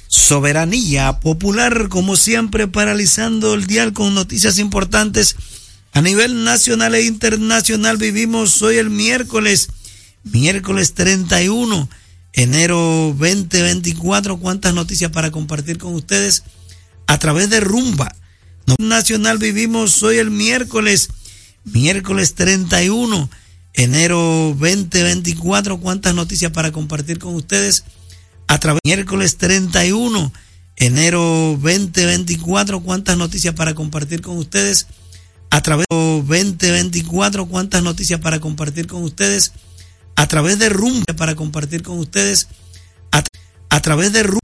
Soberanía 0.07 1.19
popular, 1.19 1.89
como 1.89 2.15
siempre, 2.15 2.67
paralizando 2.67 3.53
el 3.53 3.65
dial 3.65 3.93
con 3.93 4.13
noticias 4.13 4.57
importantes 4.59 5.35
a 5.91 6.01
nivel 6.01 6.43
nacional 6.43 6.95
e 6.95 7.05
internacional. 7.05 7.97
Vivimos 7.97 8.61
hoy 8.61 8.77
el 8.77 8.89
miércoles, 8.89 9.69
miércoles 10.23 10.93
31, 10.93 11.89
enero 12.33 13.15
2024. 13.17 14.37
¿Cuántas 14.37 14.73
noticias 14.73 15.11
para 15.11 15.31
compartir 15.31 15.77
con 15.77 15.93
ustedes 15.93 16.43
a 17.07 17.17
través 17.17 17.49
de 17.49 17.59
Rumba? 17.59 18.15
Nacional 18.77 19.39
vivimos 19.39 20.01
hoy 20.03 20.17
el 20.17 20.31
miércoles, 20.31 21.09
miércoles 21.65 22.33
31, 22.35 23.29
enero 23.73 24.55
2024. 24.57 25.79
¿Cuántas 25.79 26.15
noticias 26.15 26.51
para 26.51 26.71
compartir 26.71 27.19
con 27.19 27.35
ustedes? 27.35 27.83
A 28.47 28.59
través 28.59 28.81
miércoles 28.85 29.37
31, 29.37 30.31
enero 30.75 31.57
2024. 31.61 32.81
¿Cuántas 32.81 33.17
noticias 33.17 33.55
para 33.55 33.73
compartir 33.73 34.21
con 34.21 34.37
ustedes? 34.37 34.87
A 35.49 35.61
través 35.61 35.85
2024. 35.89 37.45
¿Cuántas 37.47 37.83
noticias 37.83 38.19
para 38.19 38.39
compartir 38.39 38.87
con 38.87 39.03
ustedes? 39.03 39.53
A 40.15 40.27
través 40.27 40.59
de 40.59 40.69
Rumba 40.69 41.05
para 41.17 41.35
compartir 41.35 41.83
con 41.83 41.97
ustedes. 41.99 42.47
A, 43.11 43.23
a 43.69 43.81
través 43.81 44.13
de 44.13 44.23
Rumba. 44.23 44.42